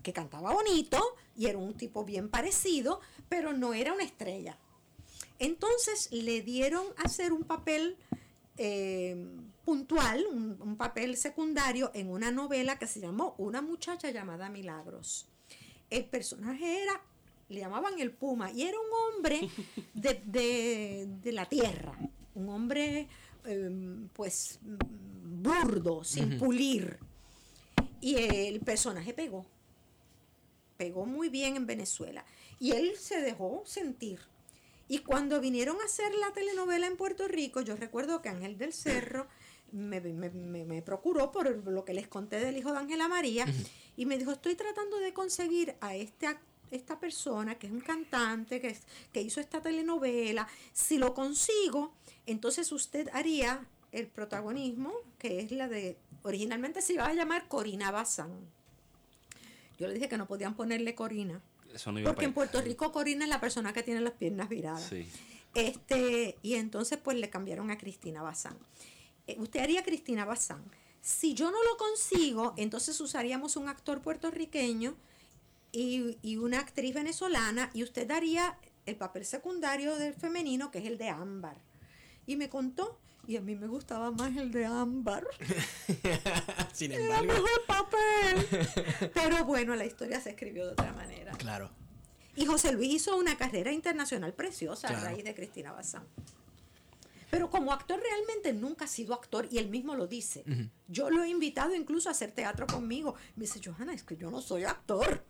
[0.04, 1.00] que cantaba bonito
[1.36, 3.00] y era un tipo bien parecido,
[3.30, 4.58] pero no era una estrella.
[5.40, 7.98] Entonces le dieron a hacer un papel
[8.58, 9.16] eh,
[9.64, 15.28] puntual, un, un papel secundario en una novela que se llamó Una muchacha llamada Milagros.
[15.90, 17.02] El personaje era,
[17.52, 19.50] le llamaban el Puma, y era un hombre
[19.94, 21.94] de, de- de la tierra,
[22.36, 23.08] un hombre
[23.46, 23.70] eh,
[24.14, 26.98] pues burdo, sin pulir.
[28.00, 29.46] Y el personaje pegó
[30.78, 32.26] pegó muy bien en Venezuela.
[32.60, 34.20] Y él se dejó sentir.
[34.88, 38.74] Y cuando vinieron a hacer la telenovela en Puerto Rico, yo recuerdo que Ángel del
[38.74, 39.28] Cerro
[39.72, 43.46] me, me- me- me procuró por lo que les conté del hijo de Ángela María
[43.96, 46.40] y me dijo, estoy tratando de conseguir a este ac-
[46.72, 48.84] esta persona que es un cantante, que, es-
[49.14, 50.48] que hizo esta telenovela.
[50.74, 51.94] Si lo consigo,
[52.26, 57.92] entonces usted haría el protagonismo, que es la de, originalmente se iba a llamar Corina
[57.92, 58.32] Bazán.
[59.78, 61.42] Yo le dije que no podían ponerle Corina.
[61.74, 62.34] Eso no iba a Porque en.
[62.34, 64.84] Puerto Rico Corina es la persona que tiene las piernas viradas.
[64.90, 65.08] Sí.
[65.54, 68.58] Este, y entonces pues le cambiaron a Cristina Bazán.
[69.28, 70.64] Eh, usted haría Cristina Bazán.
[71.02, 74.96] Si yo no lo consigo, entonces usaríamos un actor puertorriqueño
[75.72, 80.86] y, y una actriz venezolana y usted daría el papel secundario del femenino, que es
[80.86, 81.58] el de Ámbar.
[82.26, 85.26] Y me contó, y a mí me gustaba más el de Ámbar.
[86.74, 87.34] Sin Era embargo.
[87.34, 89.12] mejor papel.
[89.14, 91.32] Pero bueno, la historia se escribió de otra manera.
[91.34, 91.70] Claro.
[92.36, 95.06] Y José Luis hizo una carrera internacional preciosa a Claro.
[95.06, 96.04] raíz de Cristina Bazán.
[97.30, 100.44] Pero como actor realmente nunca ha sido actor y él mismo lo dice.
[100.88, 103.16] Yo lo he invitado incluso a hacer teatro conmigo.
[103.38, 105.24] Me dice, Johanna, es que yo no soy actor.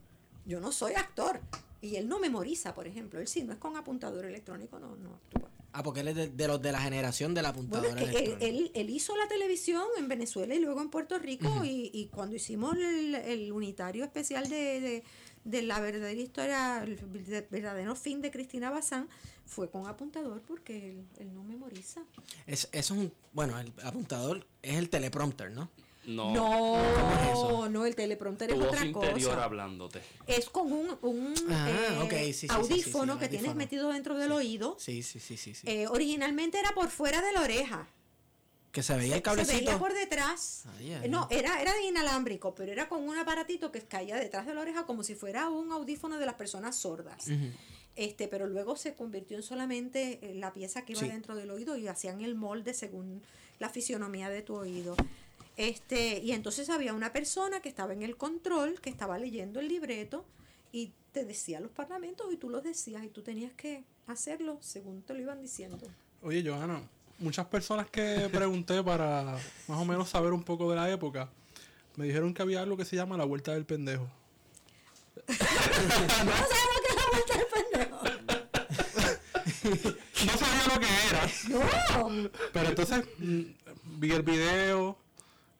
[0.45, 1.39] Yo no soy actor.
[1.81, 3.19] Y él no memoriza, por ejemplo.
[3.19, 5.49] Él sí, no es con apuntador electrónico, no, no actúa.
[5.73, 8.11] Ah, porque él es de, de los de la generación de la Bueno, apuntadora es
[8.11, 11.89] que él, él- él hizo la televisión en Venezuela y luego en Puerto Rico y,
[11.93, 15.03] y cuando hicimos el, el unitario especial de, de-
[15.45, 16.97] de la verdadera historia, el
[17.49, 19.07] verdadero fin de Cristina Bazán,
[19.45, 22.01] fue con apuntador porque él, él no memoriza.
[22.45, 23.13] Es, eso es un.
[23.33, 25.69] Bueno, el apuntador es el teleprompter, ¿no?
[26.05, 26.33] No.
[26.33, 29.43] No, no, el teleprompter Tu es voz otra interior cosa.
[29.43, 30.01] hablándote.
[30.25, 33.55] Es con un, un, Ah, eh, ok, sí, sí, sí, sí, audífono sí, que tienes
[33.55, 34.75] metido dentro del oído.
[34.79, 35.53] Sí, sí, sí, sí.
[35.53, 35.61] sí.
[35.69, 37.87] Eh, originalmente era por fuera de la oreja.
[38.71, 39.57] que se veía el Se cablecito.
[39.65, 40.63] veía por detrás.
[40.79, 44.15] Ay, ay, Eh, no, era, era de inalámbrico, pero era con un aparatito que caía
[44.15, 47.25] detrás de la oreja como si fuera un audífono de las personas sordas.
[47.97, 51.09] Este, pero luego se convirtió en solamente eh, la pieza que iba Sí.
[51.09, 53.21] dentro del oído y hacían el molde según
[53.59, 54.95] la fisionomía de tu oído.
[55.57, 59.67] Este, y entonces había una persona que estaba en el control, que estaba leyendo el
[59.67, 60.25] libreto
[60.71, 65.01] y te decía los parlamentos y tú los decías y tú tenías que hacerlo según
[65.01, 65.77] te lo iban diciendo.
[66.21, 66.81] Oye, Johanna,
[67.19, 69.37] muchas personas que pregunté para
[69.67, 71.29] más o menos saber un poco de la época,
[71.95, 74.07] me dijeron que había algo que se llama la vuelta del pendejo.
[75.27, 77.99] ¿No sabes lo que es la vuelta del pendejo?
[80.21, 81.23] No sabía lo que era.
[81.49, 82.29] No.
[82.53, 83.41] Pero entonces mm,
[83.99, 84.97] vi el video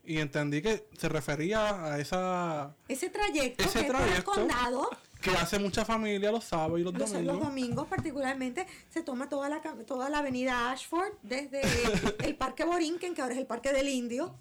[0.03, 4.31] y entendí que se refería a esa Ese trayecto Ese que es por el trayecto.
[4.31, 4.89] condado,
[5.21, 7.35] que hace mucha familia los sábados y los, los, domingos.
[7.35, 11.61] los domingos particularmente, se toma toda la, toda la avenida Ashford, desde
[12.25, 14.35] el Parque Borinquen, que ahora es el Parque del Indio,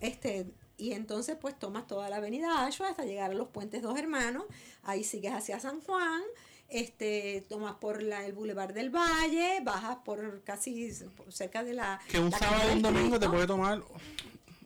[0.00, 0.46] este
[0.76, 4.44] Y entonces pues tomas toda la avenida Ashua hasta llegar a los puentes Dos Hermanos,
[4.82, 6.22] ahí sigues hacia San Juan,
[6.68, 10.90] este, tomas por la, el Boulevard del Valle, bajas por casi
[11.28, 12.00] cerca de la...
[12.08, 13.82] Que un sábado o un domingo te puede tomar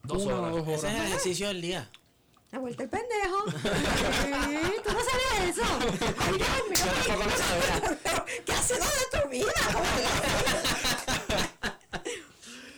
[0.07, 0.53] Dos una horas.
[0.55, 1.91] o dos Ese es el ejercicio del día.
[2.53, 3.45] La vuelta el pendejo.
[3.51, 3.59] Sí,
[4.85, 5.63] ¿Tú no sabías eso?
[6.19, 7.97] Ay, Dios mío.
[8.45, 9.53] ¿Qué ha sido de tu vida?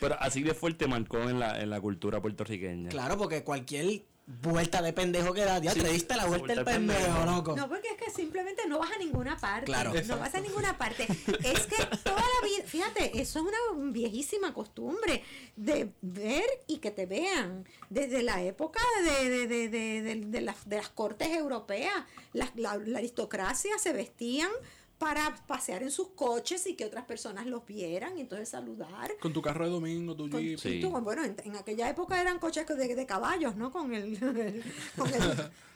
[0.01, 2.89] Pero así de fuerte marcó en la, en la cultura puertorriqueña.
[2.91, 6.65] Claro, porque cualquier vuelta de pendejo que da, ya Sí, te diste la vuelta del
[6.65, 7.25] pendejo, pendejo.
[7.37, 7.57] loco.
[7.57, 9.67] No, porque es que simplemente no vas a ninguna parte.
[9.67, 9.93] Claro.
[10.07, 11.05] No vas a ninguna parte.
[11.45, 15.23] Es que toda la vida, fíjate, eso es una viejísima costumbre
[15.57, 17.67] de ver y que te vean.
[17.91, 21.95] Desde la época de, de, de, de, de- de las, de las cortes europeas,
[22.33, 24.51] la, la- la aristocracia se vestían
[24.99, 29.17] para pasear en sus coches y que otras personas los vieran y entonces saludar.
[29.21, 30.59] Con tu carro de domingo, tu Con- jeep.
[30.59, 30.81] Sí.
[30.81, 33.71] tú, bueno, en, en aquella época eran coches de, de caballos, ¿no?
[33.71, 34.19] Con el,
[34.99, 35.09] con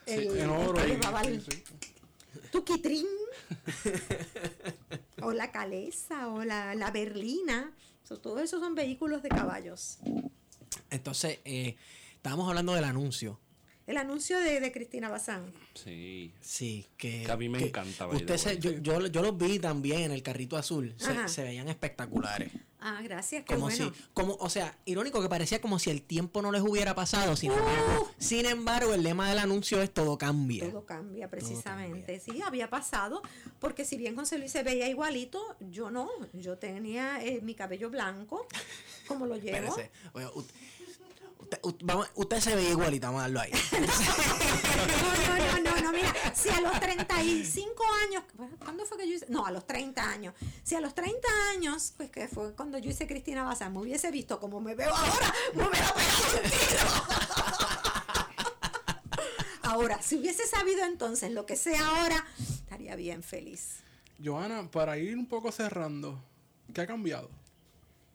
[0.07, 0.81] el, oro.
[0.89, 1.63] y- sí,
[2.53, 2.59] sí.
[2.59, 3.07] tu quitrín
[5.23, 7.73] o la calesa o la, la berlina
[8.19, 9.99] todo eso son vehículos de caballos
[10.91, 11.77] Entonces, eh,
[12.15, 13.39] estábamos hablando del anuncio.
[13.87, 16.33] El anuncio de, de Cristina Bazán Sí.
[16.41, 19.37] Sí, que, Que a mí me encanta, by the Usted se, yo, yo, yo los
[19.37, 20.95] vi también en el carrito azul.
[21.27, 22.53] Se, veían espectaculares.
[22.79, 26.03] ah gracias qué Como bueno si, como, o sea, irónico que parecía como si el
[26.03, 27.37] tiempo no les hubiera pasado.
[27.37, 30.69] Sin, embargo, sin embargo, el lema del anuncio es todo cambia.
[30.69, 33.23] todo cambia precisamente sí había pasado
[33.59, 37.91] porque si bien José Luis se veía igualito yo no yo tenía eh, mi cabello
[37.91, 38.47] blanco
[39.07, 39.91] como lo llevo Espérese.
[40.13, 40.27] Oye,
[41.43, 43.52] usted, ut- vamos- usted se ve igualita, vamos a darlo ahí.
[44.82, 48.24] No, no, no, no, no, mira, si a los 35 años,
[48.59, 49.27] ¿cuándo fue que yo hice?
[49.28, 50.35] No, a los 30 años.
[50.64, 54.10] Si a los 30 años, pues que fue cuando yo hice Cristina Bazán, me hubiese
[54.10, 56.90] visto como me veo ahora, me hubiera pegado un tiro.
[59.62, 63.78] Ahora, si hubiese sabido entonces lo que sé ahora, estaría bien feliz.
[64.23, 66.19] Joana, para ir un poco cerrando,
[66.74, 67.31] ¿qué ha cambiado?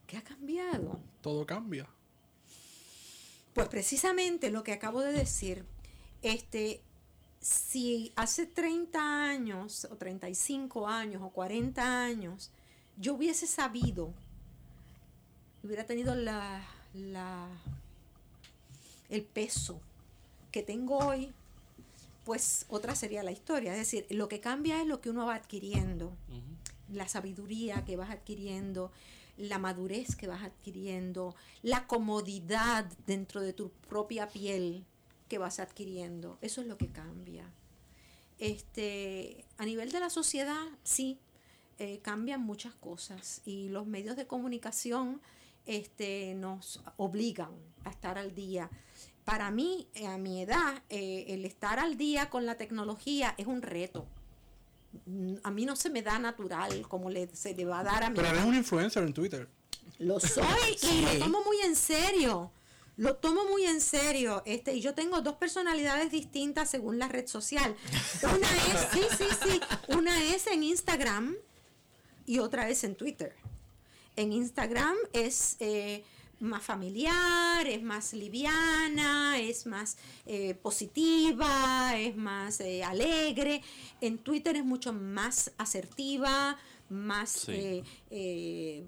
[0.06, 1.00] ¿Qué ha cambiado?
[1.22, 1.88] Todo cambia.
[3.58, 5.66] Pues precisamente lo que acabo de decir,
[6.22, 6.80] este,
[7.42, 12.52] si hace 30 años o 35 años o 40 años
[12.98, 14.14] yo hubiese sabido,
[15.64, 16.64] hubiera tenido la,
[16.94, 17.48] la,
[19.10, 19.82] el peso
[20.52, 21.34] que tengo hoy,
[22.26, 23.72] pues otra sería la historia.
[23.72, 26.14] Es decir, lo que cambia es lo que uno va adquiriendo
[26.94, 28.92] la sabiduría que vas adquiriendo,
[29.38, 34.86] la madurez que vas adquiriendo, la comodidad dentro de tu propia piel
[35.28, 36.38] que vas adquiriendo.
[36.42, 37.52] Eso es lo que cambia.
[38.40, 41.20] Este, a nivel de la sociedad, sí,
[41.80, 45.22] eh, cambian muchas cosas y los medios de comunicación
[45.66, 47.52] este, nos obligan
[47.84, 48.70] a estar al día.
[49.26, 53.62] Para mí, a mi edad, eh, el estar al día con la tecnología es un
[53.62, 54.08] reto
[55.44, 58.10] a mí no se me da natural como le, se le va a dar a
[58.10, 59.48] mi Pero eres un influencer en Twitter.
[60.00, 62.52] Lo soy y lo tomo muy en serio.
[62.98, 64.42] Lo tomo muy en serio.
[64.46, 67.76] Este, y yo tengo dos personalidades distintas según la red social.
[68.24, 69.62] Una es, sí, sí, sí.
[69.96, 71.36] Una es en Instagram
[72.26, 73.36] y otra es en Twitter.
[74.16, 76.04] En Instagram es eh,
[76.40, 83.62] más familiar, es más liviana, es más eh, positiva, es más eh, alegre.
[84.02, 86.58] En Twitter es mucho más asertiva,
[86.90, 87.52] más Sí.
[87.52, 88.86] eh, eh,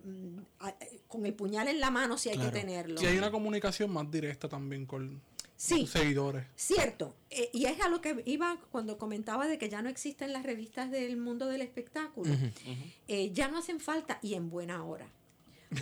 [0.59, 0.75] a-
[1.07, 2.51] con el puñal en la mano si hay Claro.
[2.53, 3.01] que tenerlo.
[3.01, 5.21] Y hay una comunicación más directa también con
[5.57, 5.85] Sí.
[5.87, 6.45] seguidores.
[6.55, 10.31] Cierto, eh, y es a lo que iba cuando comentaba de que ya no existen
[10.31, 12.33] las revistas del mundo del espectáculo.
[13.09, 15.11] Eh, ya no hacen falta y en buena hora.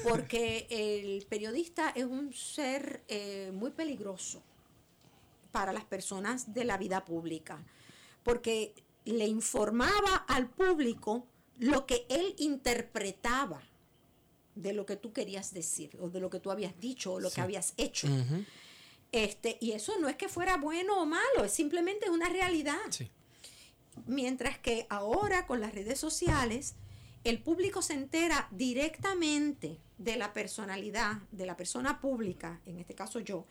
[0.03, 4.41] Porque el periodista es un ser eh, muy peligroso
[5.51, 7.63] para las personas de la vida pública.
[8.23, 8.73] Porque
[9.05, 11.25] le informaba al público
[11.59, 13.61] lo que él interpretaba
[14.55, 17.31] de lo que tú querías decir, o de lo que tú habías dicho, o lo
[17.31, 18.07] que habías hecho.
[19.11, 22.77] Este, y eso no es que fuera bueno o malo, es simplemente una realidad.
[22.89, 23.09] Sí.
[24.05, 26.75] Mientras que ahora con las redes sociales,
[27.29, 33.19] el público se entera directamente de la personalidad, de la persona pública, en este caso
[33.19, 33.45] yo,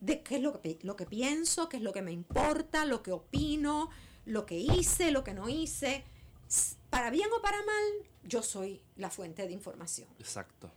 [0.00, 3.02] de qué es lo que, lo que pienso, qué es lo que me importa, lo
[3.02, 3.90] que opino,
[4.26, 6.04] lo que hice, lo que no hice.
[6.90, 7.84] Para bien o para mal,
[8.24, 10.08] yo soy la fuente de información.
[10.18, 10.70] Exacto.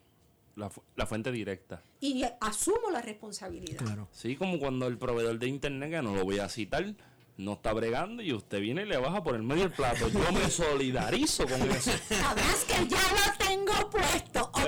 [0.56, 1.82] La, fu- la fuente directa.
[2.02, 3.78] Y asumo la responsabilidad.
[3.84, 4.10] Claro.
[4.12, 6.94] Sí, como cuando el proveedor de internet, que no lo voy a citar,
[7.38, 10.08] no está bregando y usted viene y le baja por el medio del plato.
[10.10, 11.92] Yo me solidarizo con eso.
[12.10, 14.42] Sabrás que ya lo tengo puesto.
[14.44, 14.60] ¿ok?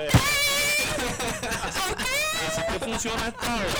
[2.46, 3.74] Así que funciona esta hora.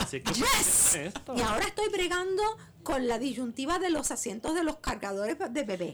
[0.00, 0.94] Así es que Yes.
[0.96, 1.34] esto.
[1.36, 2.42] Y ahora estoy bregando
[2.82, 5.92] con la disyuntiva de los asientos de los cargadores de bebé.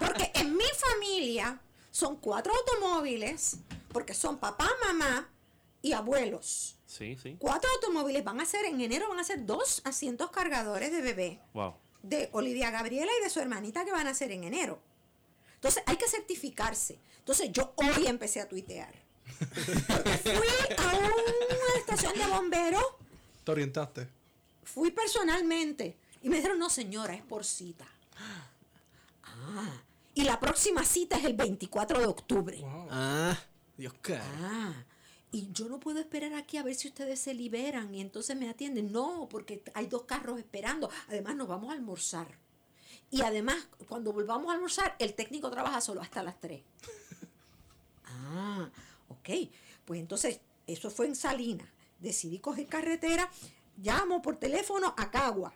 [0.00, 1.60] Porque en mi familia
[1.90, 3.58] son cuatro automóviles,
[3.92, 5.28] porque son papá, mamá
[5.82, 6.75] y abuelos.
[6.96, 7.36] Sí, sí.
[7.38, 11.40] Cuatro automóviles van a ser, en enero van a ser dos asientos cargadores de bebé.
[11.52, 11.74] Wow.
[12.02, 14.78] de Olivia Gabriela y de su hermanita que van a hacer en enero.
[15.56, 16.98] Entonces hay que certificarse.
[17.18, 18.94] Entonces yo hoy empecé a tuitear.
[19.38, 22.84] Porque fui a una estación de bomberos,
[23.44, 24.08] ¿Te orientaste?
[24.64, 27.86] fui personalmente y me dijeron, no señora, es por cita.
[29.24, 29.82] Ah,
[30.14, 32.58] y la próxima cita es el 24 de octubre.
[32.58, 32.88] Wow.
[32.90, 33.38] Ah,
[33.76, 34.24] Dios cara.
[34.40, 34.72] Ah,
[35.32, 38.48] y yo no puedo esperar aquí a ver si ustedes se liberan y entonces me
[38.48, 38.92] atienden.
[38.92, 40.88] No, porque hay dos carros esperando.
[41.08, 42.38] Además, nos vamos a almorzar.
[43.10, 46.62] Y además, cuando volvamos a almorzar, el técnico trabaja solo hasta las 3.
[48.28, 48.70] Ah,
[49.08, 49.28] ok.
[49.84, 51.68] Pues entonces, eso fue en Salinas.
[52.00, 53.30] Decidí coger carretera,
[53.76, 55.52] llamo por teléfono a Cagua.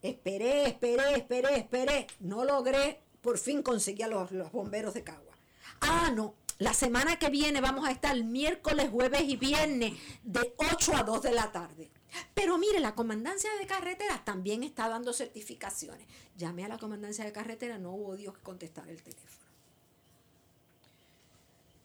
[0.00, 2.06] Esperé, esperé, esperé, esperé.
[2.20, 5.34] No logré, por fin conseguí a los, los bomberos de Cagua.
[5.80, 6.34] Ah, no.
[6.58, 9.94] La semana que viene vamos a estar miércoles, jueves y viernes
[10.24, 11.90] de 8 a 2 de la tarde.
[12.34, 16.06] Pero mire, la comandancia de carreteras también está dando certificaciones.
[16.36, 19.46] Llamé a la comandancia de carretera, no hubo Dios que contestar el teléfono.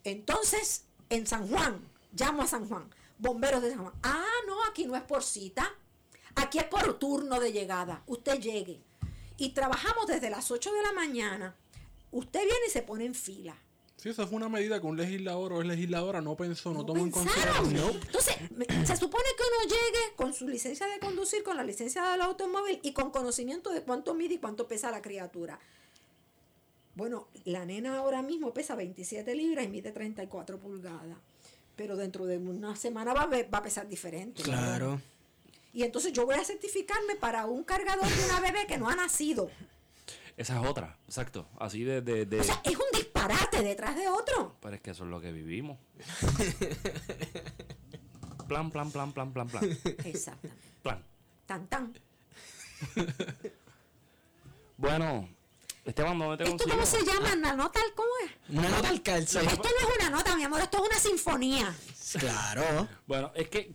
[0.03, 1.79] Entonces, en San Juan,
[2.13, 2.89] llamo a San Juan,
[3.19, 3.93] bomberos de San Juan.
[4.01, 5.71] Ah, no, aquí no es por cita.
[6.35, 8.01] Aquí es por turno de llegada.
[8.07, 8.81] Usted llegue.
[9.37, 11.55] Y trabajamos desde las 8 de la mañana.
[12.11, 13.55] Usted viene y se pone en fila.
[14.03, 17.05] Sí, esa fue una medida que un legislador o es legisladora no pensó, no, tomó
[17.05, 17.55] en pensaron.
[17.55, 18.01] consideración.
[18.05, 18.35] Entonces,
[18.85, 22.81] se supone que uno llegue con su licencia de conducir, con la licencia del automóvil
[22.83, 25.57] y con conocimiento de cuánto mide y cuánto pesa la criatura.
[26.95, 31.17] Bueno, la nena ahora mismo pesa 27 libras y mide 34 pulgadas.
[31.77, 34.43] Pero dentro de una semana va va a pesar diferente.
[34.43, 34.99] Claro.
[35.73, 38.97] Y entonces yo voy a certificarme para un cargador de una bebé que no ha
[38.97, 39.49] nacido.
[40.35, 41.47] Esa es otra, exacto.
[41.59, 44.55] Así de, de, de- O sea, es un disparate detrás de otro.
[44.61, 45.77] Pero es que eso es lo que vivimos.
[48.47, 49.63] plan, plan, plan, plan, plan, plan.
[50.05, 50.61] Exactamente.
[50.81, 51.03] Plan.
[51.45, 51.93] Tan, tan.
[54.77, 55.29] Bueno,
[55.85, 56.75] Esteban, ¿dónde te ¿Esto consigo?
[56.75, 57.35] cómo se llama?
[57.35, 57.79] ¿La nota?
[57.95, 58.57] ¿Cómo es?
[58.57, 59.39] Una nota al calce.
[59.39, 61.73] Esto no es una nota, mi amor, esto es una sinfonía.
[62.19, 63.73] Claro, Bueno, es que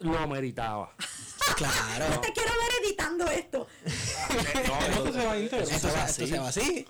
[0.00, 0.92] lo meritaba.
[1.56, 2.20] Claro.
[2.20, 3.66] Te quiero ver editando esto.
[3.86, 5.36] Esto se va a.
[5.38, 6.86] Esto se va, esto se va así.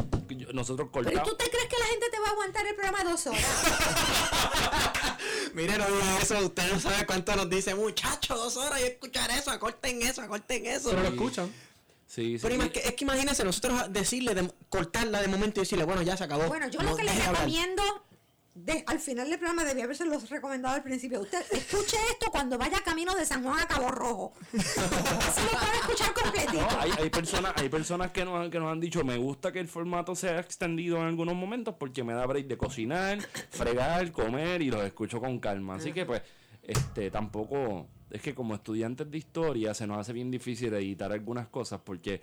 [0.53, 1.29] Nosotros Pero ¿y cortamos.
[1.31, 3.45] tú te crees que la gente te va a aguantar el programa dos horas?
[5.55, 5.85] Mire, no
[6.21, 6.39] eso.
[6.39, 10.67] Usted no sabe cuánto nos dice, muchachos, dos horas y escuchar eso, acorten eso, acorten
[10.67, 10.91] eso.
[10.91, 11.53] Pero lo escuchan.
[12.07, 12.47] Sí, sí.
[12.47, 16.25] Pero es que imagínense nosotros decirle, de- cortarla de momento y decirle, bueno, ya se
[16.25, 16.47] acabó.
[16.47, 18.04] Bueno, yo No lo que les recomiendo,
[18.55, 21.21] de- al final del programa debía haberse los recomendado al principio.
[21.21, 24.33] Usted escuche esto cuando vaya camino de San Juan a Cabo Rojo.
[24.57, 26.53] Así lo puede escuchar completito.
[26.61, 29.51] No, hay, hay personas, hay personas que nos, han- que nos han dicho, me gusta
[29.53, 33.19] que el formato sea extendido en algunos momentos porque me da break de cocinar,
[33.51, 35.75] fregar, comer y los escucho con calma.
[35.75, 36.23] Así que pues,
[36.63, 41.49] este, tampoco, es que como estudiantes de historia se nos hace bien difícil editar algunas
[41.49, 42.23] cosas porque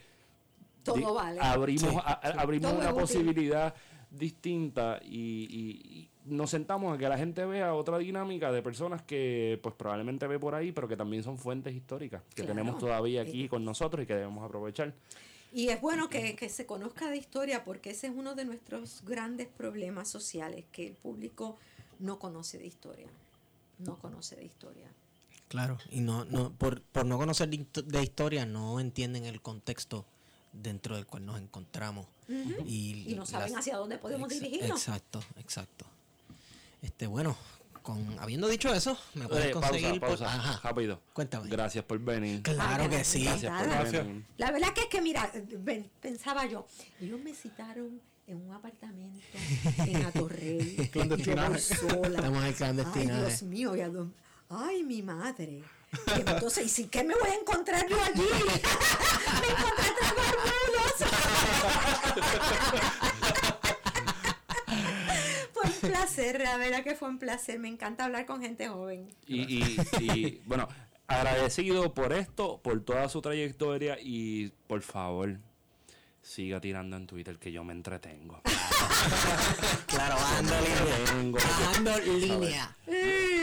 [0.83, 1.41] Todo vale.
[1.41, 3.75] abrimos, Sí, a- a- abrimos Todo una posibilidad
[4.09, 9.76] distinta y nos sentamos a que la gente vea otra dinámica de personas que pues
[9.76, 12.49] probablemente ve por ahí, pero que también son fuentes históricas que Claro.
[12.53, 14.93] tenemos todavía aquí con nosotros y que debemos aprovechar.
[15.53, 19.03] Y es bueno que, que se conozca de historia porque ese es uno de nuestros
[19.03, 21.57] grandes problemas sociales, que el público
[21.99, 23.07] no conoce de historia.
[23.80, 24.88] No conoce de historia.
[25.49, 29.41] Claro, y no, no, por, por no conocer de, histo- de historia, no entienden el
[29.41, 30.06] contexto
[30.53, 32.06] dentro del cual nos encontramos.
[32.65, 34.80] y, Y no saben hacia dónde podemos Exa- dirigirnos.
[34.80, 35.85] Exacto, exacto.
[36.81, 37.37] Este, bueno,
[37.81, 40.33] con habiendo dicho eso, me puedes Eh, conseguir pausa, por- pausa.
[40.51, 40.59] Ajá.
[40.69, 41.01] Rápido.
[41.13, 41.49] Cuéntame.
[41.49, 42.41] Gracias por venir.
[42.41, 43.23] Claro que sí.
[43.23, 44.05] Gracias por Gracias.
[44.05, 44.25] venir.
[44.37, 46.65] La verdad que es que, mira, ven- pensaba yo,
[46.99, 49.19] ellos me citaron en un apartamento
[49.77, 50.75] en Atorrey.
[50.91, 51.57] Clandestinaje.
[51.57, 53.11] Estamos en clandestinaje.
[53.13, 53.73] Ay, Dios mío,
[54.49, 55.63] a ay, mi madre.
[56.15, 58.21] Y entonces, ¿y si qué me voy a encontrar yo allí?
[59.41, 60.93] me encontré tres barbudos.
[62.69, 63.10] fue
[65.83, 67.59] un placer, la verdad que fue un placer.
[67.59, 69.09] Me encanta hablar con gente joven.
[69.27, 70.67] Y, y, y, bueno,
[71.07, 75.37] agradecido por esto, por toda su trayectoria y por favor,
[76.21, 78.41] siga tirando en Twitter que yo me entretengo.
[79.87, 81.31] Claro, bajando línea.
[81.33, 82.77] Bajando línea.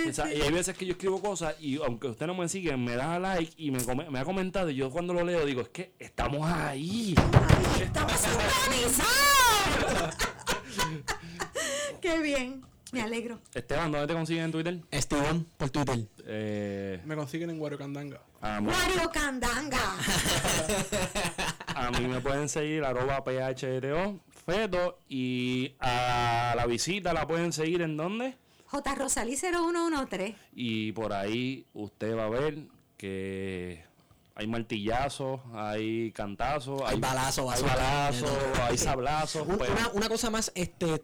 [0.08, 2.76] O sea, y hay veces que yo escribo cosas y aunque usted no me sigue,
[2.76, 5.60] me da like y me, come- me ha comentado y yo cuando lo leo digo,
[5.62, 7.14] es que estamos ahí.
[7.82, 8.12] ¡Estamos
[8.66, 10.14] organizados!
[12.08, 12.62] ¡Qué bien!
[12.90, 13.38] Me alegro.
[13.52, 14.80] Esteban, ¿dónde te consiguen en Twitter?
[14.90, 16.06] Esteban, por Twitter.
[16.24, 18.22] Eh, Me consiguen en Guarocandanga.
[18.40, 19.76] a, mí, Mario Candanga.
[21.66, 27.82] a mí me pueden seguir arroba phto feto y a la visita la pueden seguir
[27.82, 28.38] en dónde?
[28.64, 28.94] J.
[28.94, 30.34] Rosalí 0113.
[30.54, 32.56] Y por ahí usted va a ver
[32.96, 33.84] que
[34.34, 38.30] hay martillazos, hay cantazos, Hay balazos, hay balazos,
[38.62, 39.46] hay sablazos.
[39.46, 41.02] Un- pues, una, una cosa más, este,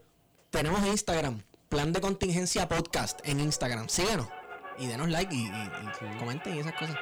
[0.54, 3.88] tenemos Instagram, plan de contingencia podcast en Instagram.
[3.88, 4.28] Síguenos
[4.78, 5.50] y denos like y, y-
[6.14, 6.96] y comenten y esas cosas.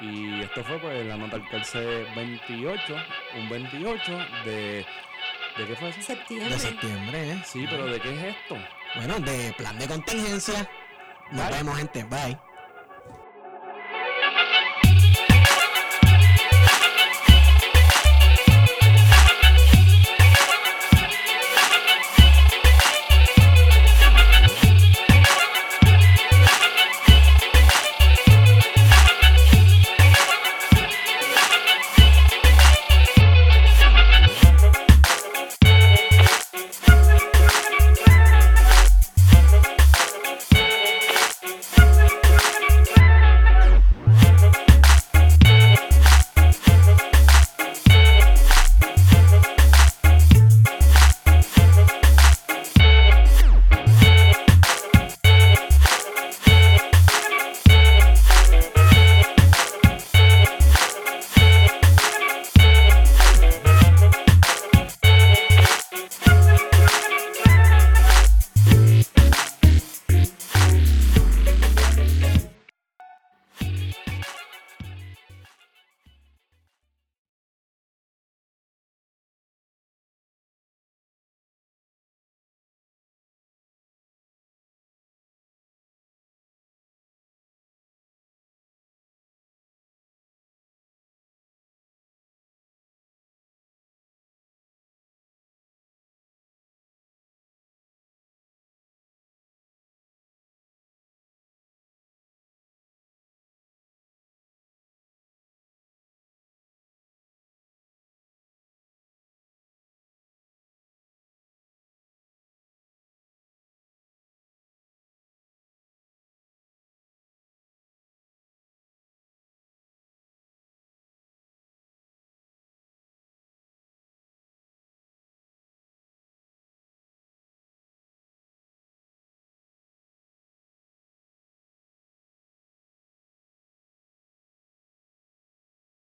[0.00, 1.78] Y esto fue pues la nota al calce
[2.16, 2.96] 28,
[3.36, 4.86] un 28 de...
[5.58, 6.00] ¿De qué fue eso?
[6.00, 6.48] Septiembre.
[6.50, 7.42] De septiembre, ¿eh?
[7.44, 8.56] Sí, pero ¿de qué es esto?
[8.96, 10.70] Bueno, de plan de contingencia.
[11.30, 11.56] Nos Bye.
[11.58, 12.04] vemos, gente.
[12.04, 12.38] Bye.